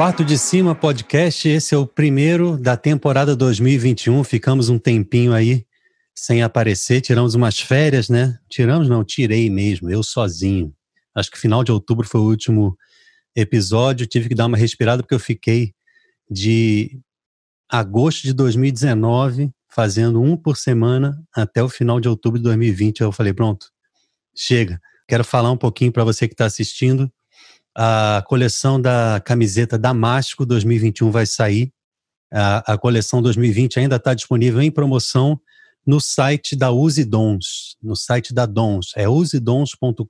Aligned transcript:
Quarto 0.00 0.24
de 0.24 0.38
Cima 0.38 0.74
Podcast, 0.74 1.46
esse 1.46 1.74
é 1.74 1.76
o 1.76 1.86
primeiro 1.86 2.56
da 2.56 2.74
temporada 2.74 3.36
2021. 3.36 4.24
Ficamos 4.24 4.70
um 4.70 4.78
tempinho 4.78 5.34
aí 5.34 5.66
sem 6.14 6.42
aparecer, 6.42 7.02
tiramos 7.02 7.34
umas 7.34 7.60
férias, 7.60 8.08
né? 8.08 8.38
Tiramos, 8.48 8.88
não, 8.88 9.04
tirei 9.04 9.50
mesmo, 9.50 9.90
eu 9.90 10.02
sozinho. 10.02 10.74
Acho 11.14 11.30
que 11.30 11.38
final 11.38 11.62
de 11.62 11.70
outubro 11.70 12.08
foi 12.08 12.18
o 12.18 12.24
último 12.24 12.78
episódio. 13.36 14.06
Tive 14.06 14.30
que 14.30 14.34
dar 14.34 14.46
uma 14.46 14.56
respirada 14.56 15.02
porque 15.02 15.14
eu 15.14 15.20
fiquei 15.20 15.74
de 16.30 16.98
agosto 17.68 18.22
de 18.22 18.32
2019 18.32 19.50
fazendo 19.68 20.22
um 20.22 20.34
por 20.34 20.56
semana 20.56 21.22
até 21.30 21.62
o 21.62 21.68
final 21.68 22.00
de 22.00 22.08
outubro 22.08 22.38
de 22.38 22.44
2020. 22.44 23.02
Eu 23.02 23.12
falei, 23.12 23.34
pronto, 23.34 23.66
chega. 24.34 24.80
Quero 25.06 25.24
falar 25.24 25.50
um 25.50 25.58
pouquinho 25.58 25.92
para 25.92 26.04
você 26.04 26.26
que 26.26 26.32
está 26.32 26.46
assistindo 26.46 27.12
a 27.76 28.22
coleção 28.26 28.80
da 28.80 29.20
camiseta 29.24 29.78
Damasco 29.78 30.44
2021 30.44 31.10
vai 31.10 31.26
sair. 31.26 31.72
A, 32.32 32.74
a 32.74 32.78
coleção 32.78 33.22
2020 33.22 33.78
ainda 33.80 33.96
está 33.96 34.14
disponível 34.14 34.60
em 34.62 34.70
promoção 34.70 35.40
no 35.86 36.00
site 36.00 36.54
da 36.54 36.70
Use 36.70 37.04
Dons, 37.04 37.76
no 37.82 37.96
site 37.96 38.34
da 38.34 38.46
Dons. 38.46 38.92
É 38.96 39.08
usedons.com.br. 39.08 40.04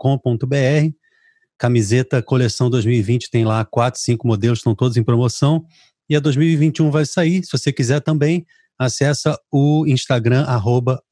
Camiseta 1.59 2.23
coleção 2.23 2.71
2020 2.71 3.31
tem 3.31 3.45
lá 3.45 3.65
quatro, 3.65 4.01
cinco 4.01 4.27
modelos, 4.27 4.61
estão 4.61 4.75
todos 4.75 4.97
em 4.97 5.05
promoção. 5.05 5.65
E 6.09 6.17
a 6.17 6.21
2021 6.21 6.91
vai 6.91 7.05
sair. 7.05 7.45
Se 7.45 7.53
você 7.53 7.73
quiser 7.73 8.01
também, 8.01 8.47
acessa 8.79 9.39
o 9.53 9.85
Instagram 9.87 10.47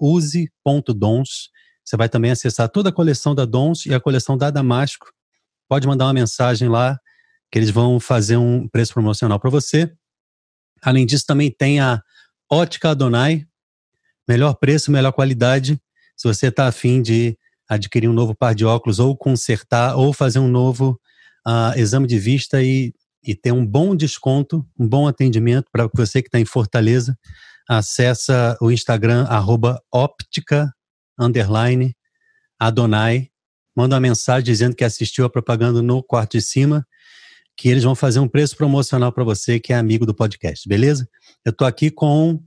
use.dons. 0.00 1.50
Você 1.84 1.96
vai 1.96 2.08
também 2.08 2.30
acessar 2.30 2.68
toda 2.68 2.88
a 2.88 2.92
coleção 2.92 3.34
da 3.34 3.44
Dons 3.44 3.86
e 3.86 3.94
a 3.94 4.00
coleção 4.00 4.36
da 4.36 4.50
Damasco 4.50 5.06
pode 5.68 5.86
mandar 5.86 6.06
uma 6.06 6.14
mensagem 6.14 6.68
lá 6.68 6.98
que 7.50 7.58
eles 7.58 7.70
vão 7.70 7.98
fazer 7.98 8.36
um 8.36 8.68
preço 8.68 8.92
promocional 8.92 9.38
para 9.38 9.50
você. 9.50 9.92
Além 10.82 11.06
disso, 11.06 11.26
também 11.26 11.50
tem 11.50 11.80
a 11.80 12.02
Ótica 12.50 12.90
Adonai, 12.90 13.46
melhor 14.26 14.54
preço, 14.54 14.90
melhor 14.90 15.12
qualidade. 15.12 15.80
Se 16.16 16.26
você 16.26 16.48
está 16.48 16.66
afim 16.66 17.02
de 17.02 17.36
adquirir 17.68 18.08
um 18.08 18.12
novo 18.12 18.34
par 18.34 18.54
de 18.54 18.64
óculos 18.64 18.98
ou 18.98 19.16
consertar 19.16 19.96
ou 19.96 20.12
fazer 20.12 20.38
um 20.38 20.48
novo 20.48 20.98
uh, 21.46 21.78
exame 21.78 22.06
de 22.06 22.18
vista 22.18 22.62
e, 22.62 22.94
e 23.22 23.34
ter 23.34 23.52
um 23.52 23.66
bom 23.66 23.94
desconto, 23.94 24.66
um 24.78 24.88
bom 24.88 25.06
atendimento 25.06 25.66
para 25.70 25.88
você 25.94 26.22
que 26.22 26.28
está 26.28 26.40
em 26.40 26.44
Fortaleza, 26.44 27.18
acessa 27.68 28.56
o 28.60 28.70
Instagram 28.70 29.24
arroba 29.24 29.82
óptica 29.92 30.72
underline 31.18 31.94
Adonai 32.58 33.30
manda 33.78 33.94
uma 33.94 34.00
mensagem 34.00 34.42
dizendo 34.42 34.74
que 34.74 34.82
assistiu 34.82 35.24
a 35.24 35.30
propaganda 35.30 35.80
no 35.80 36.02
quarto 36.02 36.32
de 36.32 36.42
cima, 36.42 36.84
que 37.56 37.68
eles 37.68 37.84
vão 37.84 37.94
fazer 37.94 38.18
um 38.18 38.26
preço 38.26 38.56
promocional 38.56 39.12
para 39.12 39.22
você 39.22 39.60
que 39.60 39.72
é 39.72 39.76
amigo 39.76 40.04
do 40.04 40.12
podcast, 40.12 40.68
beleza? 40.68 41.08
Eu 41.44 41.50
estou 41.50 41.64
aqui 41.64 41.88
com 41.88 42.42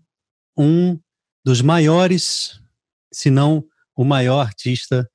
um 0.58 1.00
dos 1.42 1.62
maiores, 1.62 2.60
se 3.14 3.30
não 3.30 3.64
o 3.96 4.04
maior 4.04 4.42
artista 4.42 5.10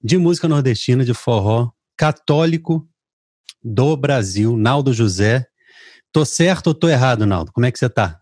de 0.00 0.16
música 0.16 0.46
nordestina, 0.46 1.04
de 1.04 1.12
forró, 1.12 1.72
católico 1.96 2.88
do 3.60 3.96
Brasil, 3.96 4.56
Naldo 4.56 4.94
José. 4.94 5.48
Tô 6.12 6.24
certo 6.24 6.68
ou 6.68 6.74
tô 6.74 6.88
errado, 6.88 7.26
Naldo? 7.26 7.50
Como 7.50 7.66
é 7.66 7.72
que 7.72 7.78
você 7.80 7.88
tá? 7.88 8.20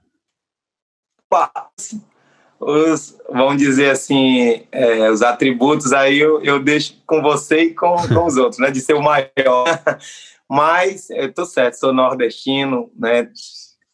Os, 2.61 3.17
vamos 3.31 3.59
dizer 3.59 3.91
assim, 3.91 4.67
é, 4.71 5.11
os 5.11 5.23
atributos 5.23 5.93
aí 5.93 6.19
eu, 6.19 6.43
eu 6.43 6.63
deixo 6.63 6.97
com 7.07 7.21
você 7.21 7.65
e 7.65 7.75
com, 7.75 7.97
com 8.09 8.27
os 8.27 8.37
outros, 8.37 8.59
né? 8.59 8.71
De 8.71 8.81
ser 8.81 8.95
o 8.95 9.03
maior. 9.03 9.29
Mas 10.49 11.11
eu 11.11 11.33
tô 11.33 11.45
certo, 11.45 11.75
sou 11.75 11.93
nordestino, 11.93 12.91
né? 12.97 13.31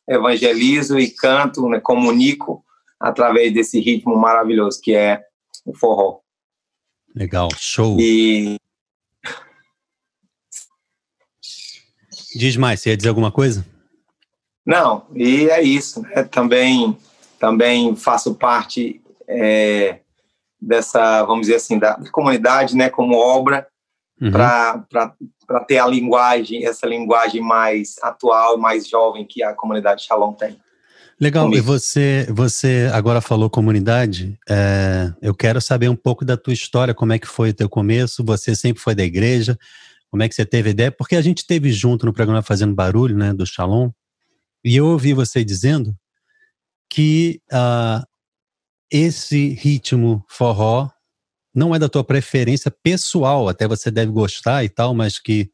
Evangelizo 0.09 0.99
e 0.99 1.09
canto, 1.09 1.69
né? 1.69 1.81
comunico 1.81 2.65
através 2.99 3.53
desse 3.55 3.81
ritmo 3.81 4.17
maravilhoso 4.17 4.81
que 4.81 4.95
é 4.95 5.23
o 5.65 5.75
forró. 5.75 6.21
Legal, 7.15 7.49
show. 7.57 7.97
E... 7.99 8.57
Diz 12.35 12.57
mais, 12.57 12.81
você 12.81 12.91
ia 12.91 12.97
dizer 12.97 13.09
alguma 13.09 13.33
coisa? 13.33 13.67
Não, 14.65 15.07
e 15.15 15.49
é 15.49 15.63
isso, 15.63 16.03
né? 16.03 16.23
Também 16.25 16.97
também 17.41 17.97
faço 17.97 18.35
parte 18.35 19.01
é, 19.27 20.01
dessa, 20.61 21.25
vamos 21.25 21.47
dizer 21.47 21.57
assim, 21.57 21.79
da 21.79 21.99
comunidade, 22.13 22.77
né, 22.77 22.91
como 22.91 23.17
obra, 23.17 23.67
uhum. 24.21 24.31
para 24.31 25.65
ter 25.67 25.79
a 25.79 25.87
linguagem, 25.87 26.67
essa 26.67 26.87
linguagem 26.87 27.41
mais 27.41 27.97
atual, 28.03 28.59
mais 28.59 28.87
jovem 28.87 29.27
que 29.27 29.43
a 29.43 29.55
comunidade 29.55 30.05
Shalom 30.05 30.35
tem. 30.35 30.61
Legal, 31.19 31.45
comigo. 31.45 31.63
e 31.63 31.67
você, 31.67 32.27
você 32.31 32.91
agora 32.93 33.21
falou 33.21 33.51
comunidade, 33.51 34.39
é, 34.49 35.13
eu 35.21 35.35
quero 35.35 35.61
saber 35.61 35.89
um 35.89 35.97
pouco 35.97 36.25
da 36.25 36.37
tua 36.37 36.53
história, 36.53 36.95
como 36.95 37.13
é 37.13 37.19
que 37.19 37.27
foi 37.27 37.51
o 37.51 37.55
teu 37.55 37.69
começo, 37.69 38.25
você 38.25 38.55
sempre 38.55 38.83
foi 38.83 38.95
da 38.95 39.05
igreja, 39.05 39.59
como 40.11 40.23
é 40.23 40.29
que 40.29 40.35
você 40.35 40.45
teve 40.45 40.71
ideia, 40.71 40.91
porque 40.91 41.17
a 41.17 41.23
gente 41.23 41.47
teve 41.47 41.73
junto 41.73 42.05
no 42.05 42.13
programa 42.13 42.43
Fazendo 42.43 42.75
Barulho, 42.75 43.17
né, 43.17 43.33
do 43.33 43.47
Shalom, 43.47 43.91
e 44.65 44.77
eu 44.77 44.87
ouvi 44.87 45.13
você 45.13 45.45
dizendo 45.45 45.95
que 46.91 47.41
uh, 47.53 48.05
esse 48.91 49.51
ritmo 49.51 50.25
forró 50.29 50.91
não 51.55 51.75
é 51.75 51.79
da 51.79 51.89
tua 51.89 52.05
preferência 52.05 52.71
pessoal, 52.71 53.49
até 53.49 53.67
você 53.67 53.91
deve 53.91 54.11
gostar 54.11 54.65
e 54.65 54.69
tal, 54.69 54.93
mas 54.93 55.19
que, 55.19 55.51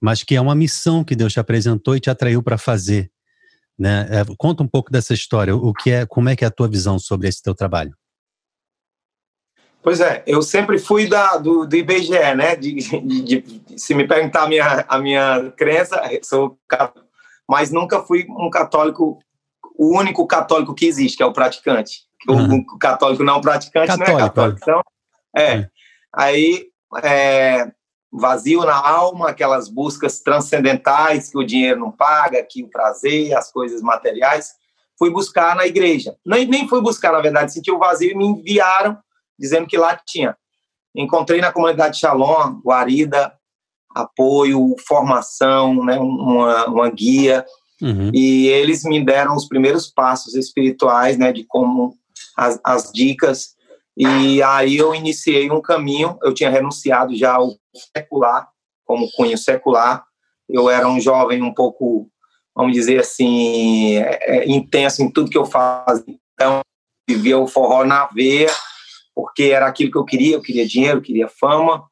mas 0.00 0.22
que 0.22 0.34
é 0.34 0.40
uma 0.40 0.54
missão 0.54 1.04
que 1.04 1.14
Deus 1.14 1.32
te 1.32 1.40
apresentou 1.40 1.94
e 1.94 2.00
te 2.00 2.10
atraiu 2.10 2.42
para 2.42 2.58
fazer. 2.58 3.10
Né? 3.78 4.08
É, 4.10 4.24
conta 4.38 4.62
um 4.62 4.68
pouco 4.68 4.90
dessa 4.90 5.14
história, 5.14 5.54
o 5.54 5.72
que 5.72 5.90
é, 5.90 6.06
como 6.06 6.28
é 6.28 6.36
que 6.36 6.44
é 6.44 6.48
a 6.48 6.50
tua 6.50 6.68
visão 6.68 6.98
sobre 6.98 7.28
esse 7.28 7.42
teu 7.42 7.54
trabalho? 7.54 7.94
Pois 9.82 10.00
é, 10.00 10.22
eu 10.26 10.42
sempre 10.42 10.78
fui 10.78 11.08
da, 11.08 11.36
do, 11.38 11.66
do 11.66 11.76
IBGE, 11.76 12.34
né? 12.36 12.54
De, 12.54 12.72
de, 12.74 13.22
de, 13.22 13.80
se 13.80 13.94
me 13.94 14.06
perguntar 14.06 14.44
a 14.44 14.48
minha, 14.48 14.84
a 14.86 14.98
minha 14.98 15.50
crença, 15.56 16.00
sou 16.22 16.56
mas 17.48 17.72
nunca 17.72 18.00
fui 18.00 18.24
um 18.28 18.48
católico 18.48 19.18
o 19.76 19.98
único 19.98 20.26
católico 20.26 20.74
que 20.74 20.86
existe, 20.86 21.16
que 21.16 21.22
é 21.22 21.26
o 21.26 21.32
praticante. 21.32 22.02
Uhum. 22.28 22.58
O, 22.58 22.78
católico 22.78 23.24
não 23.24 23.40
praticante 23.40 23.88
católico, 23.88 24.10
não 24.10 24.18
é 24.18 24.22
católico. 24.22 24.58
Então, 24.62 24.82
é. 25.36 25.42
é. 25.42 25.70
Aí, 26.14 26.66
é, 27.02 27.72
vazio 28.12 28.64
na 28.64 28.76
alma, 28.76 29.30
aquelas 29.30 29.68
buscas 29.68 30.20
transcendentais 30.20 31.30
que 31.30 31.38
o 31.38 31.44
dinheiro 31.44 31.80
não 31.80 31.90
paga, 31.90 32.42
que 32.42 32.62
o 32.62 32.68
prazer, 32.68 33.34
as 33.34 33.50
coisas 33.50 33.80
materiais, 33.80 34.52
fui 34.98 35.10
buscar 35.10 35.56
na 35.56 35.66
igreja. 35.66 36.14
Nem, 36.24 36.46
nem 36.46 36.68
fui 36.68 36.80
buscar, 36.80 37.12
na 37.12 37.20
verdade, 37.20 37.52
senti 37.52 37.72
o 37.72 37.78
vazio 37.78 38.12
e 38.12 38.14
me 38.14 38.26
enviaram 38.26 38.98
dizendo 39.38 39.66
que 39.66 39.76
lá 39.76 39.98
tinha. 40.06 40.36
Encontrei 40.94 41.40
na 41.40 41.50
comunidade 41.50 41.98
Shalom, 41.98 42.60
guarida, 42.62 43.32
apoio, 43.94 44.76
formação, 44.86 45.84
né, 45.84 45.98
uma, 45.98 46.66
uma 46.66 46.90
guia, 46.90 47.44
Uhum. 47.82 48.10
E 48.14 48.46
eles 48.46 48.84
me 48.84 49.04
deram 49.04 49.34
os 49.34 49.46
primeiros 49.46 49.90
passos 49.90 50.34
espirituais, 50.34 51.18
né, 51.18 51.32
de 51.32 51.44
como 51.44 51.96
as, 52.36 52.60
as 52.64 52.92
dicas. 52.92 53.56
E 53.96 54.42
aí 54.42 54.76
eu 54.76 54.94
iniciei 54.94 55.50
um 55.50 55.60
caminho. 55.60 56.16
Eu 56.22 56.32
tinha 56.32 56.48
renunciado 56.48 57.14
já 57.16 57.34
ao 57.34 57.56
secular, 57.94 58.48
como 58.86 59.10
cunho 59.12 59.36
secular. 59.36 60.04
Eu 60.48 60.70
era 60.70 60.88
um 60.88 61.00
jovem 61.00 61.42
um 61.42 61.52
pouco, 61.52 62.08
vamos 62.54 62.72
dizer 62.72 63.00
assim, 63.00 63.96
é, 63.96 64.18
é, 64.22 64.48
intenso 64.48 65.02
em 65.02 65.10
tudo 65.10 65.30
que 65.30 65.38
eu 65.38 65.44
fazia. 65.44 66.16
Então, 66.34 66.60
vivia 67.08 67.38
o 67.38 67.46
forró 67.46 67.84
na 67.84 68.06
veia, 68.06 68.50
porque 69.14 69.44
era 69.44 69.66
aquilo 69.66 69.90
que 69.90 69.98
eu 69.98 70.04
queria. 70.04 70.36
Eu 70.36 70.42
queria 70.42 70.66
dinheiro, 70.66 70.98
eu 70.98 71.02
queria 71.02 71.28
fama. 71.28 71.84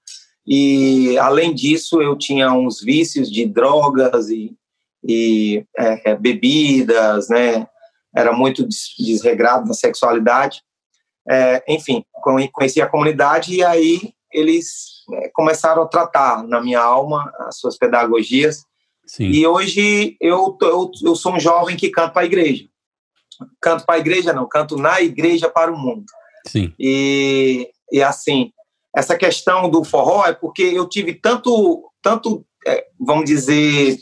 E, 0.47 1.19
além 1.19 1.55
disso, 1.55 2.01
eu 2.01 2.17
tinha 2.17 2.53
uns 2.53 2.81
vícios 2.81 3.31
de 3.31 3.47
drogas 3.47 4.31
e 4.31 4.57
e 5.02 5.64
é, 5.79 6.11
é, 6.11 6.14
bebidas, 6.14 7.29
né? 7.29 7.67
Era 8.14 8.32
muito 8.32 8.67
desregrado 8.99 9.67
na 9.67 9.75
sexualidade. 9.75 10.62
É, 11.29 11.62
enfim, 11.69 12.05
conheci 12.52 12.81
a 12.81 12.88
comunidade 12.88 13.55
e 13.55 13.64
aí 13.64 14.12
eles 14.32 15.05
é, 15.12 15.31
começaram 15.32 15.82
a 15.82 15.87
tratar 15.87 16.43
na 16.44 16.61
minha 16.61 16.81
alma 16.81 17.32
as 17.41 17.58
suas 17.58 17.76
pedagogias. 17.76 18.64
Sim. 19.06 19.26
E 19.26 19.47
hoje 19.47 20.17
eu, 20.20 20.56
eu, 20.62 20.91
eu 21.05 21.17
sou 21.17 21.35
um 21.35 21.41
jovem 21.41 21.76
que 21.76 21.91
canta 21.91 22.12
para 22.12 22.23
a 22.23 22.26
igreja. 22.26 22.64
Canto 23.61 23.85
para 23.87 23.97
a 23.97 23.99
igreja, 23.99 24.32
não, 24.32 24.49
canto 24.49 24.76
na 24.76 25.00
igreja 25.00 25.49
para 25.49 25.73
o 25.73 25.79
mundo. 25.79 26.05
Sim. 26.47 26.73
E, 26.79 27.70
e 27.91 28.02
assim, 28.02 28.52
essa 28.94 29.17
questão 29.17 29.69
do 29.69 29.85
forró 29.85 30.26
é 30.26 30.32
porque 30.32 30.62
eu 30.62 30.88
tive 30.88 31.14
tanto, 31.14 31.91
tanto 32.02 32.44
é, 32.67 32.87
vamos 32.99 33.25
dizer, 33.25 33.99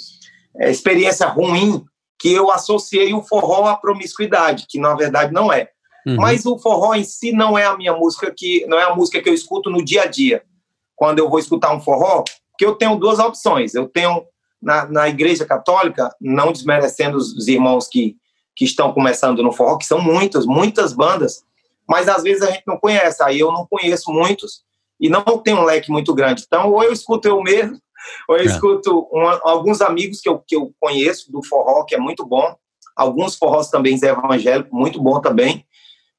é, 0.58 0.70
experiência 0.70 1.26
ruim 1.26 1.84
que 2.18 2.32
eu 2.32 2.50
associei 2.50 3.14
o 3.14 3.22
forró 3.22 3.66
à 3.66 3.76
promiscuidade, 3.76 4.66
que 4.68 4.78
na 4.78 4.94
verdade 4.94 5.32
não 5.32 5.52
é. 5.52 5.70
Uhum. 6.06 6.16
Mas 6.16 6.44
o 6.46 6.58
forró 6.58 6.94
em 6.94 7.04
si 7.04 7.32
não 7.32 7.56
é 7.56 7.64
a 7.64 7.76
minha 7.76 7.94
música 7.94 8.32
que 8.36 8.66
não 8.66 8.78
é 8.78 8.84
a 8.84 8.94
música 8.94 9.22
que 9.22 9.28
eu 9.28 9.34
escuto 9.34 9.70
no 9.70 9.84
dia 9.84 10.02
a 10.02 10.06
dia. 10.06 10.42
Quando 10.96 11.20
eu 11.20 11.28
vou 11.28 11.38
escutar 11.38 11.72
um 11.72 11.80
forró, 11.80 12.24
que 12.58 12.66
eu 12.66 12.74
tenho 12.74 12.96
duas 12.96 13.20
opções. 13.20 13.74
Eu 13.74 13.88
tenho 13.88 14.24
na, 14.60 14.86
na 14.86 15.08
igreja 15.08 15.46
católica, 15.46 16.12
não 16.20 16.52
desmerecendo 16.52 17.16
os, 17.16 17.32
os 17.32 17.46
irmãos 17.46 17.86
que, 17.86 18.16
que 18.56 18.64
estão 18.64 18.92
começando 18.92 19.42
no 19.42 19.52
forró, 19.52 19.78
que 19.78 19.86
são 19.86 20.00
muitas, 20.00 20.44
muitas 20.44 20.92
bandas, 20.92 21.44
mas 21.88 22.08
às 22.08 22.22
vezes 22.24 22.42
a 22.42 22.50
gente 22.50 22.64
não 22.66 22.76
conhece, 22.76 23.22
aí 23.22 23.38
eu 23.38 23.52
não 23.52 23.66
conheço 23.66 24.12
muitos 24.12 24.62
e 25.00 25.08
não 25.08 25.22
tenho 25.22 25.58
um 25.58 25.64
leque 25.64 25.90
muito 25.90 26.12
grande. 26.12 26.42
Então, 26.44 26.72
ou 26.72 26.82
eu 26.82 26.92
escuto 26.92 27.28
eu 27.28 27.40
mesmo, 27.40 27.80
ou 28.28 28.36
eu 28.36 28.42
é. 28.42 28.46
escuto 28.46 29.08
uma, 29.12 29.40
alguns 29.42 29.80
amigos 29.80 30.20
que 30.20 30.28
eu, 30.28 30.38
que 30.38 30.56
eu 30.56 30.72
conheço 30.80 31.30
do 31.30 31.42
forró, 31.42 31.84
que 31.84 31.94
é 31.94 31.98
muito 31.98 32.24
bom, 32.24 32.56
alguns 32.96 33.36
forrós 33.36 33.70
também 33.70 33.98
evangélico, 34.02 34.74
muito 34.74 35.00
bom 35.02 35.20
também, 35.20 35.64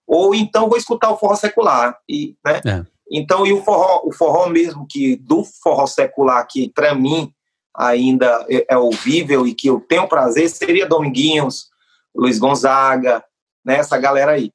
ou 0.07 0.33
então 0.33 0.67
vou 0.67 0.77
escutar 0.77 1.11
o 1.11 1.17
forró 1.17 1.35
secular. 1.35 1.97
E, 2.07 2.35
né? 2.45 2.61
É. 2.65 2.85
Então, 3.11 3.45
e 3.45 3.51
o 3.51 3.63
forró, 3.63 4.01
o 4.03 4.13
forró 4.13 4.47
mesmo, 4.47 4.85
que 4.87 5.15
do 5.15 5.43
forró 5.43 5.87
secular, 5.87 6.47
que 6.47 6.69
para 6.69 6.93
mim 6.93 7.33
ainda 7.75 8.45
é, 8.49 8.65
é 8.69 8.77
ouvível 8.77 9.47
e 9.47 9.53
que 9.53 9.67
eu 9.67 9.79
tenho 9.79 10.07
prazer, 10.07 10.49
seria 10.49 10.87
Dominguinhos, 10.87 11.69
Luiz 12.15 12.37
Gonzaga, 12.37 13.23
né, 13.63 13.77
essa 13.77 13.97
galera 13.97 14.33
aí. 14.33 14.51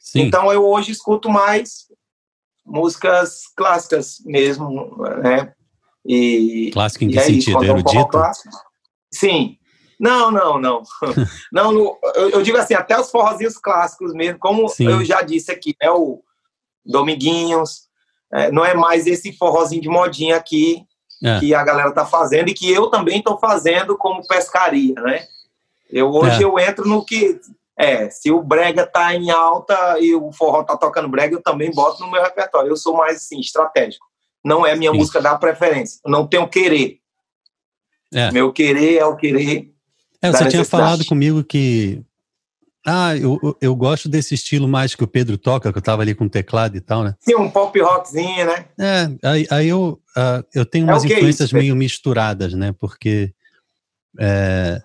Sim. 0.00 0.22
Então 0.22 0.52
eu 0.52 0.64
hoje 0.64 0.90
escuto 0.90 1.28
mais 1.28 1.86
músicas 2.64 3.42
clássicas 3.56 4.16
mesmo, 4.24 4.96
né? 5.22 5.52
E, 6.04 6.70
Clássico 6.72 7.04
em 7.04 7.08
que 7.08 7.20
sentido? 7.20 7.64
Erudito? 7.64 8.20
Sim. 9.12 9.56
Não, 9.98 10.30
não, 10.30 10.58
não. 10.58 10.82
não 11.52 11.72
no, 11.72 11.98
eu, 12.16 12.30
eu, 12.30 12.42
digo 12.42 12.56
assim, 12.56 12.74
até 12.74 12.98
os 12.98 13.10
forrozinhos 13.10 13.56
clássicos 13.56 14.12
mesmo, 14.12 14.38
como 14.38 14.68
Sim. 14.68 14.88
eu 14.88 15.04
já 15.04 15.22
disse 15.22 15.52
aqui, 15.52 15.76
é 15.80 15.86
né, 15.86 15.92
o 15.92 16.20
Dominguinhos, 16.84 17.88
é, 18.32 18.50
não 18.50 18.64
é 18.64 18.74
mais 18.74 19.06
esse 19.06 19.32
forrozinho 19.36 19.82
de 19.82 19.88
modinha 19.88 20.36
aqui 20.36 20.84
é. 21.22 21.38
que 21.38 21.54
a 21.54 21.62
galera 21.62 21.92
tá 21.92 22.04
fazendo 22.04 22.48
e 22.48 22.54
que 22.54 22.68
eu 22.68 22.90
também 22.90 23.18
estou 23.18 23.38
fazendo 23.38 23.96
como 23.96 24.26
pescaria, 24.26 24.94
né? 24.94 25.24
Eu 25.88 26.10
hoje 26.10 26.42
é. 26.42 26.44
eu 26.44 26.58
entro 26.58 26.88
no 26.88 27.04
que 27.04 27.38
é, 27.78 28.10
se 28.10 28.30
o 28.30 28.42
brega 28.42 28.86
tá 28.86 29.14
em 29.14 29.30
alta 29.30 29.98
e 30.00 30.14
o 30.14 30.32
forró 30.32 30.64
tá 30.64 30.76
tocando 30.76 31.08
brega, 31.08 31.36
eu 31.36 31.42
também 31.42 31.70
boto 31.70 32.02
no 32.02 32.10
meu 32.10 32.22
repertório. 32.22 32.70
Eu 32.70 32.76
sou 32.76 32.96
mais 32.96 33.18
assim 33.18 33.38
estratégico. 33.38 34.06
Não 34.44 34.66
é 34.66 34.74
minha 34.74 34.90
Sim. 34.90 34.98
música 34.98 35.20
da 35.20 35.36
preferência. 35.36 36.00
Eu 36.04 36.10
não 36.10 36.26
tenho 36.26 36.48
querer. 36.48 36.98
É. 38.12 38.30
Meu 38.30 38.52
querer 38.52 38.96
é 38.96 39.04
o 39.04 39.16
querer. 39.16 39.72
É, 40.20 40.30
você 40.30 40.48
tinha 40.48 40.64
falado 40.64 41.04
comigo 41.04 41.42
que 41.42 42.04
ah, 42.84 43.16
eu, 43.16 43.56
eu 43.60 43.76
gosto 43.76 44.08
desse 44.08 44.34
estilo 44.34 44.66
mais 44.66 44.94
que 44.94 45.04
o 45.04 45.06
Pedro 45.06 45.38
toca, 45.38 45.72
que 45.72 45.78
eu 45.78 45.82
tava 45.82 46.02
ali 46.02 46.14
com 46.14 46.28
teclado 46.28 46.76
e 46.76 46.80
tal, 46.80 47.04
né? 47.04 47.14
Sim, 47.20 47.36
um 47.36 47.48
pop 47.48 47.80
rockzinho, 47.80 48.44
né? 48.44 48.66
É, 48.78 49.28
aí, 49.28 49.46
aí 49.50 49.68
eu, 49.68 50.00
uh, 50.16 50.44
eu 50.52 50.66
tenho 50.66 50.88
é 50.88 50.92
umas 50.92 51.04
é 51.04 51.06
influências 51.06 51.48
isso, 51.48 51.56
meio 51.56 51.76
misturadas, 51.76 52.54
né? 52.54 52.74
Porque 52.76 53.32
é, 54.18 54.82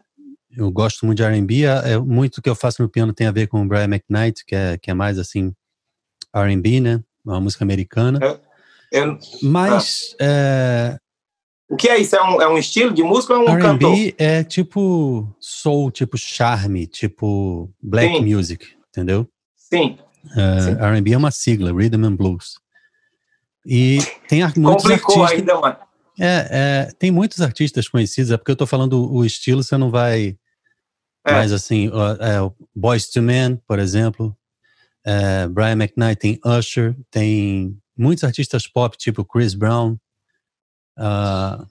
eu 0.56 0.69
gosto 0.71 1.07
muito 1.07 1.18
de 1.18 1.24
R&B, 1.24 1.65
é, 1.65 1.94
é, 1.94 1.98
muito 1.98 2.39
que 2.39 2.50
eu 2.50 2.56
faço 2.56 2.83
no 2.83 2.89
piano 2.89 3.13
tem 3.13 3.25
a 3.25 3.31
ver 3.31 3.48
com 3.48 3.63
o 3.63 3.68
Brian 3.68 3.86
McKnight, 3.86 4.45
que 4.45 4.56
é, 4.56 4.77
que 4.77 4.92
é 4.92 4.94
mais 4.94 5.18
assim 5.18 5.51
R&B, 6.36 6.80
né? 6.80 7.04
Uma 7.25 7.42
música 7.42 7.63
americana. 7.63 8.19
Eu, 8.21 8.39
eu, 8.91 9.17
Mas 9.41 10.15
ah. 10.19 10.23
é, 10.23 10.97
o 11.69 11.75
que 11.75 11.89
é 11.89 11.97
isso? 11.97 12.15
É 12.15 12.23
um, 12.23 12.41
é 12.41 12.47
um 12.47 12.57
estilo 12.57 12.93
de 12.93 13.03
música 13.03 13.33
ou 13.33 13.45
é 13.45 13.51
um 13.51 13.59
cantor? 13.59 13.93
R&B 13.93 14.15
é 14.17 14.43
tipo 14.43 15.27
soul, 15.39 15.91
tipo 15.91 16.17
charme, 16.17 16.87
tipo 16.87 17.69
black 17.81 18.15
Sim. 18.15 18.35
music, 18.35 18.65
entendeu? 18.89 19.27
Sim. 19.57 19.97
Uh, 20.25 20.81
R&B 20.81 21.11
é 21.11 21.17
uma 21.17 21.31
sigla, 21.31 21.73
Rhythm 21.73 22.05
and 22.05 22.15
Blues. 22.15 22.55
E 23.65 23.99
tem 24.29 24.41
muitos 24.55 24.83
Complicou 24.83 25.23
artistas... 25.23 25.39
ainda, 25.39 25.59
mano. 25.59 25.77
É, 26.19 26.47
é, 26.49 26.91
tem 26.97 27.11
muitos 27.11 27.41
artistas 27.41 27.87
conhecidos, 27.89 28.31
é 28.31 28.37
porque 28.37 28.51
eu 28.51 28.55
tô 28.55 28.65
falando 28.65 29.13
o 29.13 29.25
estilo, 29.25 29.61
você 29.61 29.77
não 29.77 29.91
vai... 29.91 30.37
É. 31.25 31.33
Mas 31.33 31.51
assim, 31.51 31.87
é, 31.87 32.51
Boys 32.73 33.09
to 33.09 33.21
Men, 33.21 33.61
por 33.67 33.77
exemplo, 33.77 34.35
é, 35.05 35.45
Brian 35.49 35.73
McKnight, 35.73 36.15
tem 36.15 36.39
Usher, 36.45 36.95
tem 37.11 37.77
muitos 37.97 38.23
artistas 38.23 38.67
pop, 38.67 38.97
tipo 38.97 39.25
Chris 39.25 39.53
Brown, 39.53 39.97
uh, 40.97 41.67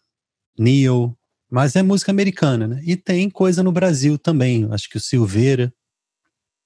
Neil, 0.59 1.17
mas 1.51 1.77
é 1.77 1.83
música 1.83 2.11
americana, 2.11 2.67
né? 2.67 2.83
E 2.85 2.97
tem 2.97 3.31
coisa 3.31 3.63
no 3.63 3.73
Brasil 3.73 4.19
também, 4.19 4.69
acho 4.73 4.89
que 4.91 4.97
o 4.97 5.01
Silveira, 5.01 5.73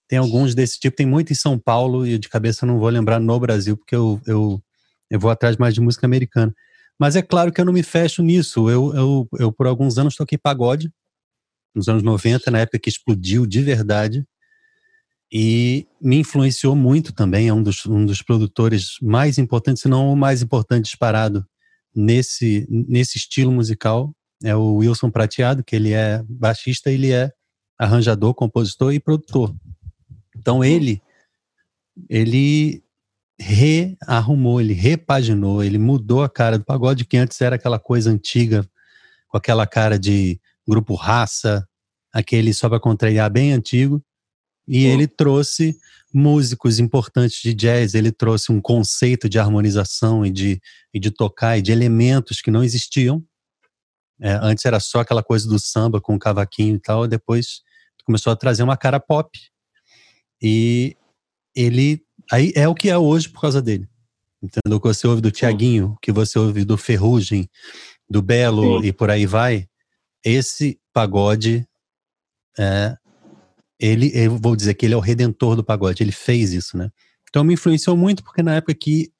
tem 0.09 0.19
alguns 0.19 0.55
desse 0.55 0.79
tipo, 0.81 0.97
tem 0.97 1.07
muito 1.07 1.33
em 1.33 1.37
São 1.37 1.59
Paulo, 1.59 2.07
e 2.07 2.19
de 2.19 2.29
cabeça 2.29 2.67
não 2.67 2.79
vou 2.79 2.89
lembrar 2.89 3.21
no 3.21 3.39
Brasil, 3.39 3.77
porque 3.77 3.95
eu, 3.95 4.21
eu, 4.27 4.61
eu 5.09 5.21
vou 5.21 5.31
atrás 5.31 5.57
mais 5.57 5.75
de 5.75 5.81
música 5.81 6.07
americana. 6.07 6.53
Mas 6.99 7.15
é 7.15 7.23
claro 7.23 7.53
que 7.53 7.61
eu 7.61 7.65
não 7.65 7.73
me 7.73 7.83
fecho 7.83 8.23
nisso, 8.23 8.69
eu, 8.69 8.95
eu, 8.95 9.29
eu 9.39 9.53
por 9.53 9.67
alguns 9.67 9.99
anos 9.99 10.17
toquei 10.17 10.37
pagode, 10.37 10.93
nos 11.75 11.89
anos 11.89 12.03
90, 12.03 12.51
na 12.51 12.59
época 12.61 12.79
que 12.79 12.89
explodiu 12.89 13.47
de 13.47 13.62
verdade, 13.62 14.27
e 15.32 15.87
me 16.00 16.17
influenciou 16.17 16.75
muito 16.75 17.12
também, 17.12 17.49
é 17.49 17.55
um 17.55 17.62
dos, 17.62 17.87
um 17.87 18.05
dos 18.05 18.21
produtores 18.23 18.97
mais 19.00 19.38
importantes, 19.38 19.82
se 19.82 19.88
não 19.88 20.12
o 20.12 20.17
mais 20.17 20.43
importante 20.43 20.87
disparado 20.87 21.47
nesse, 21.94 22.67
nesse 22.69 23.19
estilo 23.19 23.53
musical 23.53 24.15
é 24.43 24.56
o 24.56 24.77
Wilson 24.77 25.11
Prateado, 25.11 25.62
que 25.62 25.77
ele 25.77 25.93
é 25.93 26.23
baixista, 26.29 26.91
ele 26.91 27.12
é 27.12 27.31
arranjador, 27.79 28.35
compositor 28.35 28.93
e 28.93 29.00
produtor. 29.00 29.55
Então 30.37 30.65
ele 30.65 31.03
ele 32.09 32.83
rearrumou, 33.38 34.61
ele 34.61 34.73
repaginou, 34.73 35.62
ele 35.62 35.79
mudou 35.79 36.23
a 36.23 36.29
cara 36.29 36.59
do 36.59 36.65
pagode 36.65 37.05
que 37.05 37.17
antes 37.17 37.41
era 37.41 37.56
aquela 37.56 37.79
coisa 37.79 38.11
antiga, 38.11 38.67
com 39.29 39.37
aquela 39.37 39.67
cara 39.67 39.99
de 39.99 40.41
grupo 40.67 40.94
raça, 40.94 41.67
aquele 42.12 42.53
só 42.55 42.69
para 42.69 42.81
contrariar 42.81 43.31
bem 43.31 43.53
antigo, 43.53 44.03
e 44.71 44.87
ele 44.87 45.09
trouxe 45.09 45.77
músicos 46.15 46.79
importantes 46.79 47.43
de 47.43 47.53
jazz, 47.53 47.93
ele 47.93 48.13
trouxe 48.13 48.53
um 48.53 48.61
conceito 48.61 49.29
de 49.29 49.37
harmonização 49.37 50.25
e 50.25 50.31
de, 50.31 50.63
e 50.95 51.01
de 51.01 51.11
tocar 51.11 51.59
e 51.59 51.63
de 51.63 51.73
elementos 51.73 52.41
que 52.41 52.53
não 52.53 52.63
existiam. 52.63 53.21
É, 54.21 54.39
antes 54.41 54.65
era 54.65 54.79
só 54.79 55.01
aquela 55.01 55.25
coisa 55.25 55.49
do 55.49 55.59
samba 55.59 56.01
com 56.01 56.15
o 56.15 56.19
cavaquinho 56.19 56.77
e 56.77 56.79
tal, 56.79 57.09
depois 57.09 57.63
começou 58.05 58.33
a 58.33 58.37
trazer 58.37 58.62
uma 58.62 58.77
cara 58.77 59.00
pop. 59.00 59.37
E 60.41 60.97
ele 61.55 62.00
aí 62.31 62.53
é 62.55 62.69
o 62.69 62.75
que 62.75 62.89
é 62.89 62.97
hoje 62.97 63.29
por 63.29 63.41
causa 63.41 63.61
dele. 63.61 63.89
Entendeu? 64.41 64.79
O 64.79 64.81
que 64.81 64.87
você 64.87 65.07
ouve 65.07 65.21
do 65.21 65.33
Tiaguinho, 65.33 65.97
que 66.00 66.12
você 66.12 66.39
ouve 66.39 66.65
do 66.65 66.79
Ferrugem, 66.79 67.50
do 68.09 68.23
Belo 68.23 68.81
Sim. 68.81 68.87
e 68.87 68.93
por 68.93 69.11
aí 69.11 69.27
vai. 69.27 69.67
Esse 70.25 70.81
pagode 70.93 71.67
é, 72.59 72.97
ele, 73.81 74.13
eu 74.15 74.37
vou 74.37 74.55
dizer 74.55 74.75
que 74.75 74.85
ele 74.85 74.95
é 74.95 74.97
o 74.97 75.01
redentor 75.01 75.57
do 75.57 75.65
pagode, 75.65 76.03
ele 76.03 76.13
fez 76.13 76.53
isso, 76.53 76.77
né? 76.77 76.91
Então 77.29 77.43
me 77.43 77.55
influenciou 77.55 77.97
muito 77.97 78.23
porque 78.23 78.43
na 78.43 78.57
época 78.57 78.75
que, 78.75 79.11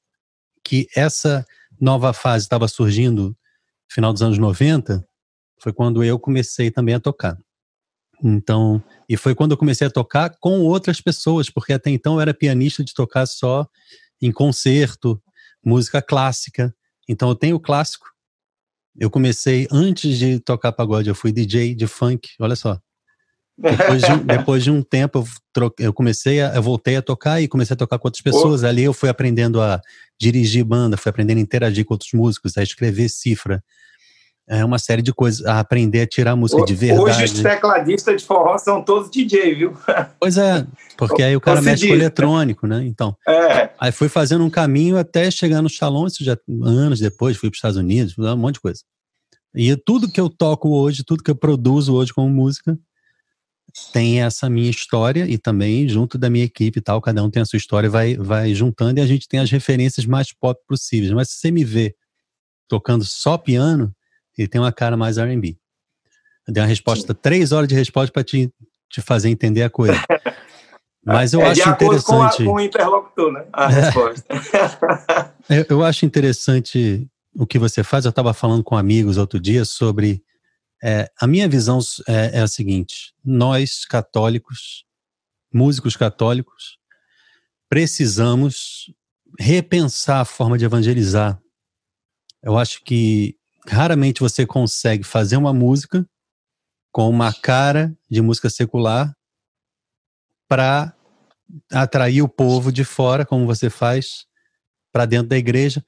que 0.63 0.87
essa 0.95 1.45
nova 1.79 2.13
fase 2.13 2.45
estava 2.45 2.67
surgindo, 2.67 3.35
final 3.89 4.13
dos 4.13 4.21
anos 4.21 4.37
90, 4.37 5.03
foi 5.59 5.73
quando 5.73 6.03
eu 6.03 6.19
comecei 6.19 6.69
também 6.69 6.93
a 6.93 6.99
tocar. 6.99 7.37
Então, 8.23 8.83
e 9.09 9.17
foi 9.17 9.33
quando 9.33 9.51
eu 9.51 9.57
comecei 9.57 9.87
a 9.87 9.91
tocar 9.91 10.29
com 10.39 10.59
outras 10.61 11.01
pessoas, 11.01 11.49
porque 11.49 11.73
até 11.73 11.89
então 11.89 12.15
eu 12.15 12.21
era 12.21 12.33
pianista 12.33 12.83
de 12.83 12.93
tocar 12.93 13.25
só 13.25 13.67
em 14.21 14.31
concerto, 14.31 15.19
música 15.65 16.01
clássica. 16.01 16.73
Então 17.09 17.29
eu 17.29 17.35
tenho 17.35 17.55
o 17.55 17.59
clássico. 17.59 18.05
Eu 18.99 19.09
comecei 19.09 19.67
antes 19.71 20.19
de 20.19 20.39
tocar 20.39 20.71
pagode, 20.71 21.09
eu 21.09 21.15
fui 21.15 21.31
DJ 21.31 21.73
de 21.73 21.87
funk, 21.87 22.29
olha 22.39 22.55
só. 22.55 22.79
Depois 23.61 24.01
de, 24.01 24.15
depois 24.25 24.63
de 24.63 24.71
um 24.71 24.81
tempo, 24.81 25.19
eu, 25.19 25.27
troquei, 25.53 25.85
eu 25.85 25.93
comecei 25.93 26.41
a, 26.41 26.55
eu 26.55 26.61
voltei 26.61 26.95
a 26.95 27.01
tocar 27.01 27.41
e 27.41 27.47
comecei 27.47 27.73
a 27.73 27.77
tocar 27.77 27.99
com 27.99 28.07
outras 28.07 28.21
pessoas. 28.21 28.63
Oh. 28.63 28.67
Ali 28.67 28.83
eu 28.83 28.93
fui 28.93 29.09
aprendendo 29.09 29.61
a 29.61 29.79
dirigir 30.19 30.63
banda, 30.63 30.97
fui 30.97 31.09
aprendendo 31.09 31.37
a 31.37 31.41
interagir 31.41 31.85
com 31.85 31.93
outros 31.93 32.11
músicos, 32.13 32.57
a 32.57 32.63
escrever 32.63 33.09
cifra. 33.09 33.63
É 34.49 34.65
uma 34.65 34.79
série 34.79 35.01
de 35.01 35.13
coisas, 35.13 35.45
a 35.45 35.59
aprender 35.59 36.01
a 36.01 36.07
tirar 36.07 36.35
música 36.35 36.65
de 36.65 36.75
verdade. 36.75 37.01
Hoje 37.01 37.23
os 37.23 37.41
tecladistas 37.41 38.21
de 38.21 38.27
forró 38.27 38.57
são 38.57 38.83
todos 38.83 39.09
DJ, 39.09 39.55
viu? 39.55 39.77
Pois 40.19 40.37
é, 40.37 40.67
porque 40.97 41.23
aí 41.23 41.35
o 41.35 41.39
cara 41.39 41.61
mexe 41.61 41.87
com 41.87 41.93
eletrônico, 41.93 42.67
né? 42.67 42.83
Então, 42.85 43.15
é. 43.25 43.69
aí 43.79 43.91
fui 43.93 44.09
fazendo 44.09 44.43
um 44.43 44.49
caminho 44.49 44.97
até 44.97 45.31
chegar 45.31 45.61
no 45.61 45.69
Shalom, 45.69 46.07
isso 46.07 46.23
já 46.23 46.35
anos 46.63 46.99
depois, 46.99 47.37
fui 47.37 47.49
para 47.49 47.55
os 47.55 47.59
Estados 47.59 47.77
Unidos, 47.77 48.17
um 48.17 48.35
monte 48.35 48.55
de 48.55 48.61
coisa. 48.61 48.81
E 49.55 49.75
tudo 49.75 50.11
que 50.11 50.19
eu 50.19 50.29
toco 50.29 50.69
hoje, 50.69 51.03
tudo 51.03 51.23
que 51.23 51.31
eu 51.31 51.35
produzo 51.35 51.93
hoje 51.93 52.13
como 52.13 52.29
música, 52.29 52.77
tem 53.93 54.21
essa 54.21 54.49
minha 54.49 54.69
história 54.69 55.25
e 55.25 55.37
também 55.37 55.87
junto 55.87 56.17
da 56.17 56.29
minha 56.29 56.45
equipe 56.45 56.79
e 56.79 56.81
tal, 56.81 57.01
cada 57.01 57.23
um 57.23 57.29
tem 57.29 57.41
a 57.41 57.45
sua 57.45 57.57
história, 57.57 57.89
vai, 57.89 58.15
vai 58.15 58.53
juntando 58.53 58.99
e 58.99 59.03
a 59.03 59.05
gente 59.05 59.27
tem 59.27 59.39
as 59.39 59.49
referências 59.49 60.05
mais 60.05 60.33
pop 60.33 60.59
possíveis. 60.67 61.11
Mas 61.11 61.29
se 61.29 61.39
você 61.39 61.51
me 61.51 61.63
vê 61.63 61.95
tocando 62.67 63.03
só 63.03 63.37
piano, 63.37 63.93
ele 64.37 64.47
tem 64.47 64.59
uma 64.59 64.71
cara 64.71 64.95
mais 64.95 65.17
R&B. 65.17 65.57
Eu 66.47 66.53
dei 66.53 66.63
uma 66.63 66.69
resposta, 66.69 67.13
Sim. 67.13 67.19
três 67.21 67.51
horas 67.51 67.67
de 67.67 67.75
resposta 67.75 68.11
para 68.11 68.23
te, 68.23 68.51
te 68.89 69.01
fazer 69.01 69.29
entender 69.29 69.63
a 69.63 69.69
coisa. 69.69 69.93
Mas 71.03 71.33
eu 71.33 71.41
é, 71.41 71.49
acho 71.49 71.67
interessante. 71.67 72.05
Com, 72.05 72.23
a, 72.23 72.53
com 72.53 72.53
o 72.53 72.59
interlocutor, 72.59 73.31
né? 73.31 73.45
A 73.51 73.67
resposta. 73.67 74.23
eu, 75.49 75.65
eu 75.69 75.83
acho 75.83 76.05
interessante 76.05 77.07
o 77.35 77.47
que 77.47 77.57
você 77.57 77.83
faz. 77.83 78.05
Eu 78.05 78.09
estava 78.09 78.33
falando 78.33 78.63
com 78.63 78.77
amigos 78.77 79.17
outro 79.17 79.39
dia 79.39 79.65
sobre 79.65 80.23
É, 80.83 81.11
a 81.19 81.27
minha 81.27 81.47
visão 81.47 81.79
é, 82.07 82.39
é 82.39 82.41
a 82.41 82.47
seguinte: 82.47 83.13
nós 83.23 83.85
católicos, 83.85 84.85
músicos 85.53 85.95
católicos, 85.95 86.77
precisamos 87.69 88.91
repensar 89.39 90.21
a 90.21 90.25
forma 90.25 90.57
de 90.57 90.65
evangelizar. 90.65 91.39
Eu 92.41 92.57
acho 92.57 92.83
que 92.83 93.37
raramente 93.67 94.19
você 94.19 94.45
consegue 94.45 95.03
fazer 95.03 95.37
uma 95.37 95.53
música 95.53 96.05
com 96.91 97.09
uma 97.09 97.31
cara 97.33 97.95
de 98.09 98.21
música 98.21 98.49
secular 98.49 99.15
para 100.47 100.93
atrair 101.71 102.21
o 102.21 102.27
povo 102.27 102.71
de 102.71 102.83
fora, 102.83 103.25
como 103.25 103.45
você 103.45 103.69
faz, 103.69 104.25
para 104.91 105.05
dentro 105.05 105.29
da 105.29 105.37
igreja. 105.37 105.85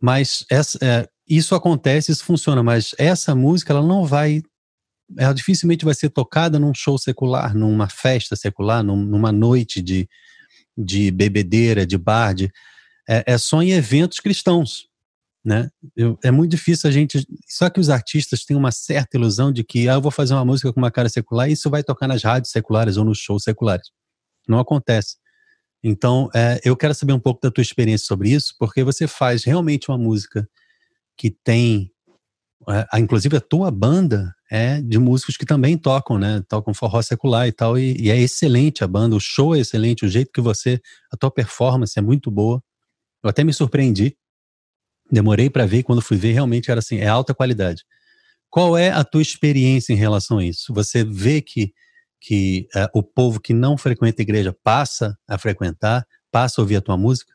Mas 0.00 0.44
essa, 0.50 0.78
é, 0.82 1.08
isso 1.28 1.54
acontece, 1.54 2.12
isso 2.12 2.24
funciona, 2.24 2.62
mas 2.62 2.94
essa 2.98 3.34
música 3.34 3.72
ela 3.72 3.86
não 3.86 4.04
vai, 4.04 4.42
ela 5.18 5.32
dificilmente 5.32 5.84
vai 5.84 5.94
ser 5.94 6.10
tocada 6.10 6.58
num 6.58 6.72
show 6.74 6.98
secular, 6.98 7.54
numa 7.54 7.88
festa 7.88 8.36
secular, 8.36 8.82
num, 8.82 8.96
numa 8.96 9.32
noite 9.32 9.80
de, 9.80 10.08
de 10.76 11.10
bebedeira, 11.10 11.86
de 11.86 11.96
bar, 11.96 12.34
de, 12.34 12.50
é, 13.08 13.24
é 13.26 13.38
só 13.38 13.62
em 13.62 13.72
eventos 13.72 14.20
cristãos 14.20 14.88
né? 15.44 15.68
Eu, 15.94 16.18
é 16.24 16.30
muito 16.30 16.52
difícil 16.52 16.88
a 16.88 16.92
gente. 16.92 17.26
Só 17.46 17.68
que 17.68 17.78
os 17.78 17.90
artistas 17.90 18.44
têm 18.44 18.56
uma 18.56 18.72
certa 18.72 19.16
ilusão 19.16 19.52
de 19.52 19.62
que 19.62 19.88
ah, 19.88 19.94
eu 19.94 20.00
vou 20.00 20.10
fazer 20.10 20.32
uma 20.32 20.44
música 20.44 20.72
com 20.72 20.80
uma 20.80 20.90
cara 20.90 21.08
secular 21.08 21.48
e 21.48 21.52
isso 21.52 21.68
vai 21.68 21.84
tocar 21.84 22.08
nas 22.08 22.22
rádios 22.22 22.50
seculares 22.50 22.96
ou 22.96 23.04
nos 23.04 23.18
shows 23.18 23.42
seculares. 23.42 23.88
Não 24.48 24.58
acontece. 24.58 25.16
Então, 25.82 26.30
é, 26.34 26.60
eu 26.64 26.74
quero 26.74 26.94
saber 26.94 27.12
um 27.12 27.20
pouco 27.20 27.42
da 27.42 27.50
tua 27.50 27.60
experiência 27.60 28.06
sobre 28.06 28.30
isso, 28.30 28.54
porque 28.58 28.82
você 28.82 29.06
faz 29.06 29.44
realmente 29.44 29.90
uma 29.90 29.98
música 29.98 30.48
que 31.16 31.30
tem. 31.30 31.90
É, 32.68 32.98
inclusive, 32.98 33.36
a 33.36 33.40
tua 33.40 33.70
banda 33.70 34.34
é 34.50 34.80
de 34.80 34.98
músicos 34.98 35.36
que 35.36 35.44
também 35.44 35.76
tocam, 35.76 36.18
né? 36.18 36.42
Tocam 36.48 36.72
forró 36.72 37.02
secular 37.02 37.46
e 37.46 37.52
tal, 37.52 37.78
e, 37.78 37.96
e 38.00 38.10
é 38.10 38.18
excelente 38.18 38.82
a 38.82 38.86
banda, 38.86 39.16
o 39.16 39.20
show 39.20 39.54
é 39.54 39.60
excelente, 39.60 40.04
o 40.04 40.08
jeito 40.08 40.32
que 40.32 40.40
você. 40.40 40.80
A 41.12 41.16
tua 41.16 41.30
performance 41.30 41.98
é 41.98 42.02
muito 42.02 42.30
boa. 42.30 42.62
Eu 43.22 43.30
até 43.30 43.44
me 43.44 43.52
surpreendi 43.52 44.16
Demorei 45.10 45.50
para 45.50 45.66
ver, 45.66 45.82
quando 45.82 46.02
fui 46.02 46.16
ver, 46.16 46.32
realmente 46.32 46.70
era 46.70 46.80
assim, 46.80 46.98
é 46.98 47.06
alta 47.06 47.34
qualidade. 47.34 47.84
Qual 48.50 48.76
é 48.76 48.90
a 48.90 49.04
tua 49.04 49.22
experiência 49.22 49.92
em 49.92 49.96
relação 49.96 50.38
a 50.38 50.44
isso? 50.44 50.72
Você 50.72 51.04
vê 51.04 51.40
que, 51.40 51.72
que 52.20 52.68
uh, 52.74 52.98
o 52.98 53.02
povo 53.02 53.40
que 53.40 53.52
não 53.52 53.76
frequenta 53.76 54.22
a 54.22 54.24
igreja 54.24 54.56
passa 54.62 55.16
a 55.28 55.36
frequentar, 55.36 56.06
passa 56.30 56.60
a 56.60 56.62
ouvir 56.62 56.76
a 56.76 56.80
tua 56.80 56.96
música? 56.96 57.32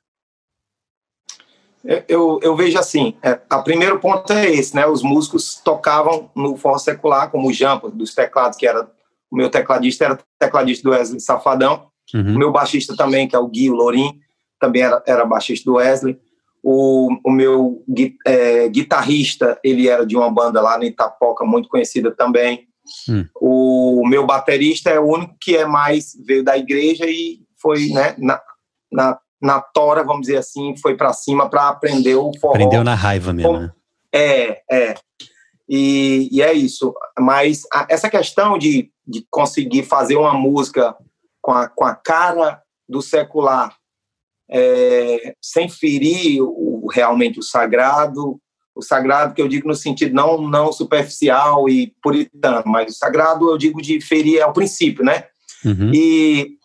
Eu, 2.08 2.40
eu 2.44 2.56
vejo 2.56 2.78
assim, 2.78 3.16
é, 3.24 3.40
o 3.52 3.64
primeiro 3.64 4.00
ponto 4.00 4.32
é 4.34 4.50
esse, 4.50 4.76
né? 4.76 4.86
Os 4.86 5.02
músicos 5.02 5.56
tocavam 5.64 6.30
no 6.36 6.58
forró 6.58 6.78
secular, 6.78 7.32
como 7.32 7.48
o 7.48 7.54
Jampa, 7.54 7.90
dos 7.90 8.14
teclados, 8.14 8.58
que 8.58 8.68
era 8.68 8.90
o 9.32 9.36
meu 9.36 9.50
tecladista, 9.50 10.06
era 10.06 10.20
tecladista 10.38 10.84
do 10.84 10.94
Wesley 10.94 11.20
Safadão. 11.20 11.88
Uhum. 12.14 12.36
O 12.36 12.40
meu 12.40 12.52
baixista 12.52 12.96
também, 12.96 13.28
que 13.28 13.36
é 13.36 13.40
o 13.40 13.48
Gui 13.48 13.70
Lourim, 13.70 14.20
também 14.60 14.82
era, 14.82 15.02
era 15.08 15.26
baixista 15.26 15.70
do 15.70 15.76
Wesley. 15.76 16.20
O, 16.62 17.16
o 17.24 17.32
meu 17.32 17.84
é, 18.26 18.68
guitarrista, 18.68 19.58
ele 19.64 19.88
era 19.88 20.06
de 20.06 20.18
uma 20.18 20.30
banda 20.30 20.62
lá 20.62 20.78
no 20.78 20.84
Itapoca, 20.84 21.46
muito 21.46 21.70
conhecida 21.70 22.12
também. 22.12 22.68
Hum. 23.08 23.26
O 23.40 24.08
meu 24.08 24.26
baterista 24.26 24.90
é 24.90 25.00
o 25.00 25.08
único 25.08 25.36
que 25.40 25.56
é 25.56 25.66
mais, 25.66 26.18
veio 26.26 26.44
da 26.44 26.58
igreja 26.58 27.06
e 27.06 27.40
foi 27.62 27.88
né, 27.90 28.16
na, 28.18 28.42
na, 28.92 29.20
na 29.42 29.62
tora, 29.62 30.04
vamos 30.04 30.22
dizer 30.22 30.38
assim, 30.38 30.76
foi 30.78 30.96
para 30.96 31.14
cima 31.14 31.50
para 31.50 31.70
aprender 31.70 32.16
o 32.16 32.32
forró. 32.40 32.54
Aprendeu 32.54 32.84
na 32.84 32.96
raiva 32.96 33.32
mesmo, 33.32 33.60
né? 33.60 33.72
É, 34.14 34.62
é. 34.70 34.96
E, 35.68 36.28
e 36.32 36.42
é 36.42 36.52
isso. 36.52 36.94
Mas 37.18 37.62
a, 37.72 37.86
essa 37.90 38.10
questão 38.10 38.58
de, 38.58 38.92
de 39.08 39.26
conseguir 39.30 39.84
fazer 39.84 40.16
uma 40.16 40.34
música 40.34 40.96
com 41.42 41.52
a, 41.52 41.68
com 41.68 41.86
a 41.86 41.96
cara 41.96 42.62
do 42.88 43.02
secular 43.02 43.76
é, 44.50 45.36
sem 45.42 45.70
ferir 45.70 46.42
o, 46.42 46.88
realmente 46.92 47.40
o 47.40 47.44
sagrado, 47.44 48.40
o 48.76 48.82
sagrado 48.82 49.34
que 49.36 49.42
eu 49.42 49.48
digo 49.48 49.68
no 49.68 49.76
sentido 49.76 50.14
não, 50.14 50.42
não 50.42 50.74
superficial 50.74 51.70
e 51.70 51.94
puritano, 52.02 52.64
mas 52.66 52.96
o 52.96 52.98
sagrado 52.98 53.50
eu 53.50 53.58
digo 53.58 53.82
de 53.82 54.02
ferir 54.02 54.42
ao 54.42 54.54
princípio, 54.54 55.04
né? 55.04 55.26
Uhum. 55.64 55.92
E, 55.94 56.58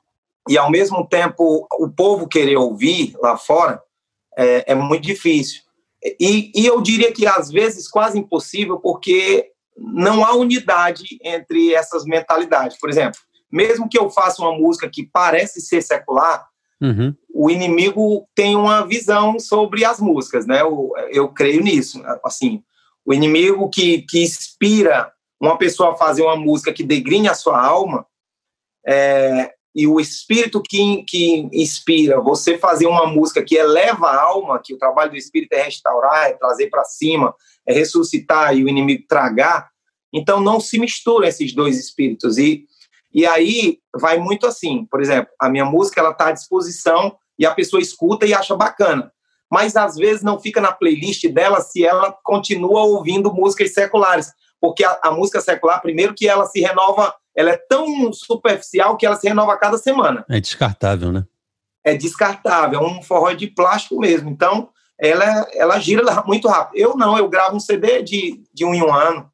e 0.48 0.58
ao 0.58 0.70
mesmo 0.70 1.06
tempo 1.06 1.66
o 1.78 1.88
povo 1.88 2.28
querer 2.28 2.56
ouvir 2.56 3.16
lá 3.20 3.36
fora 3.36 3.82
é, 4.36 4.72
é 4.72 4.74
muito 4.74 5.02
difícil. 5.02 5.62
E, 6.20 6.52
e 6.54 6.66
eu 6.66 6.80
diria 6.82 7.12
que 7.12 7.26
às 7.26 7.50
vezes 7.50 7.88
quase 7.88 8.18
impossível, 8.18 8.78
porque 8.78 9.50
não 9.76 10.24
há 10.24 10.34
unidade 10.34 11.18
entre 11.22 11.72
essas 11.74 12.04
mentalidades. 12.04 12.78
Por 12.78 12.90
exemplo, 12.90 13.18
mesmo 13.50 13.88
que 13.88 13.98
eu 13.98 14.10
faça 14.10 14.42
uma 14.42 14.52
música 14.52 14.88
que 14.88 15.08
parece 15.10 15.60
ser 15.60 15.80
secular, 15.82 16.46
Uhum. 16.84 17.14
O 17.32 17.50
inimigo 17.50 18.28
tem 18.34 18.56
uma 18.56 18.86
visão 18.86 19.38
sobre 19.38 19.84
as 19.84 19.98
músicas, 20.00 20.46
né? 20.46 20.60
Eu, 20.60 20.92
eu 21.10 21.28
creio 21.28 21.62
nisso. 21.62 22.02
Assim, 22.22 22.62
o 23.06 23.14
inimigo 23.14 23.70
que, 23.70 24.02
que 24.02 24.22
inspira 24.22 25.10
uma 25.40 25.56
pessoa 25.56 25.92
a 25.92 25.96
fazer 25.96 26.22
uma 26.22 26.36
música 26.36 26.72
que 26.72 26.84
degrinha 26.84 27.30
a 27.30 27.34
sua 27.34 27.58
alma, 27.58 28.06
é, 28.86 29.52
e 29.74 29.86
o 29.86 29.98
espírito 29.98 30.62
que, 30.62 31.02
que 31.02 31.48
inspira 31.52 32.20
você 32.20 32.56
fazer 32.56 32.86
uma 32.86 33.06
música 33.06 33.42
que 33.42 33.56
eleva 33.56 34.06
a 34.06 34.22
alma, 34.22 34.60
que 34.62 34.72
o 34.72 34.78
trabalho 34.78 35.10
do 35.10 35.16
espírito 35.16 35.52
é 35.52 35.62
restaurar, 35.62 36.26
é 36.26 36.34
trazer 36.34 36.68
para 36.70 36.84
cima, 36.84 37.34
é 37.66 37.72
ressuscitar 37.72 38.56
e 38.56 38.64
o 38.64 38.68
inimigo 38.68 39.04
tragar. 39.08 39.68
Então 40.12 40.40
não 40.40 40.60
se 40.60 40.78
misturam 40.78 41.26
esses 41.26 41.52
dois 41.52 41.78
espíritos. 41.78 42.38
E 42.38 42.66
e 43.14 43.24
aí 43.24 43.78
vai 43.96 44.18
muito 44.18 44.44
assim, 44.44 44.84
por 44.90 45.00
exemplo, 45.00 45.32
a 45.40 45.48
minha 45.48 45.64
música 45.64 46.00
ela 46.00 46.10
está 46.10 46.28
à 46.28 46.32
disposição 46.32 47.16
e 47.38 47.46
a 47.46 47.54
pessoa 47.54 47.80
escuta 47.80 48.26
e 48.26 48.34
acha 48.34 48.56
bacana. 48.56 49.12
Mas 49.48 49.76
às 49.76 49.94
vezes 49.94 50.24
não 50.24 50.40
fica 50.40 50.60
na 50.60 50.72
playlist 50.72 51.24
dela 51.28 51.60
se 51.60 51.84
ela 51.84 52.12
continua 52.24 52.82
ouvindo 52.82 53.32
músicas 53.32 53.72
seculares, 53.72 54.32
porque 54.60 54.84
a, 54.84 54.98
a 55.04 55.12
música 55.12 55.40
secular, 55.40 55.80
primeiro 55.80 56.12
que 56.12 56.26
ela 56.26 56.44
se 56.46 56.60
renova, 56.60 57.14
ela 57.36 57.50
é 57.50 57.56
tão 57.56 58.12
superficial 58.12 58.96
que 58.96 59.04
ela 59.04 59.16
se 59.16 59.28
renova 59.28 59.52
a 59.52 59.58
cada 59.58 59.78
semana. 59.78 60.24
É 60.28 60.40
descartável, 60.40 61.12
né? 61.12 61.24
É 61.82 61.94
descartável, 61.94 62.80
é 62.80 62.82
um 62.82 63.02
forró 63.02 63.32
de 63.32 63.46
plástico 63.46 63.98
mesmo. 63.98 64.30
Então, 64.30 64.70
ela, 64.98 65.46
ela 65.52 65.78
gira 65.78 66.22
muito 66.24 66.48
rápido. 66.48 66.80
Eu 66.80 66.96
não, 66.96 67.18
eu 67.18 67.28
gravo 67.28 67.56
um 67.56 67.60
CD 67.60 68.02
de, 68.02 68.42
de 68.52 68.64
um 68.64 68.74
em 68.74 68.82
um 68.82 68.92
ano. 68.92 69.30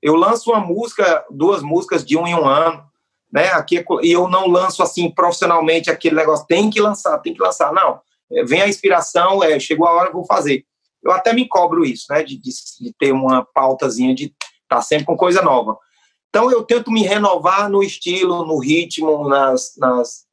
Eu 0.00 0.16
lanço 0.16 0.50
uma 0.50 0.60
música, 0.60 1.24
duas 1.30 1.62
músicas 1.62 2.04
de 2.04 2.16
um 2.16 2.26
em 2.26 2.34
um 2.34 2.46
ano 2.46 2.90
né? 3.32 3.50
Aqui 3.52 3.78
é 3.78 3.84
e 4.02 4.12
eu 4.12 4.28
não 4.28 4.46
lanço 4.46 4.82
assim 4.82 5.10
profissionalmente 5.10 5.90
aquele 5.90 6.14
negócio 6.14 6.46
tem 6.46 6.68
que 6.68 6.80
lançar, 6.80 7.18
tem 7.18 7.32
que 7.32 7.40
lançar. 7.40 7.72
Não, 7.72 8.00
é, 8.30 8.44
vem 8.44 8.60
a 8.60 8.68
inspiração, 8.68 9.42
é, 9.42 9.58
chegou 9.58 9.86
a 9.86 9.92
hora 9.92 10.12
vou 10.12 10.26
fazer. 10.26 10.64
Eu 11.02 11.10
até 11.10 11.32
me 11.32 11.48
cobro 11.48 11.84
isso, 11.84 12.06
né? 12.10 12.22
De, 12.22 12.36
de, 12.36 12.50
de 12.80 12.94
ter 12.98 13.12
uma 13.12 13.44
pautazinha 13.54 14.14
de 14.14 14.24
estar 14.24 14.76
tá 14.76 14.82
sempre 14.82 15.06
com 15.06 15.16
coisa 15.16 15.40
nova. 15.40 15.78
Então 16.32 16.50
eu 16.50 16.62
tento 16.62 16.90
me 16.90 17.02
renovar 17.02 17.68
no 17.68 17.82
estilo, 17.82 18.46
no 18.46 18.58
ritmo, 18.58 19.28
nas, 19.28 19.74
nas, 19.76 20.24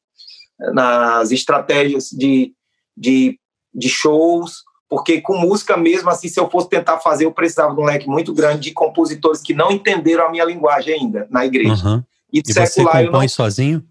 nas 0.74 1.30
estratégias 1.30 2.08
de, 2.10 2.54
de, 2.96 3.38
de 3.74 3.90
shows, 3.90 4.64
porque 4.88 5.20
com 5.20 5.38
música 5.38 5.76
mesmo, 5.76 6.10
assim, 6.10 6.30
se 6.30 6.40
eu 6.40 6.50
fosse 6.50 6.70
tentar 6.70 7.00
fazer, 7.00 7.26
eu 7.26 7.34
precisava 7.34 7.76
de 7.76 7.82
um 7.82 7.84
leque 7.84 8.08
muito 8.08 8.34
grande 8.34 8.62
de 8.62 8.72
compositores 8.72 9.42
que 9.42 9.54
não 9.54 9.70
entenderam 9.72 10.28
a 10.28 10.32
minha 10.32 10.46
linguagem 10.46 10.94
ainda 10.94 11.28
na 11.30 11.46
igreja. 11.46 11.86
Uhum. 11.86 12.02
E, 12.32 12.42
e 12.48 12.54
secular, 12.54 12.96
você 12.96 13.06
compõe 13.06 13.22
não... 13.26 13.28
sozinho? 13.28 13.86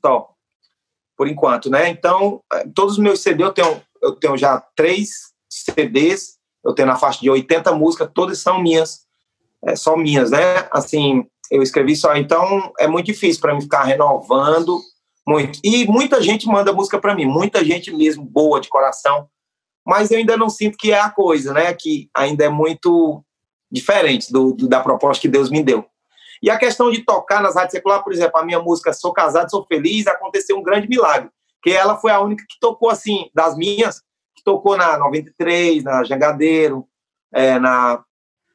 Só, 0.00 0.30
por 1.14 1.28
enquanto, 1.28 1.68
né? 1.68 1.90
Então, 1.90 2.42
eh, 2.54 2.66
todos 2.74 2.94
os 2.94 2.98
meus 2.98 3.20
CDs, 3.20 3.48
eu 3.48 3.52
tenho, 3.52 3.82
eu 4.02 4.12
tenho 4.12 4.36
já 4.38 4.58
três 4.74 5.30
CDs, 5.46 6.38
eu 6.64 6.72
tenho 6.72 6.88
na 6.88 6.96
faixa 6.96 7.20
de 7.20 7.28
80 7.28 7.70
músicas, 7.74 8.10
todas 8.14 8.38
são 8.38 8.62
minhas, 8.62 9.02
é, 9.64 9.76
só 9.76 9.96
minhas, 9.96 10.30
né? 10.30 10.68
Assim, 10.70 11.24
eu 11.50 11.62
escrevi 11.62 11.94
só, 11.96 12.14
então 12.16 12.72
é 12.78 12.86
muito 12.86 13.06
difícil 13.06 13.40
para 13.40 13.54
mim 13.54 13.60
ficar 13.60 13.84
renovando 13.84 14.80
muito. 15.26 15.58
E 15.62 15.86
muita 15.86 16.20
gente 16.20 16.46
manda 16.46 16.72
música 16.72 16.98
para 16.98 17.14
mim, 17.14 17.26
muita 17.26 17.64
gente 17.64 17.92
mesmo 17.92 18.24
boa 18.24 18.60
de 18.60 18.68
coração, 18.68 19.28
mas 19.86 20.10
eu 20.10 20.18
ainda 20.18 20.36
não 20.36 20.50
sinto 20.50 20.76
que 20.76 20.92
é 20.92 21.00
a 21.00 21.10
coisa, 21.10 21.52
né? 21.52 21.72
Que 21.74 22.08
ainda 22.14 22.44
é 22.44 22.48
muito 22.48 23.24
diferente 23.70 24.32
do, 24.32 24.52
do 24.52 24.68
da 24.68 24.80
proposta 24.80 25.20
que 25.20 25.28
Deus 25.28 25.50
me 25.50 25.62
deu. 25.62 25.84
E 26.42 26.50
a 26.50 26.58
questão 26.58 26.90
de 26.90 27.04
tocar 27.04 27.40
nas 27.40 27.54
rádios 27.54 27.72
seculares, 27.72 28.02
por 28.02 28.12
exemplo, 28.12 28.38
a 28.38 28.44
minha 28.44 28.60
música 28.60 28.92
Sou 28.92 29.12
Casado, 29.12 29.50
Sou 29.50 29.64
Feliz, 29.64 30.06
aconteceu 30.08 30.58
um 30.58 30.62
grande 30.62 30.88
milagre, 30.88 31.30
que 31.62 31.70
ela 31.70 31.96
foi 31.96 32.10
a 32.10 32.20
única 32.20 32.44
que 32.48 32.58
tocou, 32.60 32.90
assim, 32.90 33.30
das 33.32 33.56
minhas, 33.56 34.00
que 34.34 34.42
tocou 34.44 34.76
na 34.76 34.98
93, 34.98 35.84
na 35.84 36.02
Jangadeiro, 36.02 36.84
é, 37.32 37.60
na, 37.60 38.02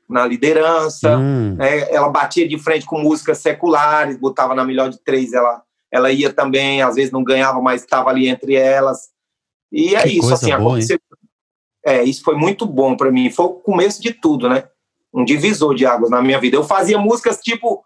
na 0.08 0.26
Liderança, 0.26 1.18
hum. 1.18 1.58
é, 1.60 1.94
ela 1.94 2.10
batia 2.10 2.48
de 2.48 2.58
frente 2.58 2.86
com 2.86 3.00
músicas 3.00 3.40
seculares, 3.40 4.18
botava 4.18 4.56
na 4.56 4.64
melhor 4.64 4.90
de 4.90 5.04
três, 5.04 5.34
ela, 5.34 5.62
ela 5.92 6.12
ia 6.12 6.32
também, 6.32 6.82
às 6.82 6.96
vezes 6.96 7.12
não 7.12 7.24
ganhava, 7.24 7.62
mas 7.62 7.82
estava 7.82 8.10
ali 8.10 8.28
entre 8.28 8.56
elas. 8.56 9.10
E 9.72 9.96
é 9.96 10.04
que 10.04 10.18
isso, 10.18 10.34
assim, 10.34 10.48
boa, 10.48 10.60
aconteceu. 10.60 10.96
Hein? 10.96 11.30
É, 11.86 12.04
isso 12.04 12.24
foi 12.24 12.36
muito 12.36 12.66
bom 12.66 12.96
para 12.96 13.12
mim, 13.12 13.30
foi 13.30 13.46
o 13.46 13.54
começo 13.54 14.02
de 14.02 14.14
tudo, 14.14 14.48
né? 14.48 14.64
um 15.14 15.26
divisor 15.26 15.74
de 15.74 15.86
águas 15.86 16.12
na 16.12 16.22
minha 16.22 16.40
vida. 16.40 16.56
Eu 16.56 16.64
fazia 16.64 16.98
músicas 16.98 17.40
tipo 17.40 17.84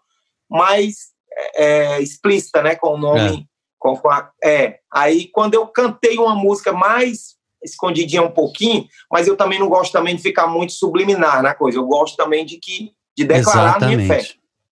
mais 0.50 1.12
é, 1.54 2.00
explícita, 2.00 2.62
né, 2.62 2.74
com 2.74 2.94
o 2.94 2.98
nome, 2.98 3.40
é. 3.40 3.52
Com, 3.78 3.96
com 3.96 4.10
a, 4.10 4.30
é. 4.44 4.78
Aí 4.92 5.28
quando 5.32 5.54
eu 5.54 5.66
cantei 5.66 6.18
uma 6.18 6.34
música 6.34 6.72
mais 6.72 7.36
escondidinha 7.62 8.22
um 8.22 8.30
pouquinho, 8.30 8.86
mas 9.10 9.26
eu 9.26 9.36
também 9.36 9.58
não 9.58 9.68
gosto 9.68 9.92
também 9.92 10.16
de 10.16 10.22
ficar 10.22 10.46
muito 10.46 10.72
subliminar 10.72 11.42
na 11.42 11.54
coisa. 11.54 11.78
Eu 11.78 11.86
gosto 11.86 12.16
também 12.16 12.44
de 12.44 12.58
que 12.58 12.92
de 13.16 13.24
declarar 13.24 13.76
Exatamente. 13.76 13.94
a 13.94 13.96
minha 13.96 14.22
fé. 14.22 14.28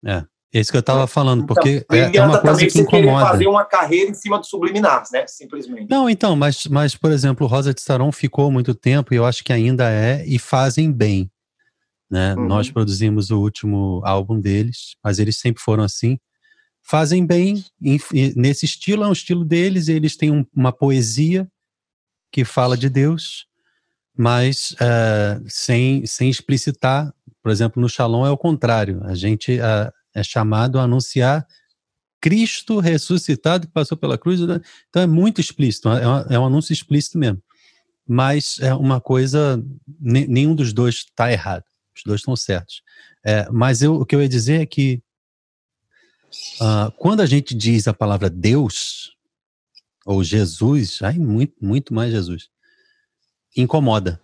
É. 0.05 0.37
É 0.53 0.61
isso 0.61 0.71
que 0.71 0.77
eu 0.77 0.81
estava 0.81 1.05
falando, 1.07 1.43
então, 1.43 1.53
porque 1.53 1.85
então, 1.89 1.97
é, 1.97 2.15
é 2.15 2.23
uma 2.23 2.39
coisa 2.39 2.65
que 2.65 2.79
incomoda. 2.79 3.25
fazer 3.25 3.47
uma 3.47 3.65
carreira 3.65 4.09
em 4.09 4.13
cima 4.13 4.39
do 4.39 4.45
subliminar, 4.45 5.03
né? 5.11 5.27
Simplesmente. 5.27 5.87
Não, 5.89 6.09
então, 6.09 6.37
mas, 6.37 6.65
mas 6.67 6.95
por 6.95 7.11
exemplo, 7.11 7.45
Rosa 7.45 7.73
de 7.73 7.81
Saron 7.81 8.11
ficou 8.13 8.49
muito 8.49 8.73
tempo 8.73 9.13
e 9.13 9.17
eu 9.17 9.25
acho 9.25 9.43
que 9.43 9.51
ainda 9.51 9.91
é 9.91 10.25
e 10.25 10.39
fazem 10.39 10.89
bem. 10.89 11.29
Né? 12.09 12.33
Uhum. 12.35 12.47
Nós 12.47 12.71
produzimos 12.71 13.29
o 13.29 13.39
último 13.39 14.01
álbum 14.05 14.39
deles, 14.39 14.95
mas 15.03 15.19
eles 15.19 15.37
sempre 15.37 15.61
foram 15.61 15.83
assim. 15.83 16.17
Fazem 16.81 17.25
bem 17.25 17.65
em, 17.81 17.99
nesse 18.35 18.65
estilo, 18.65 19.03
é 19.03 19.07
um 19.07 19.13
estilo 19.13 19.43
deles. 19.43 19.89
Eles 19.89 20.15
têm 20.15 20.31
um, 20.31 20.45
uma 20.55 20.71
poesia 20.71 21.45
que 22.37 22.45
fala 22.45 22.77
de 22.77 22.87
Deus, 22.87 23.47
mas 24.15 24.73
uh, 24.73 25.43
sem, 25.47 26.05
sem 26.05 26.29
explicitar. 26.29 27.11
Por 27.41 27.51
exemplo, 27.51 27.81
no 27.81 27.89
Shalom 27.89 28.27
é 28.27 28.29
o 28.29 28.37
contrário. 28.37 29.01
A 29.05 29.15
gente 29.15 29.57
uh, 29.57 29.91
é 30.13 30.21
chamado 30.21 30.77
a 30.77 30.83
anunciar 30.83 31.47
Cristo 32.21 32.77
ressuscitado 32.77 33.65
que 33.65 33.73
passou 33.73 33.97
pela 33.97 34.19
cruz. 34.19 34.39
Né? 34.41 34.61
Então 34.87 35.01
é 35.01 35.07
muito 35.07 35.41
explícito, 35.41 35.89
é, 35.89 36.05
uma, 36.05 36.27
é 36.29 36.37
um 36.37 36.45
anúncio 36.45 36.71
explícito 36.71 37.17
mesmo. 37.17 37.41
Mas 38.07 38.59
é 38.59 38.71
uma 38.71 39.01
coisa, 39.01 39.59
nenhum 39.99 40.53
dos 40.53 40.71
dois 40.71 40.97
está 40.97 41.31
errado, 41.31 41.63
os 41.95 42.03
dois 42.05 42.21
estão 42.21 42.35
certos. 42.35 42.83
É, 43.25 43.49
mas 43.51 43.81
eu, 43.81 43.95
o 43.95 44.05
que 44.05 44.15
eu 44.15 44.21
ia 44.21 44.29
dizer 44.29 44.61
é 44.61 44.65
que 44.67 45.01
uh, 46.61 46.91
quando 46.99 47.21
a 47.21 47.25
gente 47.25 47.55
diz 47.55 47.87
a 47.87 47.95
palavra 47.95 48.29
Deus, 48.29 49.16
ou 50.07 50.23
Jesus, 50.23 50.99
ai, 51.01 51.19
muito, 51.19 51.53
muito 51.61 51.93
mais 51.93 52.13
Jesus, 52.13 52.47
incomoda. 53.57 54.21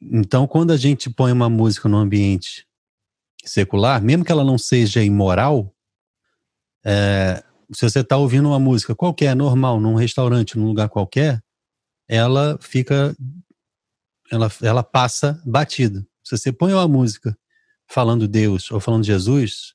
Então, 0.00 0.46
quando 0.46 0.70
a 0.70 0.76
gente 0.76 1.10
põe 1.10 1.32
uma 1.32 1.50
música 1.50 1.88
no 1.88 1.96
ambiente 1.96 2.64
secular, 3.44 4.00
mesmo 4.00 4.24
que 4.24 4.30
ela 4.30 4.44
não 4.44 4.56
seja 4.56 5.02
imoral, 5.02 5.74
é, 6.84 7.42
se 7.72 7.90
você 7.90 8.00
está 8.00 8.16
ouvindo 8.16 8.48
uma 8.50 8.60
música 8.60 8.94
qualquer, 8.94 9.34
normal, 9.34 9.80
num 9.80 9.96
restaurante, 9.96 10.56
num 10.56 10.68
lugar 10.68 10.88
qualquer, 10.88 11.42
ela 12.06 12.56
fica, 12.60 13.16
ela, 14.30 14.48
ela 14.62 14.82
passa 14.84 15.42
batida. 15.44 16.06
Se 16.22 16.38
você 16.38 16.52
põe 16.52 16.72
uma 16.72 16.86
música 16.86 17.36
falando 17.88 18.28
Deus 18.28 18.70
ou 18.70 18.78
falando 18.78 19.04
Jesus, 19.04 19.74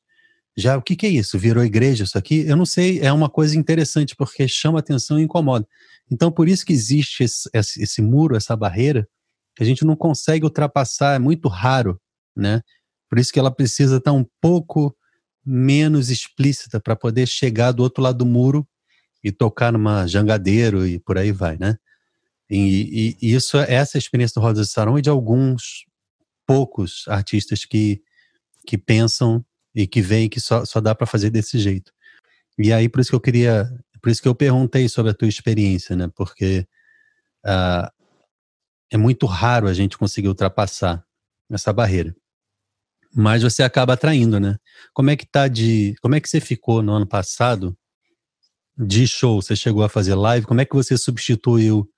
já 0.57 0.77
o 0.77 0.81
que, 0.81 0.95
que 0.95 1.05
é 1.05 1.09
isso? 1.09 1.37
Virou 1.37 1.63
igreja 1.63 2.03
isso 2.05 2.17
aqui? 2.17 2.45
Eu 2.47 2.55
não 2.55 2.65
sei, 2.65 2.99
é 3.01 3.11
uma 3.11 3.29
coisa 3.29 3.57
interessante 3.57 4.15
porque 4.15 4.47
chama 4.47 4.79
atenção 4.79 5.19
e 5.19 5.23
incomoda. 5.23 5.67
Então, 6.09 6.31
por 6.31 6.47
isso 6.47 6.65
que 6.65 6.71
existe 6.71 7.23
esse, 7.23 7.49
esse, 7.53 7.83
esse 7.83 8.01
muro, 8.01 8.35
essa 8.35 8.55
barreira, 8.55 9.07
que 9.55 9.63
a 9.63 9.65
gente 9.65 9.83
não 9.83 9.95
consegue 9.95 10.45
ultrapassar, 10.45 11.15
é 11.15 11.19
muito 11.19 11.47
raro, 11.49 11.99
né? 12.35 12.61
Por 13.09 13.19
isso 13.19 13.33
que 13.33 13.39
ela 13.39 13.51
precisa 13.51 13.97
estar 13.97 14.13
um 14.13 14.25
pouco 14.41 14.95
menos 15.45 16.09
explícita 16.09 16.79
para 16.79 16.95
poder 16.95 17.27
chegar 17.27 17.71
do 17.71 17.83
outro 17.83 18.01
lado 18.01 18.19
do 18.19 18.25
muro 18.25 18.67
e 19.23 19.31
tocar 19.31 19.71
numa 19.71 20.07
jangadeiro 20.07 20.85
e 20.85 20.99
por 20.99 21.17
aí 21.17 21.31
vai, 21.31 21.57
né? 21.57 21.77
E, 22.49 23.15
e, 23.19 23.27
e 23.27 23.33
isso, 23.33 23.57
essa 23.57 23.97
é 23.97 23.97
a 23.97 23.99
experiência 23.99 24.39
do 24.39 24.43
Rosa 24.43 24.61
de 24.61 24.69
Saron 24.69 24.99
e 24.99 25.01
de 25.01 25.09
alguns 25.09 25.85
poucos 26.45 27.05
artistas 27.07 27.65
que, 27.65 28.01
que 28.67 28.77
pensam 28.77 29.43
e 29.75 29.85
que 29.85 30.01
veem 30.01 30.29
que 30.29 30.39
só, 30.39 30.65
só 30.65 30.79
dá 30.79 30.95
para 30.95 31.05
fazer 31.05 31.29
desse 31.29 31.59
jeito. 31.59 31.91
E 32.57 32.71
aí, 32.71 32.87
por 32.89 33.01
isso 33.01 33.09
que 33.09 33.15
eu 33.15 33.21
queria, 33.21 33.69
por 34.01 34.09
isso 34.09 34.21
que 34.21 34.27
eu 34.27 34.35
perguntei 34.35 34.87
sobre 34.87 35.11
a 35.11 35.15
tua 35.15 35.27
experiência, 35.27 35.95
né? 35.95 36.09
Porque 36.15 36.65
uh, 37.45 37.91
é 38.91 38.97
muito 38.97 39.25
raro 39.25 39.67
a 39.67 39.73
gente 39.73 39.97
conseguir 39.97 40.29
ultrapassar 40.29 41.03
essa 41.51 41.73
barreira 41.73 42.15
mas 43.15 43.43
você 43.43 43.63
acaba 43.63 43.93
atraindo, 43.93 44.41
né? 44.41 44.57
Como 44.93 45.09
é 45.09 45.15
que 45.15 45.25
tá 45.25 45.47
de. 45.47 45.95
Como 46.01 46.15
é 46.15 46.19
que 46.19 46.27
você 46.27 46.41
ficou 46.41 46.83
no 46.83 46.91
ano 46.91 47.07
passado 47.07 47.77
de 48.77 49.07
show? 49.07 49.41
Você 49.41 49.55
chegou 49.55 49.83
a 49.83 49.89
fazer 49.89 50.15
live? 50.15 50.45
Como 50.45 50.59
é 50.59 50.65
que 50.65 50.75
você 50.75 50.97
substituiu 50.97 51.89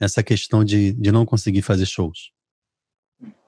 essa 0.00 0.20
questão 0.20 0.64
de, 0.64 0.92
de 0.94 1.12
não 1.12 1.24
conseguir 1.24 1.62
fazer 1.62 1.86
shows? 1.86 2.32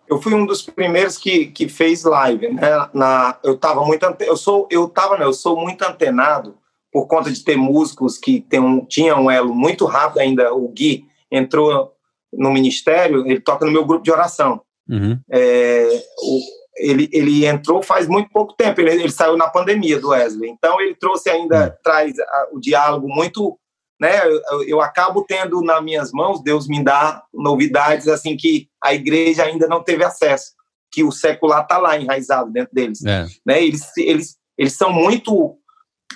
Eu 0.09 0.21
fui 0.21 0.35
um 0.35 0.47
dos 0.47 0.63
primeiros 0.63 1.19
que, 1.19 1.47
que 1.47 1.69
fez 1.69 2.05
live, 2.05 2.53
né? 2.53 2.89
Na, 2.93 3.39
eu 3.43 3.57
tava 3.57 3.85
muito 3.85 4.05
eu 4.21 4.37
sou 4.37 4.69
eu 4.71 4.89
tava, 4.89 5.19
né, 5.19 5.25
eu 5.25 5.33
sou 5.33 5.61
muito 5.61 5.83
antenado 5.83 6.57
por 6.93 7.07
conta 7.07 7.31
de 7.31 7.43
ter 7.43 7.57
músicos 7.57 8.17
que 8.17 8.41
tem 8.41 8.61
um, 8.61 8.85
tinham 8.85 9.25
um 9.25 9.31
elo 9.31 9.55
muito 9.55 9.85
rápido 9.85 10.21
ainda. 10.21 10.55
O 10.55 10.69
Gui 10.69 11.07
entrou 11.31 11.93
no 12.33 12.51
ministério, 12.51 13.27
ele 13.27 13.41
toca 13.41 13.67
no 13.67 13.73
meu 13.73 13.85
grupo 13.85 14.05
de 14.05 14.11
oração. 14.11 14.61
Uhum. 14.89 15.19
É, 15.31 16.03
o, 16.23 16.41
ele, 16.77 17.09
ele 17.13 17.47
entrou 17.47 17.83
faz 17.83 18.07
muito 18.07 18.31
pouco 18.31 18.55
tempo, 18.55 18.81
ele, 18.81 18.91
ele 18.91 19.11
saiu 19.11 19.37
na 19.37 19.49
pandemia 19.49 19.99
do 19.99 20.11
Wesley. 20.11 20.51
Então, 20.51 20.81
ele 20.81 20.95
trouxe 20.95 21.31
ainda, 21.31 21.69
hum. 21.69 21.81
traz 21.83 22.19
a, 22.19 22.49
o 22.53 22.61
diálogo 22.61 23.09
muito. 23.09 23.59
Né, 23.99 24.21
eu, 24.27 24.63
eu, 24.69 24.81
acabo 24.83 25.25
tendo 25.25 25.63
nas 25.63 25.83
minhas 25.83 26.13
mãos, 26.13 26.43
Deus 26.43 26.69
me 26.69 26.85
dá 26.85 27.23
novidades 27.33 28.09
assim 28.09 28.37
que 28.37 28.69
a 28.85 28.93
igreja 28.93 29.45
ainda 29.45 29.67
não 29.67 29.83
teve 29.83 30.05
acesso, 30.05 30.53
que 30.93 31.03
o 31.03 31.11
secular 31.11 31.63
está 31.63 31.79
lá 31.79 31.99
enraizado 31.99 32.53
dentro 32.53 32.75
deles. 32.75 33.03
É. 33.05 33.27
Né, 33.45 33.65
eles, 33.65 33.97
eles, 33.97 34.37
eles 34.59 34.75
são 34.75 34.93
muito 34.93 35.57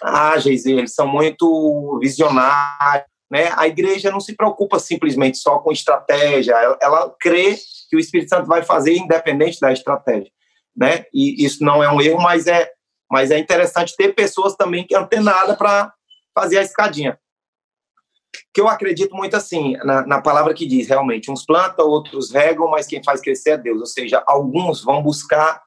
ágeis, 0.03 0.67
eles 0.67 0.95
são 0.95 1.09
muito 1.09 1.99
visionários. 2.03 3.07
Né? 3.31 3.51
A 3.57 3.67
igreja 3.67 4.11
não 4.11 4.21
se 4.21 4.35
preocupa 4.35 4.79
simplesmente 4.79 5.39
só 5.39 5.59
com 5.61 5.73
estratégia, 5.73 6.53
ela, 6.53 6.79
ela 6.83 7.15
crê 7.19 7.57
que 7.89 7.97
o 7.97 8.01
Espírito 8.01 8.29
Santo 8.29 8.47
vai 8.47 8.63
fazer 8.63 8.95
independente 8.95 9.59
da 9.59 9.73
estratégia 9.73 10.31
né? 10.77 11.05
E 11.13 11.45
isso 11.45 11.63
não 11.65 11.83
é 11.83 11.93
um 11.93 12.01
erro, 12.01 12.21
mas 12.21 12.47
é, 12.47 12.71
mas 13.11 13.31
é 13.31 13.39
interessante 13.39 13.95
ter 13.97 14.15
pessoas 14.15 14.55
também 14.55 14.87
que 14.87 14.95
antenada 14.95 15.55
para 15.57 15.93
fazer 16.35 16.59
a 16.59 16.63
escadinha. 16.63 17.19
Que 18.53 18.61
eu 18.61 18.69
acredito 18.69 19.15
muito 19.15 19.37
assim, 19.37 19.77
na, 19.85 20.05
na 20.07 20.21
palavra 20.21 20.53
que 20.53 20.67
diz, 20.67 20.89
realmente, 20.89 21.31
uns 21.31 21.45
plantam, 21.45 21.87
outros 21.87 22.31
regam, 22.31 22.69
mas 22.69 22.87
quem 22.87 23.03
faz 23.03 23.21
crescer 23.21 23.51
é 23.51 23.59
Deus. 23.59 23.81
Ou 23.81 23.87
seja, 23.87 24.23
alguns 24.27 24.83
vão 24.83 25.03
buscar, 25.03 25.63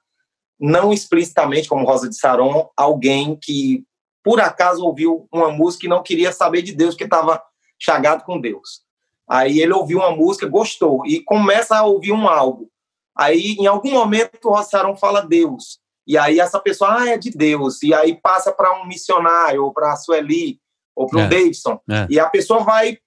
não 0.60 0.92
explicitamente, 0.92 1.70
como 1.70 1.86
Rosa 1.86 2.10
de 2.10 2.18
Saron, 2.18 2.70
alguém 2.76 3.36
que 3.36 3.86
por 4.24 4.40
acaso 4.40 4.86
ouviu 4.86 5.28
uma 5.32 5.52
música 5.52 5.86
e 5.86 5.90
não 5.90 6.02
queria 6.02 6.32
saber 6.32 6.62
de 6.62 6.74
Deus, 6.74 6.94
porque 6.94 7.04
estava 7.04 7.44
chagado 7.78 8.24
com 8.24 8.40
Deus. 8.40 8.82
Aí 9.28 9.60
ele 9.60 9.74
ouviu 9.74 10.00
uma 10.00 10.12
música, 10.12 10.48
gostou, 10.48 11.06
e 11.06 11.22
começa 11.22 11.78
a 11.78 11.84
ouvir 11.84 12.12
um 12.12 12.28
álbum. 12.28 12.68
Aí, 13.16 13.56
em 13.60 13.68
algum 13.68 13.92
momento, 13.92 14.46
o 14.46 14.54
Rossarão 14.54 14.96
fala 14.96 15.22
Deus. 15.22 15.80
E 16.06 16.18
aí 16.18 16.40
essa 16.40 16.60
pessoa, 16.60 17.00
ah, 17.00 17.10
é 17.10 17.18
de 17.18 17.30
Deus. 17.30 17.82
E 17.84 17.94
aí 17.94 18.20
passa 18.20 18.52
para 18.52 18.82
um 18.82 18.86
missionário, 18.86 19.64
ou 19.64 19.74
para 19.74 19.94
a 19.94 19.96
Sueli, 19.96 20.60
ou 20.96 21.08
para 21.08 21.20
o 21.20 21.22
é. 21.22 21.28
Davidson. 21.28 21.80
É. 21.90 22.08
E 22.10 22.20
a 22.20 22.30
pessoa 22.30 22.64
vai 22.64 22.98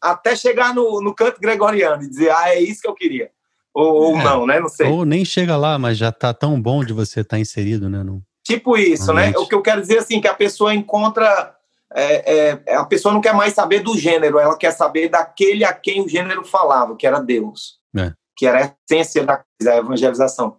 até 0.00 0.36
chegar 0.36 0.74
no, 0.74 1.00
no 1.00 1.14
canto 1.14 1.40
gregoriano 1.40 2.02
e 2.02 2.08
dizer, 2.08 2.30
ah, 2.30 2.54
é 2.54 2.60
isso 2.60 2.82
que 2.82 2.88
eu 2.88 2.94
queria. 2.94 3.30
Ou, 3.74 4.10
ou 4.10 4.18
é. 4.18 4.24
não, 4.24 4.46
né? 4.46 4.60
Não 4.60 4.68
sei. 4.68 4.86
Ou 4.86 5.04
nem 5.04 5.24
chega 5.24 5.56
lá, 5.56 5.78
mas 5.78 5.98
já 5.98 6.10
tá 6.10 6.32
tão 6.32 6.60
bom 6.60 6.84
de 6.84 6.92
você 6.92 7.20
estar 7.20 7.36
tá 7.36 7.40
inserido, 7.40 7.88
né? 7.88 8.02
No... 8.02 8.22
Tipo 8.44 8.76
isso, 8.76 9.12
né? 9.12 9.32
O 9.36 9.46
que 9.46 9.54
eu 9.54 9.62
quero 9.62 9.80
dizer 9.80 9.98
assim, 9.98 10.20
que 10.20 10.28
a 10.28 10.34
pessoa 10.34 10.74
encontra. 10.74 11.54
É, 11.94 12.60
é, 12.66 12.74
a 12.74 12.84
pessoa 12.84 13.14
não 13.14 13.20
quer 13.20 13.32
mais 13.32 13.54
saber 13.54 13.80
do 13.80 13.96
gênero, 13.96 14.38
ela 14.38 14.58
quer 14.58 14.72
saber 14.72 15.08
daquele 15.08 15.64
a 15.64 15.72
quem 15.72 16.02
o 16.02 16.08
gênero 16.08 16.44
falava, 16.44 16.96
que 16.96 17.06
era 17.06 17.20
Deus. 17.20 17.78
Que 18.36 18.46
era 18.46 18.64
a 18.64 18.74
essência 18.94 19.24
da, 19.24 19.42
da 19.62 19.76
evangelização. 19.78 20.56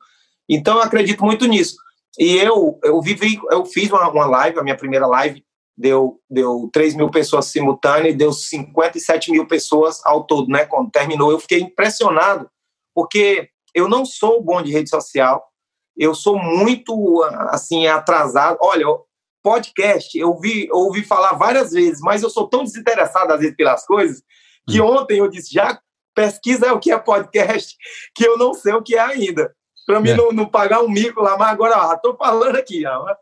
Então, 0.48 0.78
eu 0.78 0.84
acredito 0.84 1.24
muito 1.24 1.46
nisso. 1.46 1.76
E 2.18 2.38
eu, 2.38 2.80
eu 2.84 3.00
vivi, 3.02 3.40
eu 3.52 3.66
fiz 3.66 3.90
uma, 3.92 4.10
uma 4.10 4.26
live, 4.26 4.60
a 4.60 4.64
minha 4.64 4.76
primeira 4.76 5.06
live 5.06 5.44
deu, 5.80 6.20
deu 6.30 6.70
3 6.74 6.94
mil 6.96 7.10
pessoas 7.10 7.46
simultâneas, 7.46 8.14
deu 8.16 8.34
57 8.34 9.32
mil 9.32 9.48
pessoas 9.48 10.06
ao 10.06 10.26
todo, 10.26 10.50
né? 10.50 10.66
Quando 10.66 10.92
terminou, 10.92 11.32
eu 11.32 11.40
fiquei 11.40 11.62
impressionado, 11.62 12.50
porque 12.94 13.50
eu 13.74 13.88
não 13.88 14.04
sou 14.06 14.44
bom 14.44 14.62
de 14.62 14.74
rede 14.74 14.90
social, 14.90 15.42
eu 15.98 16.14
sou 16.14 16.38
muito, 16.38 17.24
assim, 17.50 17.88
atrasado. 17.88 18.58
Olha, 18.62 18.86
podcast, 19.42 20.18
eu 20.20 20.32
ouvi, 20.32 20.68
eu 20.68 20.76
ouvi 20.76 21.02
falar 21.02 21.34
várias 21.34 21.72
vezes, 21.72 22.02
mas 22.02 22.24
eu 22.24 22.30
sou 22.30 22.50
tão 22.50 22.66
desinteressado, 22.66 23.32
às 23.32 23.40
vezes, 23.40 23.56
pelas 23.56 23.86
coisas, 23.86 24.22
que 24.68 24.82
hum. 24.82 24.86
ontem 24.86 25.20
eu 25.20 25.30
disse, 25.30 25.54
já 25.54 25.80
pesquisa 26.14 26.74
o 26.74 26.80
que 26.80 26.92
é 26.92 27.00
podcast, 27.00 27.78
que 28.14 28.28
eu 28.28 28.38
não 28.38 28.54
sei 28.54 28.74
o 28.74 28.84
que 28.84 28.96
é 28.96 29.00
ainda. 29.00 29.56
Para 29.88 30.02
mim 30.02 30.10
é. 30.10 30.16
não, 30.16 30.32
não, 30.34 30.46
pagar 30.46 30.82
um 30.82 30.90
mico 30.90 31.22
lá, 31.22 31.38
mas 31.38 31.50
agora 31.50 31.96
estou 31.96 32.18
falando 32.18 32.58
aqui. 32.58 32.86
Ó. 32.86 33.16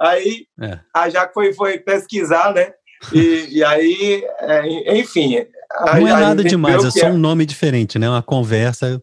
Aí 0.00 0.46
é. 0.60 0.78
a 0.94 1.08
Jaque 1.08 1.34
foi, 1.34 1.52
foi 1.52 1.78
pesquisar, 1.78 2.52
né? 2.52 2.72
E, 3.12 3.58
e 3.58 3.64
aí, 3.64 4.24
é, 4.40 4.98
enfim. 4.98 5.46
A, 5.70 5.98
não 5.98 6.08
é 6.08 6.12
nada 6.12 6.44
demais, 6.44 6.84
é 6.84 6.90
só 6.90 7.06
é. 7.06 7.10
um 7.10 7.18
nome 7.18 7.44
diferente, 7.44 7.98
né? 7.98 8.08
Uma 8.08 8.22
conversa 8.22 9.02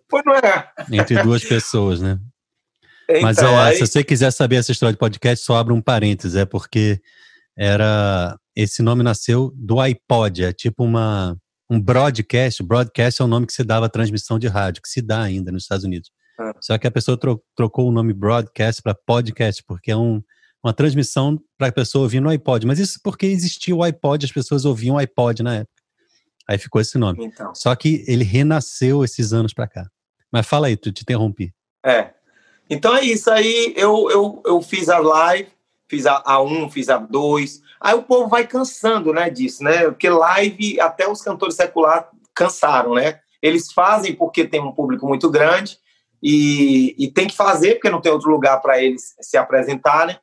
é. 0.92 0.96
entre 0.96 1.22
duas 1.22 1.44
pessoas, 1.44 2.02
né? 2.02 2.20
Então, 3.10 3.22
Mas 3.22 3.38
é, 3.40 3.46
aí... 3.46 3.76
se 3.76 3.88
você 3.88 4.04
quiser 4.04 4.32
saber 4.32 4.58
essa 4.58 4.72
história 4.72 4.94
de 4.94 5.00
podcast, 5.00 5.46
só 5.46 5.58
abre 5.58 5.74
um 5.74 5.82
parênteses, 5.82 6.36
é 6.36 6.46
porque 6.46 7.00
era 7.58 8.38
esse 8.56 8.82
nome 8.82 9.04
nasceu 9.04 9.52
do 9.56 9.80
iPod, 9.80 10.44
é 10.44 10.54
tipo 10.54 10.84
uma 10.84 11.38
um 11.70 11.80
broadcast. 11.80 12.62
Broadcast 12.64 13.22
é 13.22 13.26
o 13.26 13.28
nome 13.28 13.48
que 13.48 13.54
se 13.54 13.64
dava 13.64 13.86
à 13.86 13.90
transmissão 13.90 14.38
de 14.38 14.48
rádio, 14.48 14.82
que 14.82 14.90
se 14.90 15.02
dá 15.02 15.22
ainda 15.22 15.52
nos 15.52 15.64
Estados 15.64 15.86
Unidos. 15.86 16.12
Ah. 16.40 16.54
Só 16.60 16.78
que 16.78 16.88
a 16.88 16.92
pessoa 16.92 17.18
tro 17.18 17.42
trocou 17.56 17.88
o 17.88 17.92
nome 17.92 18.14
broadcast 18.14 18.82
para 18.82 18.94
podcast, 18.94 19.64
porque 19.66 19.92
é 19.92 19.96
um, 19.96 20.22
uma 20.64 20.74
transmissão 20.74 21.42
para 21.58 21.68
a 21.68 21.72
pessoa 21.72 22.04
ouvir 22.04 22.20
no 22.20 22.30
iPod. 22.30 22.66
Mas 22.68 22.80
isso 22.80 23.00
porque 23.04 23.26
existia 23.26 23.76
o 23.76 23.84
iPod, 23.84 24.26
as 24.26 24.32
pessoas 24.32 24.66
ouviam 24.66 24.96
o 24.96 25.00
iPod 25.00 25.42
na 25.42 25.56
época. 25.56 25.82
Aí 26.48 26.58
ficou 26.58 26.82
esse 26.82 26.98
nome. 26.98 27.26
Então. 27.26 27.54
Só 27.56 27.76
que 27.76 28.04
ele 28.08 28.24
renasceu 28.24 29.04
esses 29.04 29.34
anos 29.34 29.54
para 29.54 29.68
cá. 29.68 29.88
Mas 30.32 30.48
fala 30.48 30.68
aí, 30.68 30.78
tu 30.78 30.92
te 30.92 31.02
interrompi. 31.02 31.54
É. 31.86 32.12
Então 32.70 32.96
é 32.96 33.04
isso 33.04 33.30
aí. 33.30 33.74
Eu, 33.76 34.10
eu, 34.10 34.42
eu 34.46 34.62
fiz 34.62 34.90
a 34.90 34.98
live, 34.98 35.50
fiz 35.90 36.06
a, 36.06 36.22
a 36.26 36.42
um, 36.42 36.70
fiz 36.70 36.90
a 36.90 36.98
dois. 36.98 37.62
Aí 37.80 37.96
o 37.96 38.04
povo 38.04 38.30
vai 38.30 38.48
cansando, 38.48 39.12
né, 39.12 39.30
disso, 39.30 39.64
né? 39.64 39.86
Porque 39.86 40.10
live, 40.10 40.80
até 40.80 41.08
os 41.10 41.22
cantores 41.22 41.56
seculares 41.56 42.06
cansaram, 42.34 42.96
né? 42.96 43.20
Eles 43.42 43.72
fazem 43.72 44.16
porque 44.16 44.46
tem 44.46 44.62
um 44.62 44.72
público 44.72 45.08
muito 45.08 45.30
grande 45.30 45.78
e, 46.22 46.96
e 46.98 47.12
tem 47.12 47.28
que 47.28 47.36
fazer 47.36 47.76
porque 47.76 47.90
não 47.90 48.00
tem 48.00 48.12
outro 48.12 48.30
lugar 48.30 48.62
para 48.62 48.82
eles 48.82 49.16
se 49.20 49.36
apresentarem. 49.36 50.18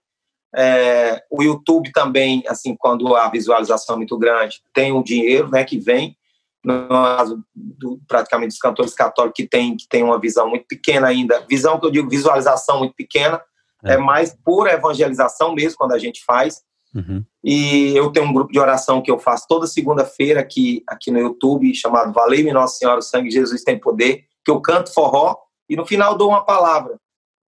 É, 0.54 1.22
o 1.30 1.42
YouTube 1.42 1.92
também, 1.92 2.42
assim, 2.48 2.74
quando 2.76 3.14
a 3.14 3.28
visualização 3.28 3.94
é 3.94 3.98
muito 3.98 4.16
grande, 4.18 4.60
tem 4.72 4.92
o 4.92 5.02
dinheiro, 5.02 5.48
né, 5.50 5.64
que 5.64 5.78
vem. 5.78 6.16
No 6.64 6.88
caso, 6.88 7.42
do, 7.54 8.00
praticamente 8.08 8.48
dos 8.50 8.58
cantores 8.58 8.92
católicos 8.92 9.36
que 9.36 9.48
tem, 9.48 9.76
que 9.76 9.88
tem 9.88 10.02
uma 10.02 10.18
visão 10.18 10.48
muito 10.48 10.66
pequena 10.66 11.06
ainda, 11.06 11.44
visão 11.48 11.78
que 11.78 11.86
eu 11.86 11.90
digo 11.90 12.10
visualização 12.10 12.78
muito 12.78 12.94
pequena, 12.94 13.40
é, 13.84 13.94
é 13.94 13.96
mais 13.96 14.36
por 14.44 14.68
evangelização 14.68 15.54
mesmo 15.54 15.78
quando 15.78 15.92
a 15.92 15.98
gente 15.98 16.24
faz. 16.24 16.62
Uhum. 16.94 17.24
E 17.44 17.96
eu 17.96 18.10
tenho 18.10 18.26
um 18.26 18.32
grupo 18.32 18.52
de 18.52 18.58
oração 18.58 19.00
que 19.00 19.10
eu 19.10 19.18
faço 19.18 19.46
toda 19.48 19.66
segunda-feira 19.66 20.40
aqui, 20.40 20.82
aqui 20.86 21.10
no 21.10 21.18
YouTube, 21.18 21.72
chamado 21.74 22.12
Valeu-me 22.12 22.52
Nossa 22.52 22.76
Senhora, 22.76 22.98
o 22.98 23.02
Sangue 23.02 23.28
de 23.28 23.34
Jesus 23.34 23.62
tem 23.62 23.78
poder, 23.78 24.24
que 24.44 24.50
eu 24.50 24.60
canto 24.60 24.92
forró 24.92 25.36
e 25.68 25.76
no 25.76 25.86
final 25.86 26.16
dou 26.16 26.30
uma 26.30 26.44
palavra. 26.44 26.98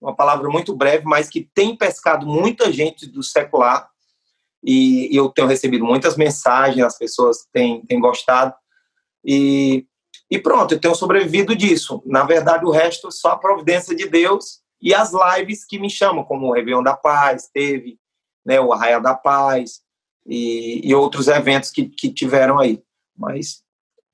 Uma 0.00 0.14
palavra 0.14 0.48
muito 0.48 0.74
breve, 0.74 1.04
mas 1.04 1.28
que 1.28 1.48
tem 1.54 1.76
pescado 1.76 2.26
muita 2.26 2.72
gente 2.72 3.06
do 3.06 3.22
secular. 3.22 3.88
E, 4.62 5.12
e 5.12 5.16
eu 5.16 5.28
tenho 5.28 5.48
recebido 5.48 5.84
muitas 5.84 6.16
mensagens, 6.16 6.84
as 6.84 6.96
pessoas 6.96 7.46
têm, 7.52 7.82
têm 7.82 8.00
gostado. 8.00 8.54
E, 9.24 9.86
e 10.30 10.38
pronto, 10.38 10.72
eu 10.72 10.80
tenho 10.80 10.94
sobrevivido 10.94 11.54
disso. 11.54 12.02
Na 12.06 12.24
verdade, 12.24 12.64
o 12.64 12.70
resto 12.70 13.10
só 13.10 13.30
a 13.30 13.38
providência 13.38 13.94
de 13.94 14.08
Deus 14.08 14.60
e 14.80 14.94
as 14.94 15.12
lives 15.12 15.64
que 15.64 15.78
me 15.78 15.90
chamam, 15.90 16.24
como 16.24 16.46
o 16.46 16.52
Réveillon 16.52 16.82
da 16.82 16.96
Paz, 16.96 17.48
teve, 17.52 17.98
né, 18.44 18.58
o 18.60 18.72
Arraia 18.72 19.00
da 19.00 19.14
Paz 19.14 19.80
e, 20.26 20.80
e 20.88 20.94
outros 20.94 21.28
eventos 21.28 21.70
que, 21.70 21.86
que 21.86 22.12
tiveram 22.12 22.58
aí. 22.58 22.82
Mas 23.16 23.62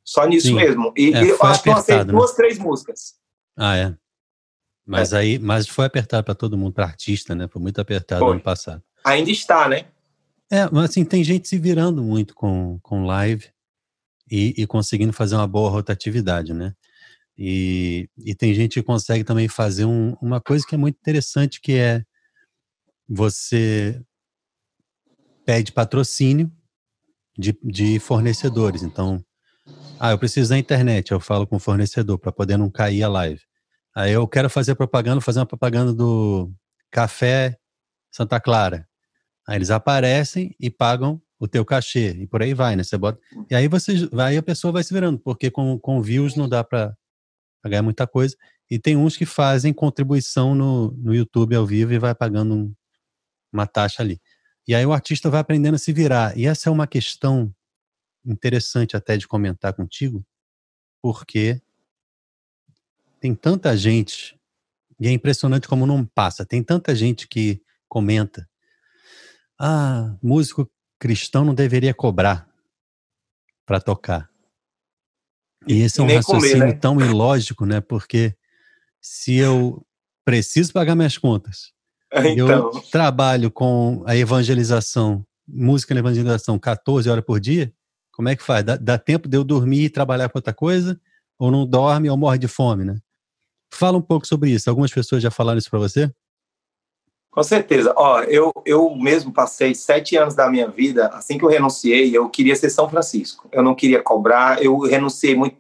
só 0.05 0.25
nisso 0.27 0.49
Sim. 0.49 0.55
mesmo. 0.55 0.93
E, 0.97 1.13
é, 1.13 1.31
eu 1.31 1.39
acho 1.43 1.63
que 1.63 1.69
eu 1.69 1.75
né? 1.75 2.05
duas, 2.05 2.33
três 2.35 2.59
músicas. 2.59 3.15
Ah, 3.57 3.77
é. 3.77 3.95
Mas 4.87 5.13
é. 5.13 5.19
aí, 5.19 5.39
mas 5.39 5.67
foi 5.67 5.85
apertado 5.85 6.25
para 6.25 6.35
todo 6.35 6.57
mundo, 6.57 6.73
para 6.73 6.85
artista, 6.85 7.35
né? 7.35 7.49
Foi 7.49 7.61
muito 7.61 7.81
apertado 7.81 8.21
foi. 8.21 8.33
ano 8.33 8.41
passado. 8.41 8.83
Ainda 9.05 9.31
está, 9.31 9.69
né? 9.69 9.87
É, 10.51 10.69
mas 10.71 10.91
assim, 10.91 11.05
tem 11.05 11.25
gente 11.25 11.49
se 11.49 11.59
virando 11.59 12.03
muito 12.03 12.35
com, 12.35 12.79
com 12.81 13.05
live 13.05 13.49
e, 14.31 14.55
e 14.57 14.67
conseguindo 14.67 15.13
fazer 15.13 15.35
uma 15.35 15.47
boa 15.47 15.71
rotatividade, 15.71 16.53
né? 16.53 16.73
E, 17.37 18.09
e 18.17 18.35
tem 18.35 18.55
gente 18.55 18.75
que 18.75 18.83
consegue 18.83 19.25
também 19.25 19.49
fazer 19.49 19.85
um, 19.85 20.17
uma 20.23 20.41
coisa 20.41 20.65
que 20.67 20.75
é 20.75 20.79
muito 20.79 20.97
interessante, 20.97 21.61
que 21.61 21.73
é 21.73 22.03
você 23.09 24.01
pede 25.45 25.73
patrocínio 25.73 26.51
de, 27.37 27.57
de 27.63 27.99
fornecedores. 27.99 28.83
Então, 28.83 29.23
ah, 29.99 30.13
eu 30.13 30.19
preciso 30.19 30.51
da 30.51 30.59
internet, 30.59 31.11
eu 31.11 31.21
falo 31.21 31.47
com 31.47 31.57
o 31.57 31.61
fornecedor 31.61 32.19
para 32.19 32.33
poder 32.33 32.57
não 32.57 32.71
cair 32.71 33.03
a 33.03 33.09
live. 33.09 33.41
Aí 33.97 34.13
eu 34.13 34.29
quero 34.29 34.51
fazer 34.51 34.75
propaganda, 34.75 35.23
fazer 35.23 35.39
uma 35.39 35.47
propaganda 35.47 35.91
do 35.95 36.53
Café 36.91 37.59
Santa 38.11 38.39
Clara. 38.39 38.87
Aí 39.49 39.57
eles 39.57 39.71
aparecem 39.71 40.55
e 40.61 40.69
pagam 40.69 41.19
o 41.39 41.49
teu 41.49 41.65
cachê 41.65 42.11
e 42.11 42.27
por 42.27 42.43
aí 42.43 42.53
vai, 42.53 42.77
né? 42.77 42.83
Você 42.83 42.99
bota 42.99 43.19
e 43.51 43.55
aí 43.55 43.67
você, 43.69 43.95
aí 44.19 44.37
a 44.37 44.43
pessoa 44.43 44.71
vai 44.71 44.85
se 44.85 44.93
virando, 44.93 45.19
porque 45.19 45.51
com, 45.51 45.79
com 45.79 46.03
views 46.03 46.37
não 46.37 46.47
dá 46.47 46.63
para 46.63 46.95
ganhar 47.65 47.83
muita 47.83 48.07
coisa. 48.07 48.37
E 48.71 48.79
tem 48.79 48.99
uns 48.99 49.17
que 49.17 49.25
fazem 49.25 49.73
contribuição 49.73 50.55
no, 50.55 50.91
no 50.91 51.15
YouTube 51.15 51.57
ao 51.57 51.65
vivo 51.65 51.95
e 51.95 51.99
vai 51.99 52.15
pagando 52.15 52.55
um, 52.55 52.75
uma 53.51 53.67
taxa 53.67 54.03
ali. 54.03 54.21
E 54.69 54.75
aí 54.75 54.85
o 54.85 54.93
artista 54.93 55.31
vai 55.31 55.41
aprendendo 55.41 55.77
a 55.77 55.79
se 55.79 55.91
virar. 55.91 56.37
E 56.37 56.45
essa 56.47 56.69
é 56.69 56.73
uma 56.73 56.87
questão 56.87 57.51
interessante 58.27 58.95
até 58.95 59.17
de 59.17 59.27
comentar 59.27 59.73
contigo, 59.73 60.23
porque 61.01 61.63
tem 63.21 63.35
tanta 63.35 63.77
gente, 63.77 64.39
e 65.01 65.09
é 65.09 65.11
impressionante 65.11 65.69
como 65.69 65.87
não 65.87 66.05
passa, 66.05 66.45
tem 66.45 66.63
tanta 66.63 66.95
gente 66.95 67.27
que 67.29 67.61
comenta: 67.89 68.49
ah, 69.59 70.17
músico 70.23 70.71
cristão 70.99 71.45
não 71.45 71.55
deveria 71.55 71.95
cobrar 71.95 72.49
para 73.67 73.81
tocar. 73.81 74.31
E 75.67 75.81
esse 75.83 76.01
é 76.01 76.03
um 76.03 76.07
raciocínio 76.07 76.59
comer, 76.59 76.75
né? 76.75 76.79
tão 76.79 77.01
ilógico, 77.01 77.67
né? 77.67 77.81
Porque 77.81 78.35
se 79.01 79.35
eu 79.35 79.85
preciso 80.25 80.73
pagar 80.73 80.95
minhas 80.95 81.19
contas, 81.19 81.73
então. 82.13 82.49
eu 82.49 82.71
trabalho 82.91 83.51
com 83.51 84.03
a 84.07 84.17
evangelização, 84.17 85.27
música 85.47 85.93
na 85.95 86.01
evangelização, 86.01 86.59
14 86.59 87.09
horas 87.11 87.25
por 87.25 87.41
dia, 87.41 87.73
como 88.13 88.29
é 88.29 88.37
que 88.37 88.43
faz? 88.43 88.65
Dá, 88.65 88.77
dá 88.77 88.99
tempo 88.99 89.29
de 89.29 89.37
eu 89.37 89.45
dormir 89.45 89.85
e 89.85 89.91
trabalhar 89.91 90.29
com 90.29 90.39
outra 90.39 90.55
coisa? 90.55 90.99
Ou 91.39 91.51
não 91.51 91.67
dorme 91.67 92.09
ou 92.09 92.17
morre 92.17 92.39
de 92.39 92.49
fome, 92.49 92.85
né? 92.85 92.97
Fala 93.73 93.99
um 93.99 94.03
pouco 94.03 94.27
sobre 94.27 94.51
isso. 94.51 94.71
Algumas 94.71 94.93
pessoas 94.93 95.23
já 95.23 95.31
falaram 95.31 95.59
isso 95.59 95.71
para 95.71 95.79
você? 95.79 96.11
Com 97.37 97.43
certeza. 97.43 97.93
Ó, 97.97 98.23
eu, 98.23 98.51
eu 98.65 98.97
mesmo 98.97 99.31
passei 99.31 99.75
sete 99.75 100.17
anos 100.17 100.35
da 100.35 100.49
minha 100.49 100.69
vida, 100.69 101.09
assim 101.09 101.37
que 101.37 101.45
eu 101.45 101.51
renunciei, 101.51 102.17
eu 102.17 102.31
queria 102.31 102.57
ser 102.57 102.71
São 102.71 102.89
Francisco. 102.89 103.47
Eu 103.53 103.63
não 103.63 103.75
queria 103.75 104.03
cobrar, 104.03 104.63
eu 104.63 104.79
renunciei 104.79 105.35
muito, 105.35 105.59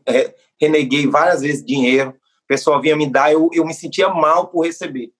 reneguei 0.59 1.07
várias 1.07 1.43
vezes 1.43 1.63
dinheiro, 1.63 2.11
o 2.11 2.47
pessoal 2.49 2.81
vinha 2.81 2.97
me 2.97 3.07
dar, 3.07 3.31
eu, 3.31 3.51
eu 3.53 3.63
me 3.67 3.75
sentia 3.75 4.09
mal 4.09 4.49
por 4.49 4.65
receber. 4.65 5.13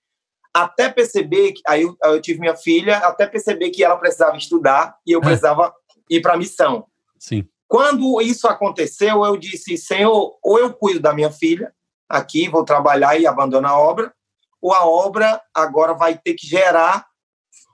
Até 0.55 0.89
perceber, 0.89 1.53
que, 1.53 1.61
aí 1.67 1.83
eu, 1.83 1.95
eu 2.03 2.23
tive 2.23 2.41
minha 2.41 2.57
filha, 2.57 2.97
até 2.99 3.27
perceber 3.27 3.69
que 3.69 3.85
ela 3.85 3.99
precisava 3.99 4.35
estudar 4.39 4.97
e 5.07 5.13
eu 5.13 5.21
é. 5.21 5.25
precisava 5.25 5.75
ir 6.09 6.23
para 6.23 6.33
a 6.33 6.39
missão. 6.39 6.87
Sim. 7.19 7.47
Quando 7.69 8.19
isso 8.23 8.49
aconteceu, 8.49 9.23
eu 9.27 9.37
disse, 9.37 9.77
Senhor, 9.77 10.39
ou 10.43 10.59
eu 10.59 10.73
cuido 10.73 11.01
da 11.01 11.13
minha 11.13 11.31
filha 11.31 11.71
aqui, 12.09 12.49
vou 12.49 12.65
trabalhar 12.65 13.19
e 13.19 13.27
abandonar 13.27 13.73
a 13.73 13.79
obra, 13.79 14.13
ou 14.61 14.73
a 14.73 14.87
obra 14.87 15.41
agora 15.55 15.95
vai 15.95 16.17
ter 16.17 16.35
que 16.35 16.47
gerar 16.47 17.07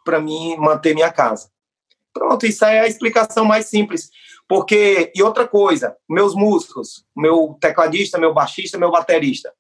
para 0.05 0.21
mim 0.21 0.57
manter 0.57 0.95
minha 0.95 1.13
casa. 1.13 1.51
Pronto, 2.13 2.45
isso 2.45 2.65
é 2.65 2.81
a 2.81 2.87
explicação 2.87 3.45
mais 3.45 3.67
simples. 3.67 4.11
Porque, 4.49 5.11
e 5.15 5.23
outra 5.23 5.49
coisa, 5.49 5.97
meus 6.09 6.35
músicos, 6.35 7.07
meu 7.17 7.57
tecladista, 7.61 8.19
meu 8.19 8.35
baixista, 8.35 8.77
meu 8.77 8.91
baterista. 8.91 9.53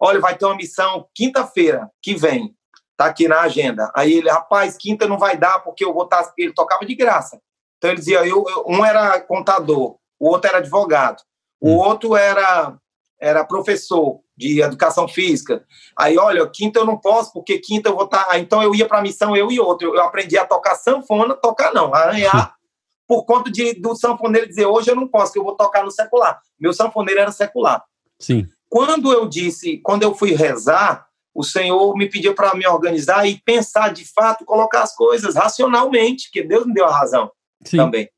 Olha, 0.00 0.20
vai 0.20 0.36
ter 0.36 0.44
uma 0.44 0.56
missão 0.56 1.06
quinta-feira 1.14 1.88
que 2.02 2.14
vem, 2.14 2.54
tá 2.96 3.06
aqui 3.06 3.28
na 3.28 3.40
agenda. 3.40 3.90
Aí 3.94 4.14
ele, 4.14 4.30
rapaz, 4.30 4.76
quinta 4.76 5.06
não 5.06 5.18
vai 5.18 5.36
dar 5.36 5.60
porque 5.60 5.84
eu 5.84 5.94
vou 5.94 6.04
estar. 6.04 6.24
Tá, 6.24 6.32
ele 6.36 6.52
tocava 6.52 6.84
de 6.84 6.94
graça. 6.94 7.40
Então 7.78 7.90
ele 7.90 8.00
dizia, 8.00 8.26
eu, 8.26 8.44
um 8.66 8.84
era 8.84 9.20
contador, 9.20 9.96
o 10.18 10.28
outro 10.28 10.48
era 10.48 10.58
advogado, 10.58 11.22
o 11.60 11.70
hum. 11.70 11.76
outro 11.76 12.16
era 12.16 12.76
era 13.20 13.44
professor 13.44 14.20
de 14.36 14.60
educação 14.60 15.08
física. 15.08 15.64
Aí, 15.98 16.18
olha, 16.18 16.46
quinta 16.48 16.78
eu 16.78 16.84
não 16.84 16.98
posso, 16.98 17.32
porque 17.32 17.58
quinta 17.58 17.88
eu 17.88 17.94
vou 17.94 18.04
estar. 18.04 18.24
Tá... 18.24 18.38
Então 18.38 18.62
eu 18.62 18.74
ia 18.74 18.86
para 18.86 18.98
a 18.98 19.02
missão, 19.02 19.36
eu 19.36 19.50
e 19.50 19.58
outro. 19.58 19.94
Eu 19.94 20.02
aprendi 20.02 20.36
a 20.36 20.44
tocar 20.44 20.74
sanfona, 20.74 21.34
tocar 21.34 21.72
não, 21.72 21.94
arranhar, 21.94 22.54
por 23.06 23.24
conta 23.24 23.50
de, 23.50 23.74
do 23.74 23.94
sanfoneiro 23.94 24.48
dizer, 24.48 24.66
hoje 24.66 24.90
eu 24.90 24.96
não 24.96 25.08
posso, 25.08 25.32
que 25.32 25.38
eu 25.38 25.44
vou 25.44 25.56
tocar 25.56 25.84
no 25.84 25.90
secular. 25.90 26.40
Meu 26.58 26.72
sanfoneiro 26.72 27.20
era 27.20 27.32
secular. 27.32 27.82
Sim. 28.18 28.46
Quando 28.68 29.12
eu 29.12 29.28
disse, 29.28 29.78
quando 29.78 30.02
eu 30.02 30.14
fui 30.14 30.32
rezar, 30.32 31.06
o 31.34 31.42
Senhor 31.42 31.94
me 31.96 32.08
pediu 32.08 32.34
para 32.34 32.54
me 32.54 32.66
organizar 32.66 33.26
e 33.26 33.40
pensar 33.44 33.92
de 33.92 34.04
fato, 34.04 34.44
colocar 34.44 34.82
as 34.82 34.94
coisas 34.94 35.34
racionalmente, 35.34 36.30
que 36.30 36.42
Deus 36.42 36.66
me 36.66 36.74
deu 36.74 36.86
a 36.86 36.98
razão. 36.98 37.30
Sim. 37.64 37.76
também. 37.76 38.08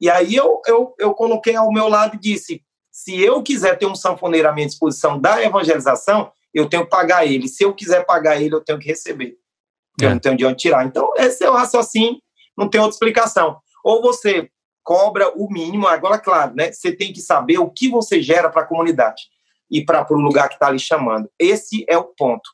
E 0.00 0.10
aí 0.10 0.34
eu, 0.34 0.60
eu, 0.66 0.94
eu 0.98 1.14
coloquei 1.14 1.56
ao 1.56 1.72
meu 1.72 1.88
lado 1.88 2.16
e 2.16 2.18
disse: 2.20 2.62
se 2.94 3.20
eu 3.20 3.42
quiser 3.42 3.76
ter 3.76 3.86
um 3.86 3.94
sanfoneiro 3.96 4.48
à 4.48 4.52
minha 4.52 4.68
disposição 4.68 5.20
da 5.20 5.42
evangelização, 5.42 6.30
eu 6.54 6.68
tenho 6.68 6.84
que 6.84 6.90
pagar 6.90 7.26
ele. 7.26 7.48
Se 7.48 7.64
eu 7.64 7.74
quiser 7.74 8.06
pagar 8.06 8.40
ele, 8.40 8.54
eu 8.54 8.60
tenho 8.60 8.78
que 8.78 8.86
receber. 8.86 9.36
É. 10.00 10.04
Eu 10.04 10.10
não 10.10 10.20
tenho 10.20 10.36
de 10.36 10.46
onde 10.46 10.58
tirar. 10.58 10.86
Então, 10.86 11.10
esse 11.16 11.42
é 11.42 11.50
o 11.50 11.54
raciocínio, 11.54 12.22
não 12.56 12.70
tem 12.70 12.80
outra 12.80 12.94
explicação. 12.94 13.58
Ou 13.84 14.00
você 14.00 14.48
cobra 14.84 15.28
o 15.34 15.50
mínimo, 15.50 15.88
agora, 15.88 16.20
claro, 16.20 16.54
né? 16.54 16.70
Você 16.70 16.92
tem 16.94 17.12
que 17.12 17.20
saber 17.20 17.58
o 17.58 17.68
que 17.68 17.88
você 17.88 18.22
gera 18.22 18.48
para 18.48 18.62
a 18.62 18.66
comunidade 18.66 19.22
e 19.68 19.84
para 19.84 20.06
o 20.08 20.14
lugar 20.14 20.48
que 20.48 20.54
está 20.54 20.70
lhe 20.70 20.78
chamando. 20.78 21.28
Esse 21.36 21.84
é 21.88 21.98
o 21.98 22.04
ponto. 22.04 22.48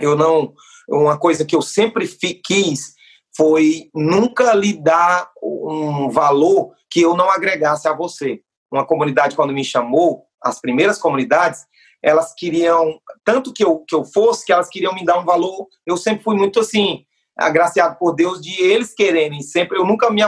Eu 0.00 0.16
não. 0.16 0.54
Uma 0.88 1.16
coisa 1.16 1.44
que 1.44 1.54
eu 1.54 1.62
sempre 1.62 2.08
quis 2.44 2.94
foi 3.36 3.88
nunca 3.94 4.54
lhe 4.54 4.72
dar 4.72 5.30
um 5.40 6.10
valor 6.10 6.74
que 6.90 7.00
eu 7.00 7.16
não 7.16 7.30
agregasse 7.30 7.86
a 7.86 7.92
você. 7.92 8.42
Uma 8.72 8.86
comunidade, 8.86 9.36
quando 9.36 9.52
me 9.52 9.64
chamou, 9.64 10.24
as 10.42 10.60
primeiras 10.60 10.98
comunidades, 10.98 11.66
elas 12.02 12.34
queriam, 12.34 12.98
tanto 13.24 13.52
que 13.52 13.62
eu, 13.62 13.84
que 13.86 13.94
eu 13.94 14.04
fosse, 14.04 14.44
que 14.44 14.52
elas 14.52 14.68
queriam 14.68 14.94
me 14.94 15.04
dar 15.04 15.18
um 15.18 15.24
valor. 15.24 15.68
Eu 15.86 15.96
sempre 15.96 16.24
fui 16.24 16.34
muito 16.34 16.58
assim, 16.58 17.04
agraciado 17.36 17.96
por 17.98 18.14
Deus 18.14 18.40
de 18.40 18.60
eles 18.60 18.92
quererem. 18.92 19.40
Sempre, 19.42 19.78
eu 19.78 19.84
nunca 19.84 20.10
me 20.10 20.22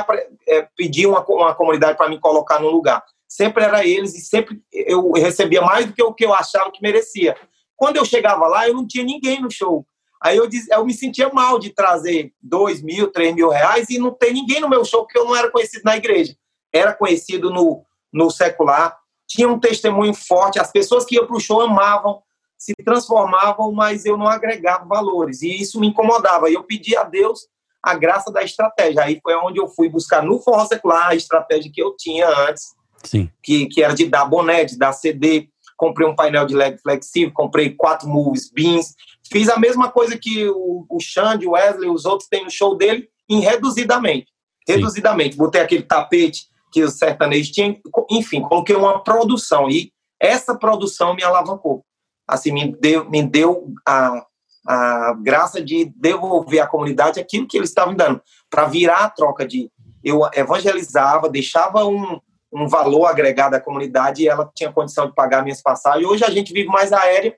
é, 0.46 0.68
pedi 0.76 1.06
uma, 1.06 1.24
uma 1.26 1.54
comunidade 1.54 1.96
para 1.96 2.08
me 2.08 2.20
colocar 2.20 2.60
no 2.60 2.70
lugar. 2.70 3.02
Sempre 3.26 3.64
era 3.64 3.84
eles 3.84 4.14
e 4.14 4.20
sempre 4.20 4.62
eu 4.72 5.10
recebia 5.12 5.60
mais 5.60 5.86
do 5.86 5.92
que 5.92 6.02
o 6.02 6.14
que 6.14 6.24
eu 6.24 6.32
achava 6.32 6.70
que 6.70 6.82
merecia. 6.82 7.34
Quando 7.74 7.96
eu 7.96 8.04
chegava 8.04 8.46
lá, 8.46 8.68
eu 8.68 8.74
não 8.74 8.86
tinha 8.86 9.02
ninguém 9.02 9.40
no 9.40 9.50
show. 9.50 9.84
Aí 10.22 10.36
eu, 10.36 10.46
diz, 10.46 10.68
eu 10.70 10.86
me 10.86 10.94
sentia 10.94 11.28
mal 11.30 11.58
de 11.58 11.70
trazer 11.70 12.32
dois 12.40 12.80
mil, 12.80 13.10
três 13.10 13.34
mil 13.34 13.48
reais 13.48 13.90
e 13.90 13.98
não 13.98 14.12
ter 14.12 14.32
ninguém 14.32 14.60
no 14.60 14.68
meu 14.68 14.84
show, 14.84 15.02
porque 15.02 15.18
eu 15.18 15.24
não 15.24 15.34
era 15.34 15.50
conhecido 15.50 15.82
na 15.84 15.96
igreja. 15.96 16.36
Era 16.72 16.94
conhecido 16.94 17.50
no, 17.50 17.84
no 18.14 18.30
secular, 18.30 18.96
tinha 19.26 19.48
um 19.48 19.58
testemunho 19.58 20.14
forte, 20.14 20.60
as 20.60 20.70
pessoas 20.70 21.04
que 21.04 21.16
iam 21.16 21.26
para 21.26 21.36
o 21.36 21.40
show 21.40 21.60
amavam, 21.60 22.22
se 22.56 22.72
transformavam, 22.84 23.72
mas 23.72 24.06
eu 24.06 24.16
não 24.16 24.28
agregava 24.28 24.86
valores. 24.86 25.42
E 25.42 25.60
isso 25.60 25.80
me 25.80 25.88
incomodava. 25.88 26.48
E 26.48 26.54
eu 26.54 26.62
pedi 26.62 26.96
a 26.96 27.02
Deus 27.02 27.40
a 27.82 27.94
graça 27.94 28.32
da 28.32 28.42
estratégia. 28.42 29.02
Aí 29.02 29.20
foi 29.22 29.34
onde 29.34 29.58
eu 29.58 29.68
fui 29.68 29.88
buscar 29.88 30.22
no 30.22 30.38
forró 30.40 30.64
secular 30.64 31.08
a 31.08 31.14
estratégia 31.14 31.70
que 31.72 31.82
eu 31.82 31.94
tinha 31.96 32.28
antes, 32.48 32.74
Sim. 33.02 33.28
Que, 33.42 33.66
que 33.66 33.82
era 33.82 33.94
de 33.94 34.06
dar 34.06 34.24
boné, 34.24 34.64
de 34.64 34.78
dar 34.78 34.92
CD. 34.92 35.48
Comprei 35.76 36.08
um 36.08 36.14
painel 36.14 36.46
de 36.46 36.54
LED 36.54 36.80
flexível, 36.80 37.34
comprei 37.34 37.70
quatro 37.70 38.08
moves, 38.08 38.50
beans. 38.50 38.94
Fiz 39.30 39.48
a 39.48 39.58
mesma 39.58 39.90
coisa 39.90 40.16
que 40.16 40.48
o, 40.48 40.86
o 40.88 40.98
Xande, 41.00 41.46
o 41.46 41.50
Wesley, 41.50 41.90
os 41.90 42.04
outros 42.06 42.28
têm 42.28 42.44
no 42.44 42.50
show 42.50 42.76
dele, 42.76 43.08
em 43.28 43.40
reduzidamente. 43.40 44.28
Reduzidamente. 44.66 45.32
Sim. 45.32 45.38
Botei 45.38 45.60
aquele 45.60 45.82
tapete 45.82 46.46
que 46.74 46.82
os 46.82 46.94
sertanejos 46.94 47.52
tinham, 47.52 47.76
enfim, 48.10 48.42
coloquei 48.42 48.74
uma 48.74 48.98
produção. 48.98 49.70
E 49.70 49.92
essa 50.20 50.58
produção 50.58 51.14
me 51.14 51.22
alavancou. 51.22 51.84
Assim, 52.26 52.50
me 52.50 52.76
deu, 52.76 53.08
me 53.08 53.22
deu 53.22 53.72
a, 53.86 54.26
a 54.66 55.14
graça 55.22 55.62
de 55.62 55.92
devolver 55.94 56.60
à 56.60 56.66
comunidade 56.66 57.20
aquilo 57.20 57.46
que 57.46 57.56
eles 57.56 57.68
estavam 57.68 57.94
dando, 57.94 58.20
para 58.50 58.64
virar 58.64 59.04
a 59.04 59.10
troca 59.10 59.46
de 59.46 59.70
eu 60.02 60.20
evangelizava, 60.34 61.30
deixava 61.30 61.84
um, 61.86 62.20
um 62.52 62.66
valor 62.66 63.06
agregado 63.06 63.54
à 63.54 63.60
comunidade 63.60 64.24
e 64.24 64.28
ela 64.28 64.50
tinha 64.52 64.72
condição 64.72 65.06
de 65.06 65.14
pagar 65.14 65.44
minhas 65.44 65.62
passagens. 65.62 66.04
Hoje 66.04 66.24
a 66.24 66.30
gente 66.30 66.52
vive 66.52 66.68
mais 66.68 66.92
aéreo 66.92 67.34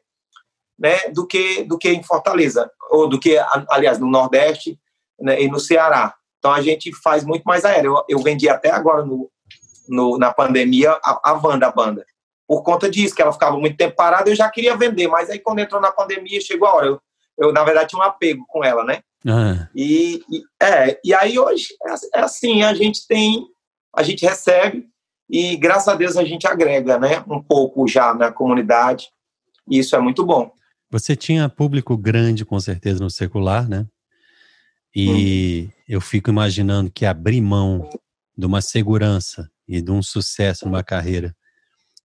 né, 0.79 1.11
do 1.11 1.27
que 1.27 1.62
do 1.64 1.77
que 1.77 1.90
em 1.90 2.03
Fortaleza, 2.03 2.70
ou 2.90 3.07
do 3.07 3.20
que, 3.20 3.37
aliás, 3.68 3.99
no 3.99 4.11
Nordeste 4.11 4.81
né, 5.20 5.42
e 5.42 5.49
no 5.49 5.61
Ceará. 5.61 6.14
Então 6.47 6.55
a 6.55 6.63
gente 6.63 6.95
faz 7.03 7.25
muito 7.25 7.43
mais 7.43 7.65
aéreo. 7.65 7.97
Eu, 7.97 8.05
eu 8.09 8.19
vendi 8.21 8.49
até 8.49 8.71
agora 8.71 9.05
no, 9.05 9.29
no, 9.89 10.17
na 10.17 10.33
pandemia 10.33 10.93
a, 11.05 11.33
a 11.33 11.33
Wanda, 11.33 11.67
a 11.67 11.73
banda. 11.73 12.07
Por 12.47 12.63
conta 12.63 12.89
disso, 12.89 13.17
que 13.17 13.21
ela 13.21 13.33
ficava 13.33 13.59
muito 13.59 13.77
tempo 13.77 13.97
parada, 13.97 14.31
eu 14.31 14.37
já 14.37 14.49
queria 14.49 14.77
vender, 14.77 15.09
mas 15.09 15.29
aí 15.29 15.41
quando 15.41 15.59
entrou 15.59 15.81
na 15.81 15.91
pandemia, 15.91 16.41
chegou 16.41 16.69
a 16.69 16.75
hora. 16.75 16.87
Eu, 16.87 17.01
eu 17.37 17.53
na 17.53 17.65
verdade, 17.65 17.89
tinha 17.89 17.99
um 18.01 18.05
apego 18.05 18.45
com 18.47 18.63
ela, 18.63 18.85
né? 18.85 19.01
Ah. 19.27 19.69
E, 19.75 20.23
e, 20.31 20.43
é, 20.63 21.01
e 21.03 21.13
aí 21.13 21.37
hoje 21.37 21.67
é, 21.85 22.19
é 22.21 22.21
assim, 22.21 22.63
a 22.63 22.73
gente 22.75 23.05
tem, 23.09 23.45
a 23.93 24.05
gente 24.05 24.25
recebe, 24.25 24.87
e 25.29 25.57
graças 25.57 25.89
a 25.89 25.97
Deus 25.97 26.17
a 26.17 26.23
gente 26.23 26.47
agrega, 26.47 26.97
né, 26.97 27.25
um 27.29 27.43
pouco 27.43 27.89
já 27.89 28.15
na 28.15 28.31
comunidade. 28.31 29.09
E 29.69 29.81
isso 29.81 29.97
é 29.97 29.99
muito 29.99 30.25
bom. 30.25 30.53
Você 30.93 31.17
tinha 31.17 31.49
público 31.49 31.97
grande, 31.97 32.45
com 32.45 32.61
certeza, 32.61 33.03
no 33.03 33.11
secular, 33.11 33.69
né? 33.69 33.85
E 34.95 35.69
hum. 35.69 35.76
Eu 35.88 36.01
fico 36.01 36.31
imaginando 36.31 36.90
que 36.90 37.07
abrir 37.07 37.40
mão 37.40 37.88
de 38.37 38.44
uma 38.44 38.61
segurança 38.61 39.51
e 39.66 39.81
de 39.81 39.90
um 39.90 40.03
sucesso 40.03 40.66
numa 40.66 40.83
carreira 40.83 41.35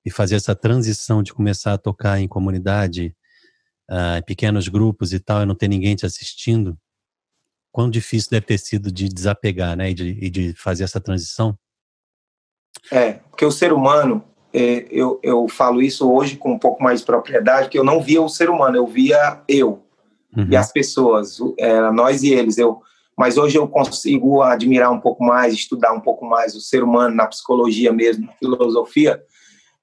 e 0.06 0.12
fazer 0.12 0.36
essa 0.36 0.56
transição 0.56 1.22
de 1.22 1.34
começar 1.34 1.74
a 1.74 1.78
tocar 1.78 2.20
em 2.20 2.28
comunidade, 2.28 3.16
uh, 3.90 4.18
em 4.18 4.24
pequenos 4.24 4.68
grupos 4.68 5.14
e 5.14 5.20
tal, 5.20 5.42
e 5.42 5.46
não 5.46 5.56
ter 5.56 5.68
ninguém 5.68 5.96
te 5.96 6.06
assistindo, 6.06 6.78
quão 7.72 7.90
difícil 7.90 8.30
deve 8.32 8.46
ter 8.46 8.58
sido 8.58 8.92
de 8.92 9.08
desapegar, 9.08 9.76
né? 9.76 9.92
E 9.92 9.94
de, 9.94 10.10
e 10.22 10.30
de 10.30 10.54
fazer 10.54 10.84
essa 10.84 11.00
transição? 11.00 11.58
É, 12.92 13.14
porque 13.14 13.46
o 13.46 13.52
ser 13.52 13.72
humano, 13.72 14.24
é, 14.54 14.88
eu, 14.90 15.20
eu 15.22 15.48
falo 15.48 15.82
isso 15.82 16.12
hoje 16.12 16.36
com 16.36 16.54
um 16.54 16.60
pouco 16.60 16.82
mais 16.82 17.00
de 17.00 17.06
propriedade, 17.06 17.70
que 17.70 17.78
eu 17.78 17.84
não 17.84 18.02
via 18.02 18.22
o 18.22 18.30
ser 18.30 18.50
humano, 18.50 18.76
eu 18.76 18.88
via 18.88 19.44
eu 19.48 19.84
uhum. 20.36 20.48
e 20.50 20.56
as 20.56 20.72
pessoas, 20.72 21.38
era 21.58 21.92
nós 21.92 22.24
e 22.24 22.34
eles. 22.34 22.58
Eu, 22.58 22.82
mas 23.18 23.38
hoje 23.38 23.58
eu 23.58 23.68
consigo 23.68 24.42
admirar 24.42 24.92
um 24.92 25.00
pouco 25.00 25.24
mais, 25.24 25.54
estudar 25.54 25.94
um 25.94 26.00
pouco 26.00 26.26
mais 26.26 26.56
o 26.56 26.62
ser 26.62 26.84
humano 26.84 27.16
na 27.16 27.28
psicologia 27.28 27.92
mesmo, 27.92 28.26
na 28.26 28.34
filosofia, 28.34 29.22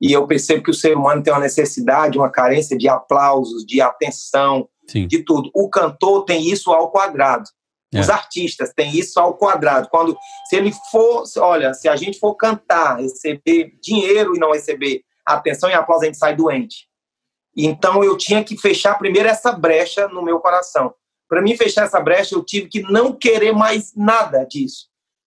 e 0.00 0.12
eu 0.12 0.26
percebo 0.26 0.62
que 0.62 0.70
o 0.70 0.74
ser 0.74 0.96
humano 0.96 1.22
tem 1.22 1.32
uma 1.32 1.40
necessidade, 1.40 2.18
uma 2.18 2.30
carência 2.30 2.76
de 2.76 2.88
aplausos, 2.88 3.64
de 3.66 3.80
atenção, 3.80 4.68
Sim. 4.88 5.06
de 5.06 5.24
tudo. 5.24 5.50
O 5.54 5.68
cantor 5.68 6.24
tem 6.24 6.48
isso 6.48 6.70
ao 6.72 6.90
quadrado. 6.90 7.48
É. 7.92 8.00
Os 8.00 8.08
artistas 8.08 8.72
têm 8.74 8.96
isso 8.96 9.18
ao 9.18 9.34
quadrado. 9.34 9.88
Quando, 9.90 10.16
se 10.48 10.56
ele 10.56 10.72
for, 10.90 11.24
olha, 11.38 11.74
se 11.74 11.88
a 11.88 11.96
gente 11.96 12.18
for 12.18 12.34
cantar, 12.34 13.00
receber 13.00 13.72
dinheiro 13.82 14.36
e 14.36 14.38
não 14.38 14.52
receber 14.52 15.02
atenção 15.26 15.68
e 15.68 15.74
aplauso, 15.74 16.04
a 16.04 16.06
gente 16.06 16.18
sai 16.18 16.36
doente. 16.36 16.86
Então 17.56 18.04
eu 18.04 18.16
tinha 18.16 18.44
que 18.44 18.56
fechar 18.56 18.96
primeiro 18.98 19.28
essa 19.28 19.50
brecha 19.50 20.06
no 20.08 20.22
meu 20.22 20.38
coração. 20.38 20.94
Para 21.28 21.42
mim 21.42 21.56
fechar 21.56 21.84
essa 21.84 22.00
brecha, 22.00 22.34
eu 22.34 22.44
tive 22.44 22.68
que 22.68 22.82
não 22.82 23.12
querer 23.12 23.52
mais 23.52 23.92
nada 23.94 24.44
disso. 24.44 24.86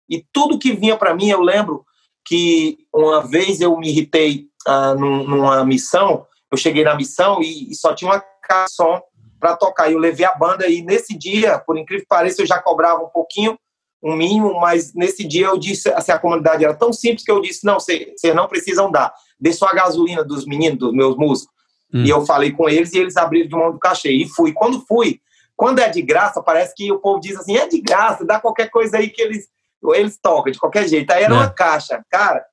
E 0.10 0.26
tudo 0.34 0.60
que 0.60 0.74
vinha 0.74 0.98
para 0.98 1.14
mim, 1.14 1.30
eu 1.30 1.42
lembro 1.42 1.86
que 2.26 2.80
uma 2.94 3.22
vez 3.26 3.62
eu 3.62 3.78
me 3.78 3.90
irritei 3.90 4.48
ah, 4.68 4.96
num, 4.96 5.24
numa 5.28 5.64
missão, 5.64 6.26
eu 6.52 6.58
cheguei 6.58 6.84
na 6.84 6.96
missão 6.96 7.42
e, 7.42 7.72
e 7.72 7.76
só 7.76 7.94
tinha 7.94 8.12
uma 8.12 8.20
caixa 8.20 8.74
som 8.74 9.02
para 9.40 9.56
tocar. 9.56 9.92
Eu 9.92 9.98
levei 9.98 10.26
a 10.26 10.36
banda 10.36 10.68
e 10.68 10.82
nesse 10.82 11.18
dia, 11.18 11.60
por 11.60 11.78
incrível 11.78 12.04
que 12.04 12.10
pareça, 12.10 12.42
eu 12.42 12.46
já 12.46 12.60
cobrava 12.60 13.02
um 13.02 13.10
pouquinho, 13.10 13.58
um 14.04 14.16
mínimo, 14.16 14.60
mas 14.60 14.94
nesse 14.94 15.24
dia 15.24 15.48
eu 15.48 15.58
disse, 15.58 15.90
assim, 15.94 16.12
a 16.12 16.20
comunidade 16.20 16.64
era 16.64 16.74
tão 16.74 16.92
simples 16.92 17.24
que 17.24 17.32
eu 17.32 17.42
disse, 17.42 17.66
não, 17.66 17.80
vocês 17.80 18.36
não 18.36 18.48
precisam 18.48 18.92
dar. 18.92 19.14
Dê 19.40 19.54
só 19.54 19.68
a 19.68 19.74
gasolina 19.74 20.24
dos 20.24 20.46
meninos, 20.46 20.80
dos 20.80 20.94
meus 20.94 21.16
músicos. 21.16 21.54
Hum. 21.94 22.04
E 22.04 22.10
eu 22.10 22.26
falei 22.26 22.52
com 22.52 22.68
eles 22.70 22.94
e 22.94 23.00
eles 23.00 23.18
abriram 23.18 23.48
de 23.48 23.56
mão 23.56 23.72
do 23.72 23.80
cachê. 23.80 24.12
E 24.12 24.28
fui. 24.28 24.54
Quando 24.54 24.84
fui, 24.88 25.20
quando 25.62 25.78
é 25.78 25.88
de 25.89 26.02
graça, 26.02 26.41
parece 26.41 26.74
que 26.74 26.91
o 26.91 26.97
povo 26.97 27.19
diz 27.19 27.38
assim, 27.38 27.56
é 27.56 27.67
de 27.67 27.80
graça, 27.80 28.26
dá 28.26 28.39
qualquer 28.39 28.71
coisa 28.71 28.97
aí 28.97 29.12
que 29.12 29.21
eles, 29.21 29.47
eles 29.93 30.17
tocam, 30.19 30.52
de 30.52 30.58
qualquer 30.58 30.88
jeito. 30.88 31.12
Aí 31.12 31.21
era 31.21 31.36
é. 31.36 31.38
uma 31.38 31.52
caixa, 31.52 32.04
cara. 32.10 32.43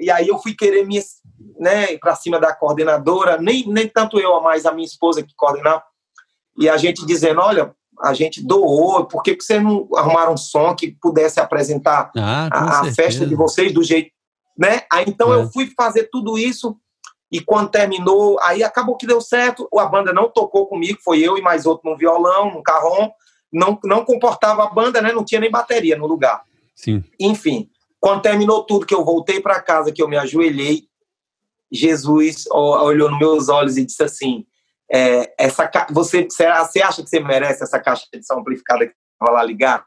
E 0.00 0.10
aí 0.10 0.26
eu 0.26 0.40
fui 0.40 0.56
querer 0.56 0.84
me, 0.84 1.00
né, 1.56 1.96
para 1.98 2.16
cima 2.16 2.40
da 2.40 2.52
coordenadora, 2.52 3.40
nem, 3.40 3.64
nem 3.68 3.86
tanto 3.86 4.18
eu, 4.18 4.40
mas 4.40 4.66
a 4.66 4.72
minha 4.72 4.84
esposa 4.84 5.22
que 5.22 5.32
coordenava, 5.36 5.84
e 6.58 6.68
a 6.68 6.76
gente 6.76 7.06
dizendo, 7.06 7.40
olha, 7.40 7.72
a 8.00 8.12
gente 8.12 8.44
doou, 8.44 9.04
por 9.04 9.22
que 9.22 9.36
vocês 9.40 9.62
não 9.62 9.88
arrumaram 9.94 10.32
um 10.32 10.36
som 10.36 10.74
que 10.74 10.96
pudesse 11.00 11.38
apresentar 11.38 12.10
ah, 12.18 12.48
a, 12.50 12.80
a 12.80 12.92
festa 12.92 13.24
de 13.24 13.36
vocês 13.36 13.72
do 13.72 13.84
jeito, 13.84 14.10
né? 14.58 14.82
Aí 14.92 15.04
então 15.06 15.32
é. 15.32 15.36
eu 15.36 15.48
fui 15.52 15.72
fazer 15.76 16.08
tudo 16.10 16.36
isso 16.36 16.76
e 17.30 17.40
quando 17.40 17.70
terminou, 17.70 18.38
aí 18.40 18.62
acabou 18.62 18.96
que 18.96 19.06
deu 19.06 19.20
certo, 19.20 19.68
a 19.76 19.86
banda 19.86 20.12
não 20.12 20.30
tocou 20.30 20.66
comigo, 20.66 20.98
foi 21.02 21.20
eu 21.20 21.36
e 21.36 21.42
mais 21.42 21.66
outro 21.66 21.90
no 21.90 21.96
violão, 21.96 22.52
no 22.52 22.62
carrom, 22.62 23.10
não, 23.52 23.78
não 23.84 24.04
comportava 24.04 24.64
a 24.64 24.70
banda, 24.70 25.02
né? 25.02 25.12
Não 25.12 25.24
tinha 25.24 25.40
nem 25.40 25.50
bateria 25.50 25.96
no 25.96 26.06
lugar. 26.06 26.42
Sim. 26.74 27.04
Enfim, 27.20 27.68
quando 28.00 28.22
terminou 28.22 28.64
tudo, 28.64 28.86
que 28.86 28.94
eu 28.94 29.04
voltei 29.04 29.40
para 29.40 29.60
casa, 29.60 29.92
que 29.92 30.02
eu 30.02 30.08
me 30.08 30.16
ajoelhei, 30.16 30.84
Jesus 31.70 32.46
olhou 32.50 33.10
nos 33.10 33.18
meus 33.18 33.48
olhos 33.48 33.76
e 33.76 33.84
disse 33.84 34.02
assim: 34.02 34.46
é, 34.90 35.34
essa 35.38 35.70
você, 35.90 36.24
você 36.24 36.80
acha 36.80 37.02
que 37.02 37.10
você 37.10 37.20
merece 37.20 37.62
essa 37.62 37.78
caixa 37.78 38.06
de 38.12 38.24
som 38.24 38.40
amplificada 38.40 38.86
que 38.86 38.94
vai 39.20 39.34
lá 39.34 39.42
ligar? 39.42 39.84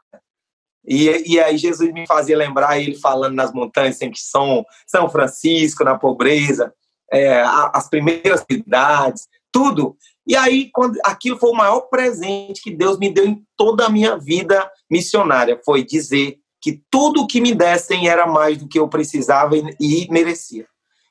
E, 0.86 1.34
e 1.34 1.40
aí 1.40 1.56
Jesus 1.56 1.92
me 1.92 2.06
fazia 2.06 2.36
lembrar 2.36 2.78
ele 2.78 2.96
falando 2.96 3.34
nas 3.34 3.52
montanhas 3.52 3.96
sem 3.96 4.12
som, 4.14 4.64
São 4.86 5.08
Francisco, 5.08 5.84
na 5.84 5.98
pobreza, 5.98 6.72
é, 7.12 7.42
as 7.72 7.88
primeiras 7.88 8.44
cidades, 8.50 9.28
tudo. 9.52 9.96
E 10.26 10.34
aí, 10.34 10.70
quando, 10.72 10.98
aquilo 11.04 11.38
foi 11.38 11.50
o 11.50 11.56
maior 11.56 11.82
presente 11.82 12.62
que 12.62 12.70
Deus 12.70 12.98
me 12.98 13.12
deu 13.12 13.26
em 13.26 13.44
toda 13.56 13.86
a 13.86 13.90
minha 13.90 14.16
vida 14.16 14.70
missionária, 14.90 15.60
foi 15.64 15.84
dizer 15.84 16.38
que 16.60 16.80
tudo 16.90 17.26
que 17.26 17.40
me 17.40 17.54
dessem 17.54 18.08
era 18.08 18.26
mais 18.26 18.56
do 18.56 18.68
que 18.68 18.78
eu 18.78 18.88
precisava 18.88 19.56
e, 19.56 19.76
e 19.80 20.08
merecia. 20.10 20.66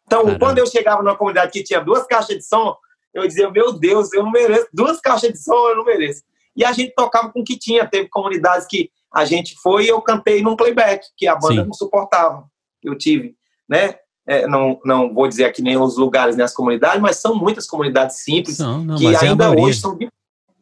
Então, 0.06 0.24
Caramba. 0.24 0.40
quando 0.40 0.58
eu 0.58 0.66
chegava 0.66 1.04
numa 1.04 1.16
comunidade 1.16 1.52
que 1.52 1.64
tinha 1.64 1.82
duas 1.82 2.06
caixas 2.08 2.38
de 2.38 2.44
som, 2.44 2.76
eu 3.14 3.28
dizia, 3.28 3.50
meu 3.52 3.74
Deus, 3.74 4.12
eu 4.14 4.24
não 4.24 4.32
mereço, 4.32 4.68
duas 4.74 5.00
caixas 5.00 5.32
de 5.32 5.44
som 5.44 5.70
eu 5.70 5.76
não 5.76 5.86
mereço. 5.86 6.24
E 6.56 6.66
a 6.66 6.72
gente 6.72 6.94
tocava 6.96 7.30
com 7.30 7.42
o 7.42 7.44
que 7.44 7.58
tinha, 7.58 7.88
teve 7.88 8.10
comunidades 8.10 8.66
que 8.68 8.90
a 9.14 9.26
gente 9.26 9.56
foi 9.62 9.86
e 9.86 9.90
eu 9.90 10.02
cantei 10.02 10.42
num 10.42 10.56
playback, 10.56 11.06
que 11.18 11.28
a 11.28 11.36
banda 11.36 11.62
Sim. 11.62 11.66
não 11.66 11.74
suportava, 11.74 12.46
eu 12.82 12.98
tive, 12.98 13.36
né? 13.70 13.96
É, 14.27 14.47
não, 14.47 14.79
não 14.86 15.13
vou 15.13 15.27
dizer 15.27 15.45
aqui 15.45 15.62
nem 15.62 15.77
os 15.77 15.97
lugares, 15.97 16.36
nem 16.36 16.45
as 16.45 16.53
comunidades, 16.53 17.01
mas 17.01 17.17
são 17.17 17.36
muitas 17.36 17.65
comunidades 17.65 18.17
simples, 18.17 18.60
não, 18.60 18.84
não, 18.84 18.95
que 18.95 19.07
é 19.07 19.17
ainda 19.17 19.45
é 19.45 19.49
hoje 19.49 19.79
são... 19.79 19.97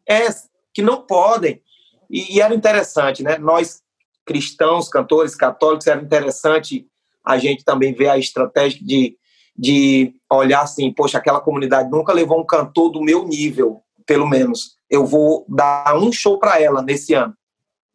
É, 0.07 0.27
que 0.73 0.81
não 0.81 1.01
podem. 1.01 1.61
E, 2.09 2.37
e 2.37 2.41
era 2.41 2.55
interessante, 2.55 3.21
né? 3.21 3.37
Nós, 3.37 3.81
cristãos, 4.25 4.89
cantores 4.89 5.35
católicos, 5.35 5.87
era 5.87 6.01
interessante 6.01 6.87
a 7.23 7.37
gente 7.37 7.63
também 7.63 7.93
ver 7.93 8.09
a 8.09 8.17
estratégia 8.17 8.79
de, 8.83 9.17
de 9.55 10.13
olhar 10.31 10.61
assim, 10.61 10.91
poxa, 10.91 11.17
aquela 11.17 11.41
comunidade 11.41 11.91
nunca 11.91 12.13
levou 12.13 12.39
um 12.39 12.45
cantor 12.45 12.89
do 12.89 13.01
meu 13.01 13.27
nível, 13.27 13.83
pelo 14.05 14.27
menos. 14.27 14.77
Eu 14.89 15.05
vou 15.05 15.45
dar 15.47 15.95
um 15.95 16.11
show 16.11 16.39
para 16.39 16.59
ela 16.59 16.81
nesse 16.81 17.13
ano. 17.13 17.35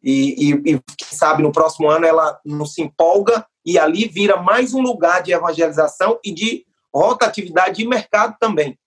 E, 0.01 0.53
e, 0.53 0.73
e, 0.75 0.81
sabe, 1.11 1.41
no 1.41 1.51
próximo 1.51 1.89
ano 1.89 2.05
ela 2.05 2.39
não 2.45 2.65
se 2.65 2.81
empolga 2.81 3.45
e 3.65 3.79
ali 3.79 4.07
vira 4.07 4.37
mais 4.37 4.73
um 4.73 4.81
lugar 4.81 5.23
de 5.23 5.33
evangelização 5.33 6.19
e 6.23 6.31
de 6.31 6.65
rotatividade 6.93 7.77
de 7.77 7.87
mercado 7.87 8.35
também. 8.39 8.77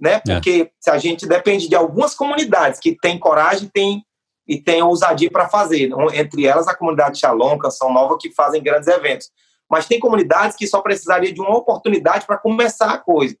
Né? 0.00 0.14
É. 0.14 0.18
Porque 0.20 0.68
é. 0.68 0.70
se 0.80 0.90
a 0.90 0.98
gente 0.98 1.26
depende 1.26 1.68
de 1.68 1.76
algumas 1.76 2.14
comunidades 2.14 2.80
que 2.80 2.96
têm 2.96 3.18
coragem 3.18 3.68
tem, 3.72 4.04
e 4.46 4.60
têm 4.60 4.82
ousadia 4.82 5.30
para 5.30 5.48
fazer, 5.48 5.90
entre 6.12 6.46
elas 6.46 6.68
a 6.68 6.74
comunidade 6.74 7.18
Shalom, 7.18 7.56
Canção 7.58 7.92
Nova, 7.92 8.18
que 8.18 8.30
fazem 8.30 8.62
grandes 8.62 8.88
eventos. 8.88 9.30
Mas 9.70 9.86
tem 9.86 9.98
comunidades 9.98 10.56
que 10.56 10.66
só 10.66 10.82
precisaria 10.82 11.32
de 11.32 11.40
uma 11.40 11.56
oportunidade 11.56 12.26
para 12.26 12.36
começar 12.36 12.90
a 12.90 12.98
coisa. 12.98 13.36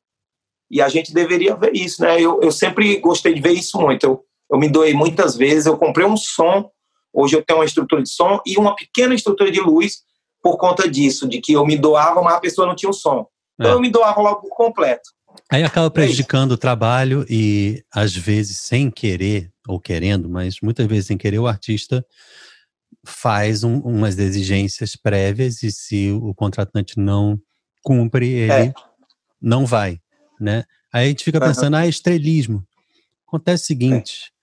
E 0.70 0.80
a 0.80 0.88
gente 0.88 1.12
deveria 1.12 1.54
ver 1.54 1.74
isso, 1.74 2.00
né? 2.00 2.18
Eu, 2.18 2.40
eu 2.40 2.50
sempre 2.50 2.96
gostei 2.96 3.34
de 3.34 3.40
ver 3.40 3.52
isso 3.52 3.78
muito. 3.78 4.04
Eu, 4.04 4.24
eu 4.50 4.58
me 4.58 4.68
doei 4.68 4.94
muitas 4.94 5.36
vezes, 5.36 5.66
eu 5.66 5.76
comprei 5.76 6.06
um 6.06 6.16
som, 6.16 6.70
hoje 7.12 7.36
eu 7.36 7.44
tenho 7.44 7.58
uma 7.58 7.66
estrutura 7.66 8.02
de 8.02 8.08
som 8.08 8.40
e 8.46 8.56
uma 8.56 8.74
pequena 8.74 9.14
estrutura 9.14 9.50
de 9.50 9.60
luz 9.60 9.98
por 10.44 10.58
conta 10.58 10.86
disso, 10.86 11.26
de 11.26 11.40
que 11.40 11.54
eu 11.54 11.64
me 11.64 11.74
doava, 11.74 12.20
mas 12.20 12.34
a 12.34 12.40
pessoa 12.40 12.66
não 12.66 12.76
tinha 12.76 12.90
o 12.90 12.92
som. 12.92 13.26
Então 13.58 13.72
é. 13.72 13.74
eu 13.74 13.80
me 13.80 13.90
doava 13.90 14.20
logo 14.20 14.42
por 14.42 14.54
completo. 14.54 15.08
Aí 15.50 15.64
acaba 15.64 15.86
é 15.86 15.90
prejudicando 15.90 16.50
é 16.50 16.54
o 16.54 16.58
trabalho 16.58 17.24
e, 17.30 17.82
às 17.90 18.14
vezes, 18.14 18.58
sem 18.58 18.90
querer, 18.90 19.50
ou 19.66 19.80
querendo, 19.80 20.28
mas 20.28 20.56
muitas 20.62 20.86
vezes 20.86 21.06
sem 21.06 21.16
querer, 21.16 21.38
o 21.38 21.46
artista 21.46 22.04
faz 23.06 23.64
um, 23.64 23.78
umas 23.78 24.18
exigências 24.18 24.94
prévias 24.96 25.62
e 25.62 25.72
se 25.72 26.12
o 26.12 26.34
contratante 26.34 26.98
não 26.98 27.40
cumpre, 27.82 28.28
ele 28.28 28.52
é. 28.52 28.74
não 29.40 29.64
vai, 29.64 29.98
né? 30.38 30.64
Aí 30.92 31.06
a 31.06 31.08
gente 31.08 31.24
fica 31.24 31.40
pensando, 31.40 31.74
uhum. 31.74 31.80
ah, 31.80 31.86
estrelismo. 31.86 32.62
Acontece 33.26 33.64
o 33.64 33.66
seguinte... 33.66 34.33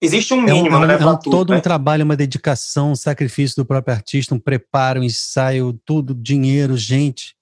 É. 0.00 0.06
Existe 0.06 0.32
um 0.32 0.40
mínimo, 0.40 0.76
é 0.76 0.78
um, 0.78 0.86
né? 0.86 0.94
É 0.94 1.06
um, 1.06 1.16
tudo, 1.16 1.30
todo 1.30 1.50
né? 1.52 1.58
um 1.58 1.60
trabalho, 1.60 2.04
uma 2.04 2.16
dedicação, 2.16 2.92
um 2.92 2.96
sacrifício 2.96 3.56
do 3.56 3.66
próprio 3.66 3.94
artista, 3.94 4.34
um 4.34 4.38
preparo, 4.38 5.00
um 5.00 5.04
ensaio, 5.04 5.72
tudo, 5.84 6.14
dinheiro, 6.14 6.76
gente. 6.76 7.34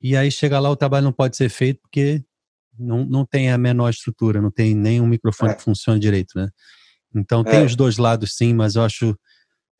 E 0.00 0.16
aí 0.16 0.30
chega 0.30 0.58
lá, 0.58 0.70
o 0.70 0.76
trabalho 0.76 1.04
não 1.04 1.12
pode 1.12 1.36
ser 1.36 1.48
feito 1.48 1.80
porque 1.80 2.22
não, 2.78 3.04
não 3.04 3.24
tem 3.24 3.50
a 3.50 3.58
menor 3.58 3.90
estrutura, 3.90 4.40
não 4.40 4.50
tem 4.50 4.74
nem 4.74 5.00
um 5.00 5.06
microfone 5.06 5.52
é. 5.52 5.54
que 5.54 5.62
funcione 5.62 6.00
direito, 6.00 6.32
né? 6.36 6.48
Então 7.14 7.44
tem 7.44 7.60
é. 7.60 7.64
os 7.64 7.76
dois 7.76 7.98
lados 7.98 8.34
sim, 8.36 8.54
mas 8.54 8.74
eu 8.74 8.82
acho 8.82 9.16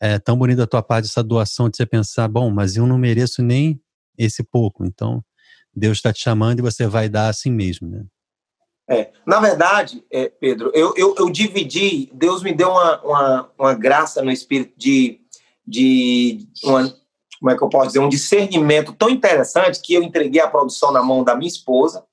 é, 0.01 0.19
tão 0.19 0.37
bonita 0.37 0.65
a 0.65 0.67
tua 0.67 0.83
parte 0.83 1.07
essa 1.07 1.23
doação 1.23 1.69
de 1.69 1.77
você 1.77 1.87
pensar, 1.87 2.29
bom, 2.29 2.51
mas 2.51 2.77
eu 2.77 2.87
não 2.87 2.99
mereço 2.99 3.43
nem 3.43 3.81
esse 4.19 4.43
pouco, 4.43 4.85
então 4.85 5.25
Deus 5.75 5.99
está 5.99 6.13
te 6.13 6.21
chamando 6.21 6.59
e 6.59 6.63
você 6.63 6.87
vai 6.87 7.09
dar 7.09 7.29
assim 7.29 7.51
mesmo, 7.51 7.89
né? 7.89 8.05
É, 8.93 9.11
na 9.25 9.41
verdade, 9.41 10.05
é, 10.13 10.29
Pedro, 10.29 10.71
eu, 10.75 10.93
eu, 10.99 11.15
eu, 11.19 11.31
dividi, 11.31 12.11
Deus 12.13 12.43
me 12.43 12.53
deu 12.53 12.69
uma, 12.69 13.01
uma, 13.03 13.51
uma, 13.59 13.75
graça 13.75 14.21
no 14.21 14.31
espírito 14.31 14.75
de, 14.77 15.19
de 15.67 16.47
uma, 16.63 16.95
como 17.41 17.51
é 17.51 17.57
que 17.57 17.65
eu 17.65 17.71
posso 17.71 17.87
dizer, 17.87 18.01
um 18.01 18.09
discernimento 18.11 18.93
tão 18.93 19.09
interessante 19.09 19.81
que 19.81 19.95
eu 19.95 20.03
entreguei 20.03 20.43
a 20.43 20.47
produção 20.47 20.93
na 20.93 21.03
mão 21.03 21.25
da 21.25 21.35
minha 21.35 21.49
esposa, 21.49 22.05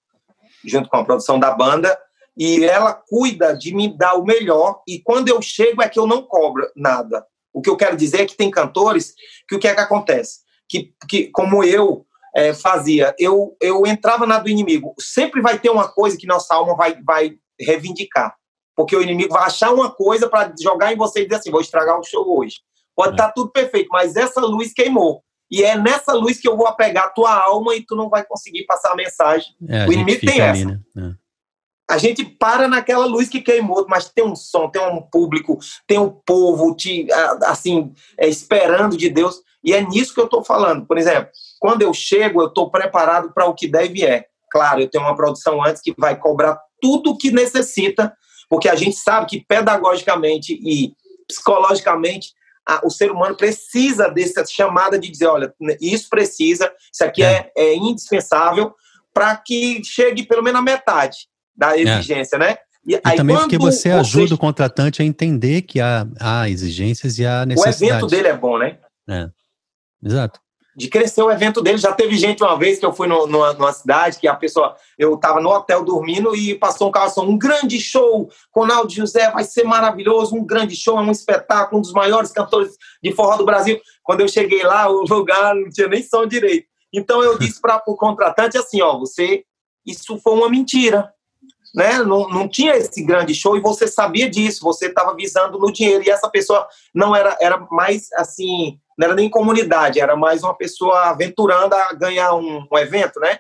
junto 0.64 0.88
com 0.88 0.96
a 0.96 1.04
produção 1.04 1.38
da 1.38 1.52
banda, 1.52 2.00
e 2.38 2.64
ela 2.64 2.94
cuida 2.94 3.54
de 3.54 3.76
me 3.76 3.94
dar 3.98 4.14
o 4.14 4.24
melhor, 4.24 4.82
e 4.88 5.00
quando 5.00 5.28
eu 5.28 5.42
chego 5.42 5.84
é 5.84 5.90
que 5.90 6.00
eu 6.00 6.08
não 6.08 6.22
cobro 6.22 6.66
nada. 6.78 7.26
O 7.52 7.62
que 7.62 7.70
eu 7.70 7.76
quero 7.76 7.98
dizer 7.98 8.22
é 8.22 8.26
que 8.26 8.38
tem 8.38 8.50
cantores 8.50 9.14
que 9.50 9.56
o 9.58 9.60
que 9.60 9.68
é 9.68 9.76
que 9.76 9.82
acontece? 9.82 10.40
Que, 10.70 10.94
que 11.10 11.28
como 11.28 11.62
eu 11.62 12.06
é, 12.40 12.54
fazia, 12.54 13.14
eu, 13.20 13.56
eu 13.62 13.86
entrava 13.86 14.26
na 14.26 14.40
do 14.40 14.50
inimigo. 14.50 14.94
Sempre 15.00 15.42
vai 15.42 15.60
ter 15.60 15.70
uma 15.70 15.88
coisa 15.88 16.18
que 16.18 16.28
nossa 16.28 16.56
alma 16.56 16.76
vai, 16.76 17.02
vai 17.04 17.34
reivindicar. 17.60 18.36
Porque 18.76 18.96
o 18.96 19.02
inimigo 19.02 19.34
vai 19.34 19.44
achar 19.44 19.74
uma 19.74 19.92
coisa 19.92 20.30
para 20.30 20.54
jogar 20.60 20.94
em 20.94 20.98
você 20.98 21.22
e 21.22 21.24
dizer 21.26 21.36
assim: 21.36 21.52
vou 21.52 21.62
estragar 21.62 22.00
o 22.00 22.04
show 22.04 22.40
hoje. 22.40 22.58
Pode 22.96 23.12
estar 23.12 23.26
é. 23.26 23.28
tá 23.28 23.34
tudo 23.34 23.52
perfeito, 23.52 23.90
mas 23.92 24.16
essa 24.16 24.42
luz 24.42 24.74
queimou. 24.74 25.22
E 25.52 25.64
é 25.64 25.78
nessa 25.78 26.14
luz 26.14 26.40
que 26.40 26.48
eu 26.48 26.56
vou 26.56 26.68
apegar 26.68 27.06
a 27.06 27.10
tua 27.10 27.34
alma 27.34 27.76
e 27.76 27.84
tu 27.86 27.96
não 27.96 28.10
vai 28.10 28.24
conseguir 28.24 28.66
passar 28.66 28.92
a 28.92 28.96
mensagem. 28.96 29.54
É, 29.68 29.84
a 29.84 29.88
o 29.88 29.94
inimigo 29.94 30.22
tem 30.22 30.40
essa. 30.40 30.62
Ali, 30.62 30.66
né? 30.66 30.80
é 30.98 31.30
a 31.90 31.98
gente 31.98 32.24
para 32.24 32.68
naquela 32.68 33.06
luz 33.08 33.28
que 33.28 33.42
queimou, 33.42 33.84
mas 33.90 34.10
tem 34.10 34.24
um 34.24 34.36
som, 34.36 34.70
tem 34.70 34.80
um 34.80 35.02
público, 35.02 35.58
tem 35.88 35.98
um 35.98 36.10
povo 36.10 36.76
te, 36.76 37.08
assim, 37.46 37.92
é, 38.16 38.28
esperando 38.28 38.96
de 38.96 39.10
Deus. 39.10 39.42
E 39.64 39.74
é 39.74 39.82
nisso 39.82 40.14
que 40.14 40.20
eu 40.20 40.26
estou 40.26 40.44
falando. 40.44 40.86
Por 40.86 41.00
exemplo, 41.00 41.32
quando 41.60 41.82
eu 41.82 41.94
chego, 41.94 42.42
eu 42.42 42.48
estou 42.48 42.72
preparado 42.72 43.32
para 43.34 43.46
o 43.46 43.54
que 43.54 43.68
deve 43.68 44.06
é. 44.06 44.26
Claro, 44.52 44.82
eu 44.82 44.90
tenho 44.90 45.04
uma 45.04 45.16
produção 45.16 45.64
antes 45.64 45.82
que 45.82 45.94
vai 45.98 46.18
cobrar 46.18 46.60
tudo 46.82 47.12
o 47.12 47.18
que 47.18 47.30
necessita, 47.30 48.14
porque 48.50 48.68
a 48.68 48.76
gente 48.76 48.96
sabe 48.96 49.28
que 49.28 49.46
pedagogicamente 49.46 50.54
e 50.54 50.94
psicologicamente 51.28 52.34
a, 52.68 52.82
o 52.86 52.90
ser 52.90 53.12
humano 53.12 53.36
precisa 53.36 54.10
dessa 54.10 54.44
chamada 54.46 54.98
de 54.98 55.10
dizer, 55.10 55.28
olha, 55.28 55.54
isso 55.80 56.10
precisa, 56.10 56.72
isso 56.92 57.04
aqui 57.04 57.24
é, 57.24 57.52
é, 57.56 57.66
é 57.66 57.76
indispensável 57.76 58.74
para 59.14 59.36
que 59.36 59.84
chegue 59.84 60.24
pelo 60.24 60.44
menos 60.44 60.60
a 60.60 60.64
metade 60.64 61.28
da 61.56 61.78
é. 61.78 61.82
exigência, 61.82 62.38
é. 62.38 62.40
né? 62.40 62.58
E, 62.88 62.96
e 62.96 63.16
também 63.16 63.36
porque 63.36 63.58
você 63.58 63.92
ajuda 63.92 64.30
você... 64.30 64.34
o 64.34 64.38
contratante 64.38 65.02
a 65.02 65.06
entender 65.06 65.64
que 65.64 65.80
há, 65.80 66.08
há 66.20 66.50
exigências 66.50 67.20
e 67.20 67.26
há 67.26 67.46
necessidades. 67.46 67.82
O 67.82 67.86
evento 67.86 68.08
dele 68.08 68.28
é 68.30 68.38
bom, 68.38 68.58
né? 68.58 68.78
É. 69.08 69.30
Exato. 70.04 70.40
De 70.80 70.88
crescer 70.88 71.22
o 71.22 71.30
evento 71.30 71.62
dele. 71.62 71.78
Já 71.78 71.92
teve 71.92 72.18
gente 72.18 72.42
uma 72.42 72.58
vez 72.58 72.80
que 72.80 72.86
eu 72.86 72.94
fui 72.94 73.08
no, 73.08 73.28
numa, 73.28 73.54
numa, 73.54 73.74
cidade 73.74 74.18
que 74.18 74.28
a 74.28 74.34
pessoa. 74.34 74.76
Eu 74.98 75.16
estava 75.16 75.42
no 75.42 75.50
hotel 75.50 75.84
dormindo 75.84 76.36
e 76.36 76.56
passou 76.56 76.88
um 76.88 76.92
carro 76.92 77.12
um 77.24 77.38
grande 77.38 77.80
show 77.80 78.30
com 78.52 78.66
Naldo 78.66 78.92
José, 78.92 79.30
vai 79.30 79.44
ser 79.44 79.64
maravilhoso, 79.64 80.36
um 80.36 80.46
grande 80.46 80.76
show, 80.76 80.98
é 80.98 81.02
um 81.02 81.12
espetáculo, 81.12 81.80
um 81.80 81.82
dos 81.82 81.92
maiores 81.92 82.32
cantores 82.32 82.78
de 83.04 83.12
forró 83.12 83.36
do 83.36 83.46
Brasil. 83.46 83.80
Quando 84.04 84.22
eu 84.22 84.28
cheguei 84.28 84.64
lá, 84.64 84.90
o 84.90 85.04
lugar 85.04 85.54
não 85.54 85.70
tinha 85.70 85.88
nem 85.88 86.02
som 86.02 86.26
direito. 86.26 86.68
Então 86.94 87.22
eu 87.22 87.38
disse 87.38 87.60
para 87.60 87.84
o 87.86 87.96
contratante 87.96 88.58
assim: 88.58 88.82
ó, 88.82 88.98
você. 88.98 89.44
Isso 89.86 90.20
foi 90.20 90.34
uma 90.34 90.50
mentira 90.50 91.12
né? 91.74 92.00
Não, 92.00 92.28
não 92.30 92.48
tinha 92.48 92.76
esse 92.76 93.04
grande 93.04 93.34
show 93.34 93.56
e 93.56 93.62
você 93.62 93.88
sabia 93.88 94.30
disso, 94.30 94.64
você 94.64 94.88
estava 94.88 95.16
visando 95.16 95.60
no 95.60 95.72
dinheiro 95.72 96.04
e 96.04 96.10
essa 96.10 96.30
pessoa 96.30 96.68
não 96.94 97.16
era 97.16 97.38
era 97.40 97.58
mais 97.72 98.12
assim, 98.14 98.80
não 99.00 99.06
era 99.06 99.16
nem 99.16 99.30
comunidade, 99.30 100.02
era 100.02 100.14
mais 100.14 100.44
uma 100.44 100.54
pessoa 100.54 101.04
aventurando 101.04 101.74
a 101.74 101.94
ganhar 101.94 102.34
um, 102.36 102.68
um 102.70 102.78
evento, 102.78 103.18
né? 103.22 103.40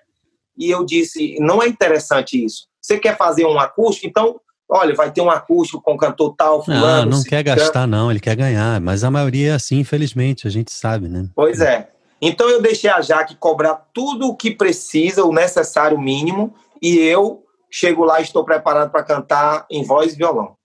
E 0.57 0.71
eu 0.71 0.85
disse, 0.85 1.35
não 1.41 1.61
é 1.61 1.67
interessante 1.67 2.41
isso. 2.41 2.67
Você 2.81 2.97
quer 2.97 3.17
fazer 3.17 3.45
um 3.45 3.59
acústico, 3.59 4.07
então 4.07 4.39
olha, 4.69 4.95
vai 4.95 5.11
ter 5.11 5.19
um 5.19 5.29
acústico 5.29 5.81
com 5.81 5.97
cantor 5.97 6.33
tal, 6.37 6.63
fulano. 6.63 7.11
Não, 7.11 7.17
não 7.17 7.23
quer 7.25 7.43
gastar, 7.43 7.85
não, 7.85 8.09
ele 8.09 8.21
quer 8.21 8.37
ganhar. 8.37 8.79
Mas 8.79 9.03
a 9.03 9.11
maioria 9.11 9.51
é 9.51 9.53
assim, 9.55 9.79
infelizmente, 9.79 10.47
a 10.47 10.49
gente 10.49 10.71
sabe, 10.71 11.09
né? 11.09 11.27
Pois 11.35 11.59
é. 11.59 11.89
Então 12.21 12.49
eu 12.49 12.61
deixei 12.61 12.89
a 12.89 13.01
Jaque 13.01 13.35
cobrar 13.35 13.75
tudo 13.93 14.29
o 14.29 14.37
que 14.37 14.51
precisa, 14.51 15.25
o 15.25 15.33
necessário 15.33 15.99
mínimo, 15.99 16.55
e 16.81 16.99
eu 16.99 17.43
chego 17.69 18.05
lá 18.05 18.21
e 18.21 18.23
estou 18.23 18.45
preparado 18.45 18.91
para 18.91 19.03
cantar 19.03 19.65
em 19.69 19.83
voz 19.83 20.13
e 20.13 20.15
violão. 20.15 20.55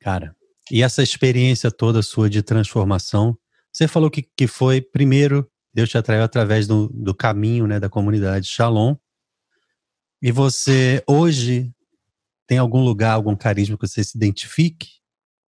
Cara, 0.00 0.34
e 0.70 0.82
essa 0.82 1.02
experiência 1.02 1.70
toda 1.70 2.00
sua 2.00 2.30
de 2.30 2.42
transformação, 2.42 3.36
você 3.72 3.88
falou 3.88 4.10
que, 4.10 4.22
que 4.22 4.46
foi, 4.46 4.80
primeiro, 4.80 5.48
Deus 5.72 5.88
te 5.88 5.96
atraiu 5.96 6.22
através 6.22 6.66
do, 6.66 6.88
do 6.88 7.14
caminho 7.14 7.66
né, 7.66 7.80
da 7.80 7.88
comunidade 7.88 8.46
Shalom, 8.46 8.94
e 10.20 10.30
você 10.30 11.02
hoje 11.08 11.70
tem 12.46 12.58
algum 12.58 12.84
lugar, 12.84 13.12
algum 13.12 13.34
carisma 13.34 13.76
que 13.76 13.86
você 13.86 14.04
se 14.04 14.16
identifique 14.16 14.88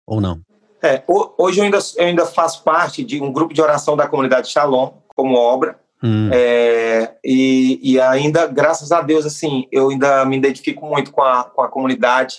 ou 0.07 0.21
não? 0.21 0.43
É, 0.83 1.03
hoje 1.07 1.61
eu 1.61 1.65
ainda, 1.65 1.79
eu 1.97 2.07
ainda 2.07 2.27
faço 2.27 2.63
parte 2.63 3.05
de 3.05 3.21
um 3.21 3.33
grupo 3.33 3.55
de 3.55 3.63
oração 3.63 3.97
da 3.97 4.07
comunidade 4.07 4.49
Shalom, 4.49 4.93
como 5.09 5.37
obra, 5.37 5.79
Hum. 6.03 6.31
É, 6.33 7.17
e, 7.25 7.81
e, 7.83 8.01
ainda, 8.01 8.47
graças 8.47 8.93
a 8.93 9.01
Deus, 9.01 9.27
assim, 9.27 9.67
eu 9.73 9.91
ainda 9.91 10.25
me 10.25 10.37
identifico 10.37 10.87
muito 10.87 11.11
com 11.11 11.23
a, 11.23 11.45
com 11.45 11.63
a 11.63 11.69
comunidade. 11.69 12.39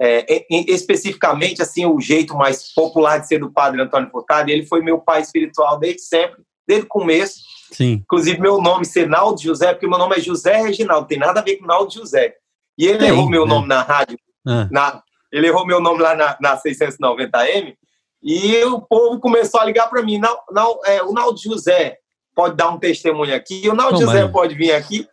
É, 0.00 0.46
especificamente, 0.68 1.60
assim, 1.60 1.84
o 1.84 2.00
jeito 2.00 2.36
mais 2.36 2.72
popular 2.72 3.18
de 3.18 3.26
ser 3.26 3.40
do 3.40 3.50
Padre 3.50 3.82
Antônio 3.82 4.10
Furtado, 4.10 4.48
ele 4.48 4.64
foi 4.64 4.80
meu 4.80 4.98
pai 4.98 5.20
espiritual 5.20 5.76
desde 5.76 6.02
sempre, 6.02 6.42
desde 6.66 6.86
o 6.86 6.88
começo. 6.88 7.40
Sim. 7.72 8.02
Inclusive, 8.04 8.40
meu 8.40 8.60
nome 8.62 8.84
ser 8.84 9.08
Naldo 9.08 9.42
José, 9.42 9.72
porque 9.72 9.88
meu 9.88 9.98
nome 9.98 10.16
é 10.16 10.20
José 10.20 10.56
Reginaldo, 10.62 11.08
tem 11.08 11.18
nada 11.18 11.40
a 11.40 11.42
ver 11.42 11.56
com 11.56 11.66
Naldo 11.66 11.92
José. 11.92 12.34
E 12.78 12.86
ele 12.86 13.06
errou 13.06 13.28
meu 13.28 13.44
né? 13.44 13.54
nome 13.54 13.66
na 13.66 13.82
rádio, 13.82 14.16
ah. 14.46 14.68
na, 14.70 15.02
ele 15.32 15.48
errou 15.48 15.66
meu 15.66 15.80
nome 15.80 16.00
lá 16.00 16.14
na, 16.14 16.36
na 16.40 16.56
690M, 16.56 17.74
e 18.22 18.64
o 18.64 18.80
povo 18.80 19.18
começou 19.18 19.60
a 19.60 19.64
ligar 19.64 19.88
para 19.88 20.02
mim, 20.02 20.18
não, 20.18 20.38
não, 20.50 20.80
é, 20.84 21.02
o 21.02 21.12
Naldo 21.12 21.40
José, 21.40 21.98
pode 22.34 22.56
dar 22.56 22.68
um 22.68 22.78
testemunho 22.78 23.34
aqui, 23.34 23.68
o 23.68 23.74
Naldo 23.74 24.00
José 24.00 24.28
pode 24.28 24.54
vir 24.54 24.72
aqui. 24.72 25.08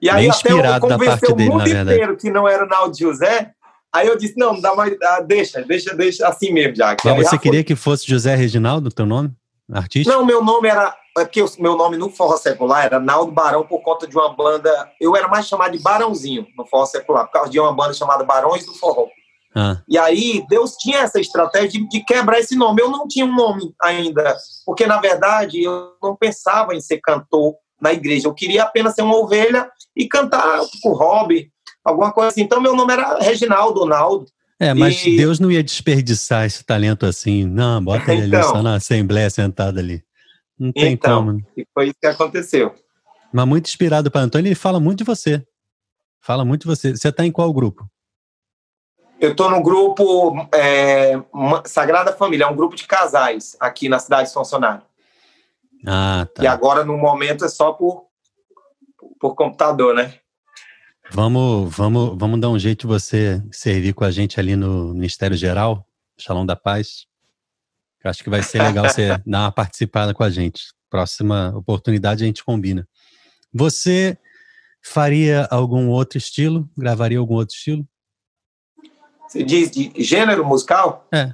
E 0.00 0.10
aí 0.10 0.28
até 0.28 0.52
eu 0.52 0.80
convencer 0.80 1.30
o 1.30 1.36
mundo 1.36 1.66
inteiro 1.66 2.16
que 2.18 2.30
não 2.30 2.46
era 2.46 2.64
o 2.64 2.68
Naldo 2.68 2.96
José, 2.96 3.50
Aí 3.94 4.08
eu 4.08 4.18
disse, 4.18 4.34
não, 4.36 4.54
não 4.54 4.60
dá 4.60 4.74
mais, 4.74 4.92
ah, 5.04 5.20
deixa, 5.20 5.62
deixa, 5.62 5.94
deixa 5.94 6.26
assim 6.26 6.52
mesmo 6.52 6.74
já. 6.74 6.96
Mas 7.04 7.28
você 7.28 7.38
queria 7.38 7.60
foi. 7.60 7.64
que 7.64 7.76
fosse 7.76 8.04
José 8.04 8.34
Reginaldo, 8.34 8.90
teu 8.90 9.06
nome? 9.06 9.30
Artista? 9.72 10.12
Não, 10.12 10.26
meu 10.26 10.42
nome 10.42 10.68
era, 10.68 10.94
é 11.16 11.24
porque 11.24 11.40
o 11.40 11.48
meu 11.60 11.76
nome 11.76 11.96
no 11.96 12.10
forró 12.10 12.36
secular 12.36 12.84
era 12.84 12.98
Naldo 12.98 13.30
Barão 13.30 13.64
por 13.64 13.80
conta 13.82 14.06
de 14.06 14.16
uma 14.16 14.34
banda, 14.34 14.90
eu 15.00 15.14
era 15.14 15.28
mais 15.28 15.46
chamado 15.46 15.76
de 15.76 15.82
Barãozinho 15.82 16.44
no 16.58 16.66
forró 16.66 16.84
secular, 16.86 17.24
por 17.26 17.32
causa 17.32 17.50
de 17.50 17.60
uma 17.60 17.72
banda 17.72 17.94
chamada 17.94 18.24
Barões 18.24 18.66
do 18.66 18.74
Forró. 18.74 19.06
Ah. 19.54 19.80
E 19.88 19.96
aí 19.96 20.44
Deus 20.48 20.72
tinha 20.72 20.98
essa 20.98 21.20
estratégia 21.20 21.80
de, 21.80 21.88
de, 21.88 22.04
quebrar 22.04 22.40
esse 22.40 22.56
nome. 22.56 22.82
Eu 22.82 22.90
não 22.90 23.06
tinha 23.06 23.24
um 23.24 23.34
nome 23.34 23.72
ainda, 23.80 24.36
porque 24.66 24.84
na 24.84 24.98
verdade 25.00 25.62
eu 25.62 25.92
não 26.02 26.16
pensava 26.16 26.74
em 26.74 26.80
ser 26.80 26.98
cantor 26.98 27.54
na 27.80 27.92
igreja. 27.92 28.26
Eu 28.26 28.34
queria 28.34 28.64
apenas 28.64 28.94
ser 28.94 29.02
uma 29.02 29.16
ovelha 29.16 29.70
e 29.96 30.08
cantar 30.08 30.58
com 30.82 30.92
hobby, 30.92 31.52
alguma 31.84 32.12
coisa 32.12 32.28
assim. 32.28 32.42
Então 32.42 32.60
meu 32.60 32.74
nome 32.74 32.92
era 32.92 33.18
Reginaldo 33.18 33.84
Naldo. 33.84 34.26
É, 34.58 34.72
mas 34.72 35.04
e... 35.04 35.16
Deus 35.16 35.38
não 35.38 35.50
ia 35.50 35.62
desperdiçar 35.62 36.46
esse 36.46 36.64
talento 36.64 37.04
assim. 37.04 37.44
Não, 37.44 37.82
bota 37.82 38.12
ele 38.12 38.26
então, 38.26 38.40
ali 38.40 38.48
só 38.48 38.62
na 38.62 38.76
assembleia 38.76 39.28
sentado 39.28 39.78
ali. 39.78 40.02
Não 40.58 40.72
tem 40.72 40.92
então, 40.92 41.26
como. 41.26 41.38
E 41.56 41.66
foi 41.74 41.86
isso 41.86 41.96
que 42.00 42.06
aconteceu. 42.06 42.74
Mas 43.32 43.46
muito 43.46 43.66
inspirado 43.66 44.10
para 44.10 44.20
Antônio, 44.20 44.48
ele 44.48 44.54
fala 44.54 44.78
muito 44.78 44.98
de 44.98 45.04
você. 45.04 45.44
Fala 46.20 46.44
muito 46.44 46.62
de 46.62 46.68
você. 46.68 46.96
Você 46.96 47.08
está 47.08 47.26
em 47.26 47.32
qual 47.32 47.52
grupo? 47.52 47.84
Eu 49.20 49.32
estou 49.32 49.50
no 49.50 49.62
grupo 49.62 50.48
é, 50.54 51.20
Sagrada 51.64 52.12
Família, 52.12 52.44
é 52.44 52.46
um 52.46 52.56
grupo 52.56 52.76
de 52.76 52.86
casais 52.86 53.56
aqui 53.58 53.88
na 53.88 53.98
cidade 53.98 54.28
de 54.28 54.34
Funcionário. 54.34 54.82
Ah, 55.86 56.26
tá. 56.34 56.42
E 56.42 56.46
agora, 56.46 56.84
no 56.84 56.96
momento, 56.96 57.44
é 57.44 57.48
só 57.48 57.72
por, 57.72 58.06
por 59.20 59.34
computador, 59.34 59.94
né? 59.94 60.14
Vamos, 61.10 61.76
vamos, 61.76 62.18
vamos 62.18 62.40
dar 62.40 62.48
um 62.48 62.58
jeito 62.58 62.80
de 62.80 62.86
você 62.86 63.42
servir 63.52 63.92
com 63.92 64.04
a 64.04 64.10
gente 64.10 64.40
ali 64.40 64.56
no 64.56 64.94
Ministério 64.94 65.36
Geral, 65.36 65.86
Shalom 66.18 66.46
da 66.46 66.56
Paz. 66.56 67.06
Eu 68.02 68.10
acho 68.10 68.22
que 68.22 68.30
vai 68.30 68.42
ser 68.42 68.62
legal 68.62 68.88
você 68.88 69.16
dar 69.26 69.42
uma 69.42 69.52
participada 69.52 70.12
com 70.12 70.22
a 70.22 70.30
gente. 70.30 70.62
Próxima 70.90 71.52
oportunidade 71.56 72.24
a 72.24 72.26
gente 72.26 72.44
combina. 72.44 72.88
Você 73.52 74.18
faria 74.82 75.46
algum 75.50 75.88
outro 75.88 76.18
estilo? 76.18 76.68
Gravaria 76.76 77.18
algum 77.18 77.34
outro 77.34 77.54
estilo? 77.54 77.86
Você 79.28 79.42
diz 79.42 79.70
de 79.70 79.92
gênero 79.96 80.44
musical? 80.44 81.06
É. 81.12 81.32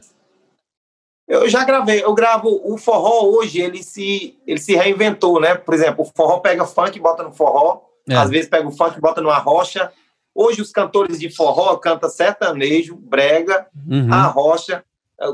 Eu 1.26 1.48
já 1.48 1.64
gravei, 1.64 2.02
eu 2.02 2.12
gravo 2.12 2.60
o 2.64 2.76
forró 2.76 3.22
hoje, 3.24 3.60
ele 3.60 3.82
se, 3.84 4.36
ele 4.46 4.60
se 4.60 4.74
reinventou, 4.74 5.40
né? 5.40 5.54
Por 5.54 5.74
exemplo, 5.74 6.04
o 6.04 6.12
forró 6.16 6.40
pega 6.40 6.66
funk 6.66 6.96
e 6.96 7.00
bota 7.00 7.22
no 7.22 7.32
forró, 7.32 7.82
é. 8.10 8.16
às 8.16 8.30
vezes 8.30 8.48
pega 8.48 8.66
o 8.66 8.72
funk 8.72 8.96
e 8.96 9.00
bota 9.00 9.20
numa 9.20 9.38
rocha. 9.38 9.92
Hoje 10.34 10.60
os 10.60 10.70
cantores 10.70 11.18
de 11.18 11.30
forró 11.30 11.76
cantam 11.76 12.08
sertanejo, 12.08 12.96
brega, 12.96 13.66
uhum. 13.88 14.12
a 14.12 14.22
rocha, 14.24 14.84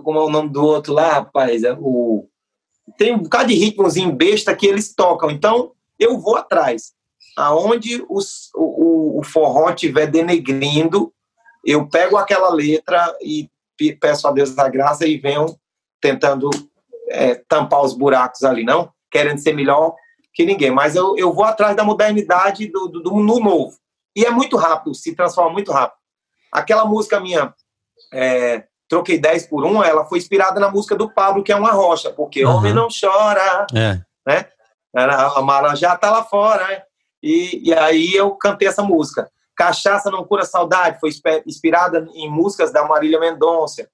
como 0.03 0.19
é 0.19 0.23
o 0.23 0.31
nome 0.31 0.49
do 0.51 0.65
outro 0.65 0.93
lá, 0.93 1.15
rapaz? 1.15 1.63
É 1.63 1.77
o... 1.79 2.27
Tem 2.97 3.15
um 3.15 3.19
bocado 3.19 3.49
de 3.49 3.55
ritmozinho 3.55 4.13
besta 4.13 4.55
que 4.55 4.67
eles 4.67 4.95
tocam. 4.95 5.31
Então, 5.31 5.73
eu 5.99 6.19
vou 6.19 6.37
atrás. 6.37 6.93
Aonde 7.37 8.05
os, 8.09 8.51
o, 8.55 9.19
o 9.19 9.23
forró 9.23 9.71
estiver 9.71 10.07
denegrindo, 10.07 11.13
eu 11.65 11.87
pego 11.89 12.17
aquela 12.17 12.49
letra 12.49 13.15
e 13.21 13.51
peço 14.01 14.27
a 14.27 14.33
Deus 14.33 14.57
a 14.59 14.69
graça 14.69 15.07
e 15.07 15.19
venho 15.19 15.47
tentando 16.01 16.49
é, 17.09 17.35
tampar 17.49 17.83
os 17.83 17.93
buracos 17.93 18.43
ali, 18.43 18.65
não 18.65 18.91
querendo 19.11 19.39
ser 19.39 19.55
melhor 19.55 19.95
que 20.37 20.45
ninguém, 20.45 20.71
mas 20.71 20.95
eu, 20.95 21.17
eu 21.17 21.33
vou 21.33 21.45
atrás 21.45 21.75
da 21.75 21.83
modernidade 21.83 22.67
do, 22.67 22.89
do, 22.89 23.01
do 23.01 23.11
no 23.15 23.41
novo. 23.41 23.75
E 24.15 24.23
é 24.23 24.31
muito 24.31 24.59
rápido, 24.59 24.95
se 24.95 25.15
transforma 25.15 25.51
muito 25.51 25.73
rápido. 25.73 25.99
Aquela 26.53 26.85
música 26.85 27.19
minha, 27.19 27.55
é, 28.13 28.65
Troquei 28.89 29.19
10 29.19 29.47
por 29.47 29.65
1, 29.65 29.83
ela 29.83 30.05
foi 30.05 30.19
inspirada 30.19 30.61
na 30.61 30.71
música 30.71 30.95
do 30.95 31.11
Pablo, 31.11 31.43
que 31.43 31.51
é 31.51 31.57
uma 31.57 31.73
rocha, 31.73 32.11
porque 32.11 32.45
uhum. 32.45 32.57
homem 32.57 32.75
não 32.75 32.89
chora, 32.89 33.67
é. 33.75 34.01
né? 34.27 34.47
A 34.95 35.43
Marajá 35.43 35.97
tá 35.97 36.11
lá 36.11 36.23
fora, 36.23 36.69
né? 36.69 36.83
E, 37.23 37.71
e 37.71 37.75
aí 37.75 38.15
eu 38.15 38.31
cantei 38.33 38.69
essa 38.69 38.83
música. 38.83 39.29
Cachaça 39.57 40.11
Não 40.11 40.25
Cura 40.25 40.45
Saudade 40.45 41.01
foi 41.01 41.11
inspirada 41.47 42.07
em 42.15 42.31
músicas 42.31 42.71
da 42.71 42.85
Marília 42.85 43.19
Mendonça 43.19 43.89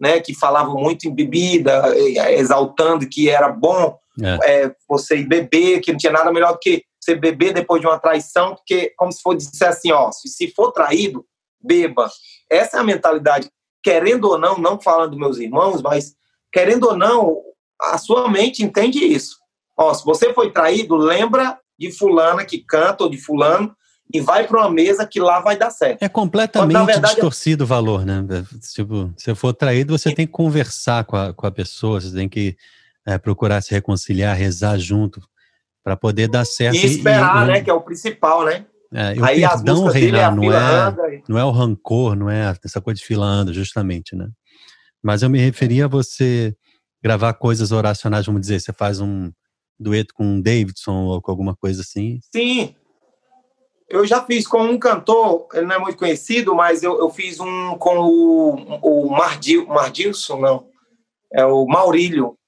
né, 0.00 0.20
que 0.20 0.34
falavam 0.34 0.76
muito 0.76 1.08
em 1.08 1.14
bebida, 1.14 1.92
exaltando 2.32 3.08
que 3.08 3.28
era 3.28 3.48
bom 3.48 3.98
é. 4.22 4.64
É, 4.64 4.74
você 4.88 5.16
ir 5.16 5.26
beber, 5.26 5.80
que 5.80 5.92
não 5.92 5.98
tinha 5.98 6.12
nada 6.12 6.32
melhor 6.32 6.52
do 6.52 6.58
que 6.58 6.84
você 7.00 7.14
beber 7.14 7.54
depois 7.54 7.80
de 7.80 7.86
uma 7.86 7.98
traição, 7.98 8.54
porque 8.54 8.92
como 8.96 9.12
se 9.12 9.22
fosse 9.22 9.50
dizer 9.50 9.66
assim, 9.66 9.92
ó, 9.92 10.10
se 10.12 10.52
for 10.54 10.72
traído, 10.72 11.24
beba. 11.60 12.10
Essa 12.50 12.78
é 12.78 12.80
a 12.80 12.84
mentalidade. 12.84 13.48
Querendo 13.82 14.24
ou 14.28 14.38
não, 14.38 14.58
não 14.58 14.80
falando 14.80 15.10
dos 15.10 15.18
meus 15.18 15.38
irmãos, 15.38 15.80
mas 15.80 16.14
querendo 16.52 16.84
ou 16.84 16.96
não, 16.96 17.40
a 17.80 17.98
sua 17.98 18.28
mente 18.28 18.62
entende 18.62 18.98
isso. 18.98 19.36
Ó, 19.76 19.92
se 19.94 20.04
você 20.04 20.34
foi 20.34 20.50
traído, 20.50 20.96
lembra 20.96 21.58
de 21.78 21.92
fulana 21.92 22.44
que 22.44 22.58
canta 22.58 23.04
ou 23.04 23.10
de 23.10 23.18
fulano 23.18 23.74
e 24.12 24.20
vai 24.20 24.46
para 24.46 24.60
uma 24.60 24.70
mesa 24.70 25.06
que 25.06 25.20
lá 25.20 25.40
vai 25.40 25.56
dar 25.56 25.70
certo. 25.70 26.02
É 26.02 26.08
completamente 26.08 26.74
Quando, 26.74 26.86
verdade, 26.86 27.14
distorcido 27.14 27.64
o 27.64 27.66
valor, 27.66 28.04
né? 28.04 28.24
Tipo, 28.74 29.12
se 29.16 29.34
for 29.34 29.52
traído, 29.52 29.96
você 29.96 30.14
tem 30.14 30.26
que 30.26 30.32
conversar 30.32 31.04
com 31.04 31.16
a, 31.16 31.32
com 31.32 31.46
a 31.46 31.50
pessoa, 31.50 32.00
você 32.00 32.12
tem 32.12 32.28
que 32.28 32.56
é, 33.08 33.16
procurar 33.16 33.62
se 33.62 33.70
reconciliar, 33.70 34.36
rezar 34.36 34.78
junto, 34.78 35.22
para 35.82 35.96
poder 35.96 36.28
dar 36.28 36.44
certo. 36.44 36.76
E 36.76 36.84
esperar, 36.84 37.48
e, 37.48 37.52
né? 37.52 37.60
Que 37.62 37.70
é 37.70 37.72
o 37.72 37.80
principal, 37.80 38.44
né? 38.44 38.66
É, 38.92 39.18
o 39.18 39.24
Aí 39.24 39.40
perdão, 39.40 39.86
Reinar, 39.86 40.34
não 40.34 40.52
é, 40.52 41.22
não 41.26 41.38
é 41.38 41.44
o 41.44 41.50
rancor, 41.50 42.14
não 42.14 42.28
é 42.28 42.54
essa 42.62 42.82
coisa 42.82 43.00
de 43.00 43.06
filando, 43.06 43.54
justamente, 43.54 44.14
né? 44.14 44.28
Mas 45.02 45.22
eu 45.22 45.30
me 45.30 45.38
referia 45.38 45.86
a 45.86 45.88
você 45.88 46.54
gravar 47.02 47.32
coisas 47.34 47.72
oracionais, 47.72 48.26
vamos 48.26 48.42
dizer, 48.42 48.60
você 48.60 48.72
faz 48.72 49.00
um 49.00 49.32
dueto 49.80 50.12
com 50.12 50.24
um 50.24 50.40
Davidson 50.40 51.04
ou 51.04 51.22
com 51.22 51.30
alguma 51.30 51.56
coisa 51.56 51.80
assim. 51.80 52.18
Sim, 52.30 52.74
eu 53.88 54.06
já 54.06 54.22
fiz 54.22 54.46
com 54.46 54.62
um 54.62 54.78
cantor, 54.78 55.48
ele 55.54 55.66
não 55.66 55.76
é 55.76 55.78
muito 55.78 55.96
conhecido, 55.96 56.54
mas 56.54 56.82
eu, 56.82 56.98
eu 56.98 57.08
fiz 57.08 57.40
um 57.40 57.76
com 57.78 57.98
o, 58.00 58.50
o 58.82 59.10
Mardil, 59.10 59.66
Mardilson, 59.66 60.40
não, 60.40 60.66
é 61.32 61.44
o 61.44 61.64
Maurílio, 61.66 62.38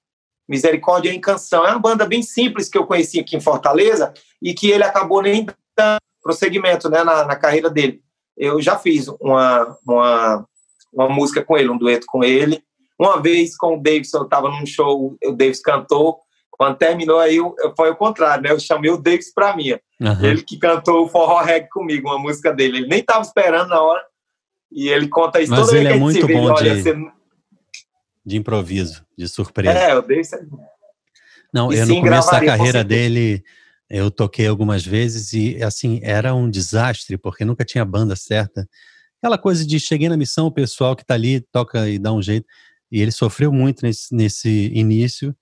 Misericórdia 0.51 1.15
em 1.15 1.21
Canção. 1.21 1.65
É 1.65 1.71
uma 1.71 1.79
banda 1.79 2.05
bem 2.05 2.23
simples 2.23 2.69
que 2.69 2.77
eu 2.77 2.85
conheci 2.85 3.21
aqui 3.21 3.37
em 3.37 3.41
Fortaleza 3.41 4.13
e 4.43 4.53
que 4.53 4.69
ele 4.69 4.83
acabou 4.83 5.23
nem 5.23 5.47
dando 5.77 6.01
prosseguimento 6.21 6.91
né, 6.91 7.05
na, 7.05 7.25
na 7.25 7.37
carreira 7.37 7.71
dele. 7.71 8.03
Eu 8.37 8.61
já 8.61 8.77
fiz 8.77 9.07
uma, 9.21 9.77
uma, 9.87 10.45
uma 10.93 11.09
música 11.09 11.45
com 11.45 11.57
ele, 11.57 11.71
um 11.71 11.79
dueto 11.79 12.05
com 12.09 12.25
ele. 12.25 12.61
Uma 12.99 13.23
vez 13.23 13.57
com 13.57 13.77
o 13.77 13.81
Davidson, 13.81 14.19
eu 14.19 14.25
estava 14.25 14.51
num 14.51 14.67
show, 14.67 15.17
o 15.25 15.33
Davis 15.33 15.63
cantou, 15.63 16.19
quando 16.51 16.77
terminou 16.77 17.21
aí, 17.21 17.39
foi 17.77 17.91
o 17.91 17.97
contrário, 17.97 18.43
né? 18.43 18.51
Eu 18.51 18.59
chamei 18.59 18.91
o 18.91 18.99
Davis 18.99 19.33
para 19.33 19.57
mim. 19.57 19.71
Uhum. 20.01 20.25
Ele 20.25 20.43
que 20.43 20.59
cantou 20.59 21.05
o 21.05 21.09
forró 21.09 21.41
reggae 21.41 21.69
comigo, 21.71 22.09
uma 22.09 22.19
música 22.19 22.53
dele. 22.53 22.79
Ele 22.79 22.89
nem 22.89 22.99
estava 22.99 23.23
esperando 23.23 23.69
na 23.69 23.81
hora. 23.81 24.03
E 24.71 24.89
ele 24.89 25.09
conta 25.09 25.41
isso 25.41 25.53
Mas 25.53 25.67
toda 25.67 25.79
ele 25.79 25.89
é 25.89 25.97
muito 25.97 26.27
bom 26.27 26.53
de, 26.55 26.63
olha, 26.63 26.83
você... 26.83 26.95
de 28.31 28.37
improviso, 28.37 29.05
de 29.17 29.29
surpresa. 29.29 29.79
É, 29.79 29.95
Davis 29.95 30.33
é... 30.33 30.41
Não, 31.53 31.73
e 31.73 31.79
eu 31.79 31.87
sim, 31.87 31.97
no 31.97 32.01
começo 32.01 32.31
da 32.31 32.45
carreira 32.45 32.85
dele, 32.85 33.43
eu 33.89 34.11
toquei 34.11 34.47
algumas 34.47 34.85
vezes 34.87 35.33
e, 35.33 35.63
assim, 35.63 36.01
era 36.03 36.35
um 36.35 36.49
desastre, 36.49 37.19
porque 37.19 37.45
nunca 37.45 37.65
tinha 37.65 37.85
banda 37.85 38.15
certa. 38.15 38.69
Aquela 39.19 39.37
coisa 39.37 39.67
de 39.67 39.79
cheguei 39.81 40.09
na 40.09 40.17
missão, 40.17 40.47
o 40.47 40.53
pessoal 40.53 40.95
que 40.95 41.03
está 41.03 41.15
ali 41.15 41.41
toca 41.41 41.89
e 41.89 41.99
dá 41.99 42.13
um 42.13 42.23
jeito. 42.23 42.47
E 42.91 43.01
ele 43.01 43.11
sofreu 43.11 43.53
muito 43.53 43.85
nesse, 43.85 44.15
nesse 44.15 44.71
início 44.73 45.35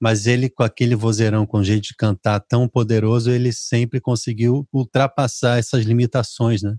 mas 0.00 0.26
ele 0.26 0.48
com 0.48 0.62
aquele 0.62 0.94
vozeirão 0.94 1.44
com 1.44 1.62
jeito 1.62 1.88
de 1.88 1.96
cantar 1.96 2.40
tão 2.40 2.68
poderoso, 2.68 3.30
ele 3.30 3.52
sempre 3.52 4.00
conseguiu 4.00 4.66
ultrapassar 4.72 5.58
essas 5.58 5.84
limitações, 5.84 6.62
né? 6.62 6.76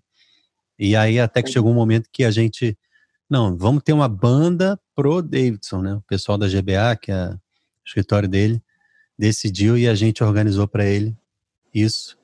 E 0.78 0.96
aí 0.96 1.20
até 1.20 1.44
que 1.44 1.52
chegou 1.52 1.72
um 1.72 1.76
momento 1.76 2.10
que 2.12 2.24
a 2.24 2.32
gente, 2.32 2.78
não, 3.30 3.56
vamos 3.56 3.84
ter 3.84 3.94
uma 3.94 4.10
banda 4.10 4.80
pro 4.96 5.22
Davidson, 5.22 5.82
né? 5.82 5.94
O 5.94 6.02
pessoal 6.02 6.38
da 6.38 6.48
GBA, 6.48 6.96
que 7.00 7.12
é 7.12 7.30
o 7.30 7.40
escritório 7.86 8.28
dele, 8.28 8.62
decidiu 9.18 9.78
e 9.78 9.88
a 9.88 9.94
gente 9.94 10.24
organizou 10.24 10.68
para 10.68 10.86
ele 10.86 11.16
isso. 11.74 12.18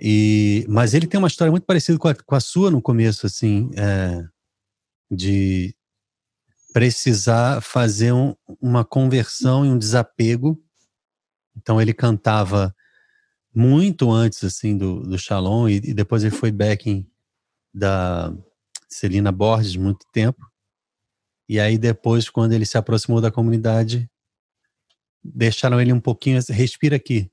E, 0.00 0.64
mas 0.68 0.94
ele 0.94 1.06
tem 1.06 1.18
uma 1.18 1.28
história 1.28 1.50
muito 1.50 1.66
parecida 1.66 1.98
com 1.98 2.08
a, 2.08 2.14
com 2.14 2.34
a 2.34 2.40
sua 2.40 2.70
no 2.70 2.80
começo, 2.80 3.26
assim, 3.26 3.70
é, 3.76 4.24
de 5.10 5.74
precisar 6.72 7.60
fazer 7.60 8.12
um, 8.12 8.34
uma 8.60 8.84
conversão 8.84 9.66
e 9.66 9.68
um 9.68 9.76
desapego. 9.76 10.58
Então 11.54 11.80
ele 11.80 11.92
cantava 11.92 12.74
muito 13.54 14.10
antes 14.10 14.44
assim 14.44 14.78
do, 14.78 15.00
do 15.00 15.18
Shalom 15.18 15.68
e, 15.68 15.76
e 15.76 15.92
depois 15.92 16.22
ele 16.22 16.34
foi 16.34 16.50
backing 16.52 17.06
da 17.74 18.32
Celina 18.90 19.30
Borges 19.30 19.76
muito 19.76 20.04
tempo. 20.12 20.50
E 21.48 21.58
aí 21.58 21.78
depois 21.78 22.28
quando 22.28 22.52
ele 22.52 22.66
se 22.66 22.76
aproximou 22.76 23.20
da 23.20 23.30
comunidade, 23.30 24.10
deixaram 25.22 25.80
ele 25.80 25.92
um 25.92 26.00
pouquinho 26.00 26.38
assim, 26.38 26.52
respira 26.52 26.96
aqui. 26.96 27.30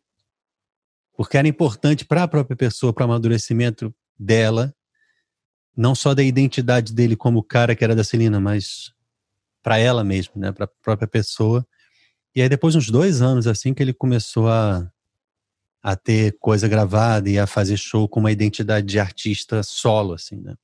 Porque 1.15 1.37
era 1.37 1.47
importante 1.47 2.05
para 2.05 2.23
a 2.23 2.27
própria 2.27 2.55
pessoa, 2.55 2.93
para 2.93 3.01
o 3.01 3.05
amadurecimento 3.05 3.93
dela, 4.17 4.73
não 5.75 5.95
só 5.95 6.13
da 6.13 6.23
identidade 6.23 6.93
dele 6.93 7.15
como 7.15 7.43
cara 7.43 7.75
que 7.75 7.83
era 7.83 7.95
da 7.95 8.03
Celina, 8.03 8.39
mas 8.39 8.93
para 9.63 9.77
ela 9.77 10.03
mesmo, 10.03 10.33
né, 10.35 10.51
para 10.51 10.65
a 10.65 10.67
própria 10.67 11.07
pessoa. 11.07 11.67
E 12.35 12.41
aí 12.41 12.49
depois 12.49 12.73
de 12.73 12.79
uns 12.79 12.89
dois 12.89 13.21
anos 13.21 13.47
assim 13.47 13.73
que 13.73 13.81
ele 13.81 13.93
começou 13.93 14.47
a 14.47 14.91
a 15.81 15.95
ter 15.95 16.37
coisa 16.39 16.67
gravada 16.67 17.29
e 17.29 17.39
a 17.39 17.47
fazer 17.47 17.77
show 17.77 18.09
com 18.09 18.19
uma 18.19 18.31
identidade 18.31 18.85
de 18.85 18.99
artista 18.99 19.63
solo, 19.63 20.13
assim, 20.13 20.35
né? 20.35 20.55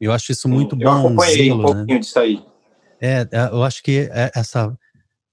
Eu 0.00 0.12
acho 0.12 0.32
isso 0.32 0.48
muito 0.48 0.76
Sim, 0.76 0.82
bom. 0.82 0.90
Eu 0.90 0.98
acompanhei 0.98 1.52
um 1.52 1.62
pouquinho 1.62 1.86
né? 1.86 1.98
disso 1.98 2.18
aí. 2.18 2.44
É, 3.00 3.28
é, 3.30 3.48
eu 3.50 3.62
acho 3.62 3.82
que 3.82 4.08
é 4.12 4.30
essa 4.34 4.76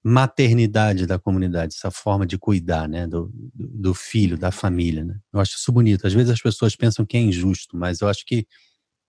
maternidade 0.02 1.04
da 1.04 1.18
comunidade, 1.18 1.74
essa 1.76 1.90
forma 1.90 2.24
de 2.24 2.38
cuidar, 2.38 2.88
né, 2.88 3.08
do, 3.08 3.28
do 3.52 3.92
filho, 3.92 4.38
da 4.38 4.52
família, 4.52 5.04
né? 5.04 5.16
Eu 5.32 5.40
acho 5.40 5.56
isso 5.56 5.72
bonito. 5.72 6.06
Às 6.06 6.12
vezes 6.12 6.30
as 6.30 6.40
pessoas 6.40 6.76
pensam 6.76 7.04
que 7.04 7.16
é 7.16 7.20
injusto, 7.20 7.76
mas 7.76 8.00
eu 8.00 8.08
acho 8.08 8.24
que 8.24 8.46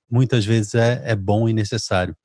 muitas 0.09 0.43
vezes 0.43 0.73
é, 0.73 1.03
é 1.05 1.15
bom 1.15 1.47
e 1.47 1.53
necessário. 1.53 2.15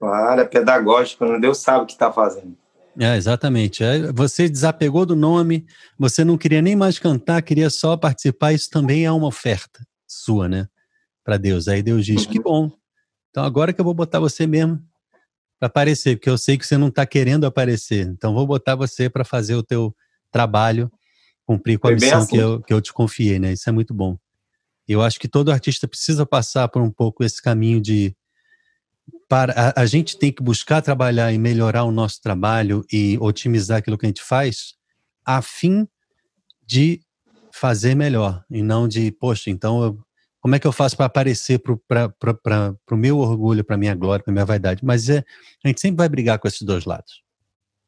Claro, 0.00 0.40
é 0.40 0.44
pedagógico, 0.44 1.24
né? 1.24 1.38
Deus 1.38 1.58
sabe 1.58 1.84
o 1.84 1.86
que 1.86 1.92
está 1.92 2.12
fazendo. 2.12 2.56
É, 2.98 3.16
exatamente. 3.16 3.82
É, 3.82 4.12
você 4.12 4.48
desapegou 4.48 5.06
do 5.06 5.16
nome, 5.16 5.64
você 5.98 6.24
não 6.24 6.36
queria 6.36 6.62
nem 6.62 6.74
mais 6.74 6.98
cantar, 6.98 7.42
queria 7.42 7.70
só 7.70 7.96
participar, 7.96 8.52
isso 8.52 8.70
também 8.70 9.04
é 9.04 9.12
uma 9.12 9.26
oferta 9.26 9.84
sua, 10.06 10.48
né? 10.48 10.68
Para 11.24 11.36
Deus. 11.36 11.68
Aí 11.68 11.82
Deus 11.82 12.04
diz: 12.04 12.26
uhum. 12.26 12.32
que 12.32 12.40
bom. 12.40 12.70
Então 13.30 13.44
agora 13.44 13.72
que 13.72 13.80
eu 13.80 13.84
vou 13.84 13.94
botar 13.94 14.20
você 14.20 14.46
mesmo 14.46 14.80
para 15.58 15.66
aparecer, 15.66 16.16
porque 16.16 16.30
eu 16.30 16.38
sei 16.38 16.58
que 16.58 16.66
você 16.66 16.76
não 16.76 16.88
está 16.88 17.06
querendo 17.06 17.46
aparecer. 17.46 18.06
Então 18.06 18.34
vou 18.34 18.46
botar 18.46 18.76
você 18.76 19.08
para 19.08 19.24
fazer 19.24 19.54
o 19.54 19.62
teu 19.62 19.94
trabalho, 20.30 20.90
cumprir 21.46 21.78
com 21.78 21.88
a 21.88 21.92
missão 21.92 22.18
assim. 22.18 22.30
que, 22.30 22.36
eu, 22.36 22.60
que 22.60 22.72
eu 22.72 22.80
te 22.80 22.92
confiei, 22.92 23.38
né? 23.38 23.52
Isso 23.52 23.68
é 23.68 23.72
muito 23.72 23.94
bom. 23.94 24.18
Eu 24.86 25.00
acho 25.00 25.18
que 25.18 25.28
todo 25.28 25.50
artista 25.50 25.88
precisa 25.88 26.26
passar 26.26 26.68
por 26.68 26.82
um 26.82 26.90
pouco 26.90 27.24
esse 27.24 27.40
caminho 27.40 27.80
de 27.80 28.14
para 29.28 29.52
a, 29.52 29.82
a, 29.82 29.86
gente 29.86 30.18
tem 30.18 30.30
que 30.30 30.42
buscar 30.42 30.82
trabalhar 30.82 31.32
e 31.32 31.38
melhorar 31.38 31.84
o 31.84 31.92
nosso 31.92 32.20
trabalho 32.20 32.84
e 32.92 33.18
otimizar 33.20 33.78
aquilo 33.78 33.96
que 33.96 34.06
a 34.06 34.08
gente 34.08 34.22
faz, 34.22 34.74
a 35.24 35.40
fim 35.40 35.88
de 36.66 37.00
fazer 37.52 37.94
melhor 37.94 38.44
e 38.50 38.62
não 38.62 38.86
de, 38.86 39.10
poxa, 39.12 39.50
então 39.50 39.82
eu 39.82 40.03
como 40.44 40.54
é 40.54 40.58
que 40.58 40.66
eu 40.66 40.72
faço 40.72 40.94
para 40.94 41.06
aparecer 41.06 41.58
para 41.58 42.12
o 42.90 42.96
meu 42.98 43.16
orgulho, 43.16 43.64
para 43.64 43.78
minha 43.78 43.94
glória, 43.94 44.22
para 44.22 44.30
minha 44.30 44.44
vaidade? 44.44 44.84
Mas 44.84 45.08
é, 45.08 45.24
a 45.64 45.68
gente 45.68 45.80
sempre 45.80 45.96
vai 45.96 46.06
brigar 46.06 46.38
com 46.38 46.46
esses 46.46 46.60
dois 46.60 46.84
lados. 46.84 47.22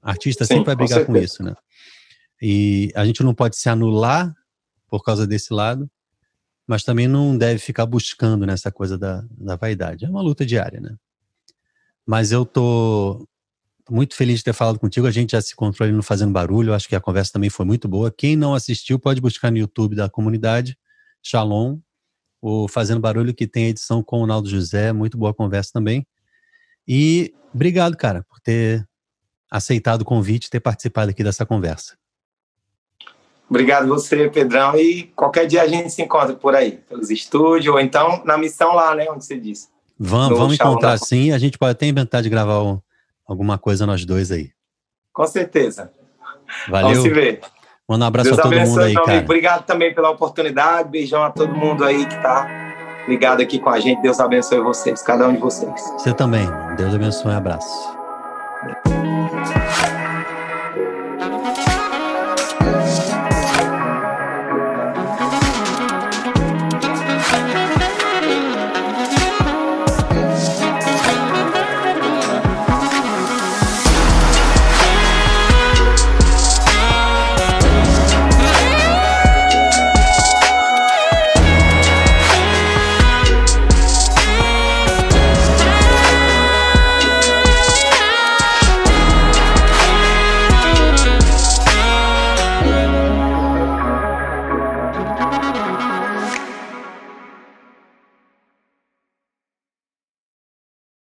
Artista 0.00 0.46
Sim, 0.46 0.54
sempre 0.54 0.64
vai 0.64 0.74
brigar 0.74 1.04
com, 1.04 1.12
com 1.12 1.18
isso, 1.18 1.42
né? 1.42 1.54
E 2.40 2.90
a 2.94 3.04
gente 3.04 3.22
não 3.22 3.34
pode 3.34 3.59
se 3.59 3.68
anular 3.68 4.34
por 4.88 5.04
causa 5.04 5.26
desse 5.26 5.52
lado, 5.52 5.86
mas 6.66 6.82
também 6.82 7.07
não 7.07 7.36
deve 7.36 7.59
ficar 7.59 7.84
buscando 7.84 8.46
nessa 8.46 8.72
coisa 8.72 8.96
da, 8.96 9.22
da 9.32 9.57
vaidade. 9.57 10.07
É 10.07 10.09
uma 10.09 10.22
luta 10.22 10.46
diária, 10.46 10.80
né? 10.80 10.96
Mas 12.07 12.32
eu 12.32 12.46
tô 12.46 13.28
muito 13.90 14.14
feliz 14.14 14.38
de 14.38 14.44
ter 14.44 14.54
falado 14.54 14.78
contigo. 14.78 15.07
A 15.07 15.11
gente 15.11 15.32
já 15.32 15.42
se 15.42 15.52
encontrou 15.52 15.86
ali 15.86 15.94
no 15.94 16.02
Fazendo 16.02 16.32
Barulho. 16.32 16.72
Acho 16.72 16.88
que 16.88 16.96
a 16.96 17.00
conversa 17.02 17.32
também 17.34 17.50
foi 17.50 17.66
muito 17.66 17.86
boa. 17.86 18.11
Quem 18.11 18.34
não 18.34 18.54
assistiu 18.54 18.98
pode 18.98 19.20
buscar 19.20 19.52
no 19.52 19.59
YouTube 19.59 19.94
da 19.94 20.09
comunidade 20.09 20.74
Shalom 21.22 21.80
o 22.49 22.68
Fazendo 22.68 23.01
Barulho, 23.01 23.34
que 23.34 23.44
tem 23.44 23.66
a 23.66 23.68
edição 23.70 24.05
com 24.05 24.20
o 24.20 24.26
Naldo 24.26 24.49
José, 24.49 24.92
muito 24.92 25.18
boa 25.18 25.34
conversa 25.34 25.72
também. 25.72 26.07
E 26.86 27.34
obrigado, 27.53 27.97
cara, 27.97 28.22
por 28.22 28.38
ter 28.38 28.86
aceitado 29.51 30.03
o 30.03 30.05
convite 30.05 30.49
ter 30.49 30.61
participado 30.61 31.11
aqui 31.11 31.24
dessa 31.24 31.44
conversa. 31.44 31.97
Obrigado 33.51 33.88
você, 33.88 34.30
Pedrão. 34.30 34.76
E 34.76 35.05
qualquer 35.16 35.47
dia 35.47 35.62
a 35.62 35.66
gente 35.66 35.90
se 35.90 36.03
encontra 36.03 36.34
por 36.34 36.55
aí, 36.55 36.78
pelos 36.88 37.11
estúdios, 37.11 37.74
ou 37.74 37.80
então 37.80 38.22
na 38.24 38.38
missão 38.38 38.76
lá, 38.76 38.94
né, 38.94 39.11
onde 39.11 39.24
você 39.24 39.36
disse. 39.36 39.68
Vamos, 39.99 40.38
vamos 40.38 40.55
encontrar 40.55 40.97
sim. 40.99 41.32
A 41.32 41.38
gente 41.38 41.59
pode 41.59 41.72
até 41.72 41.86
inventar 41.86 42.22
de 42.22 42.28
gravar 42.28 42.62
um, 42.62 42.80
alguma 43.26 43.59
coisa 43.59 43.86
nós 43.86 44.05
dois 44.05 44.30
aí. 44.30 44.53
Com 45.12 45.26
certeza. 45.26 45.90
Valeu. 46.68 46.90
Vamos 46.90 47.03
se 47.03 47.11
ver. 47.11 47.40
Manda 47.89 48.05
um 48.05 48.09
abraço 48.09 48.30
Deus 48.30 48.39
a 48.39 48.43
todo 48.43 48.53
abençoe, 48.53 48.68
mundo 48.72 48.82
aí, 48.82 48.95
cara. 48.95 49.18
Obrigado 49.20 49.64
também 49.64 49.95
pela 49.95 50.11
oportunidade. 50.11 50.89
Beijão 50.89 51.22
a 51.22 51.30
todo 51.30 51.55
mundo 51.55 51.84
aí 51.84 52.05
que 52.05 52.16
tá 52.20 52.47
ligado 53.07 53.41
aqui 53.41 53.61
com 53.61 53.70
a 53.70 53.78
gente. 53.78 54.03
Deus 54.03 54.18
abençoe 54.18 54.59
vocês, 54.61 55.03
cada 55.03 55.28
um 55.28 55.34
de 55.34 55.39
vocês. 55.39 55.80
Você 55.93 56.12
também. 56.12 56.49
Deus 56.76 56.95
abençoe. 56.95 57.32
Um 57.32 57.37
abraço. 57.37 57.97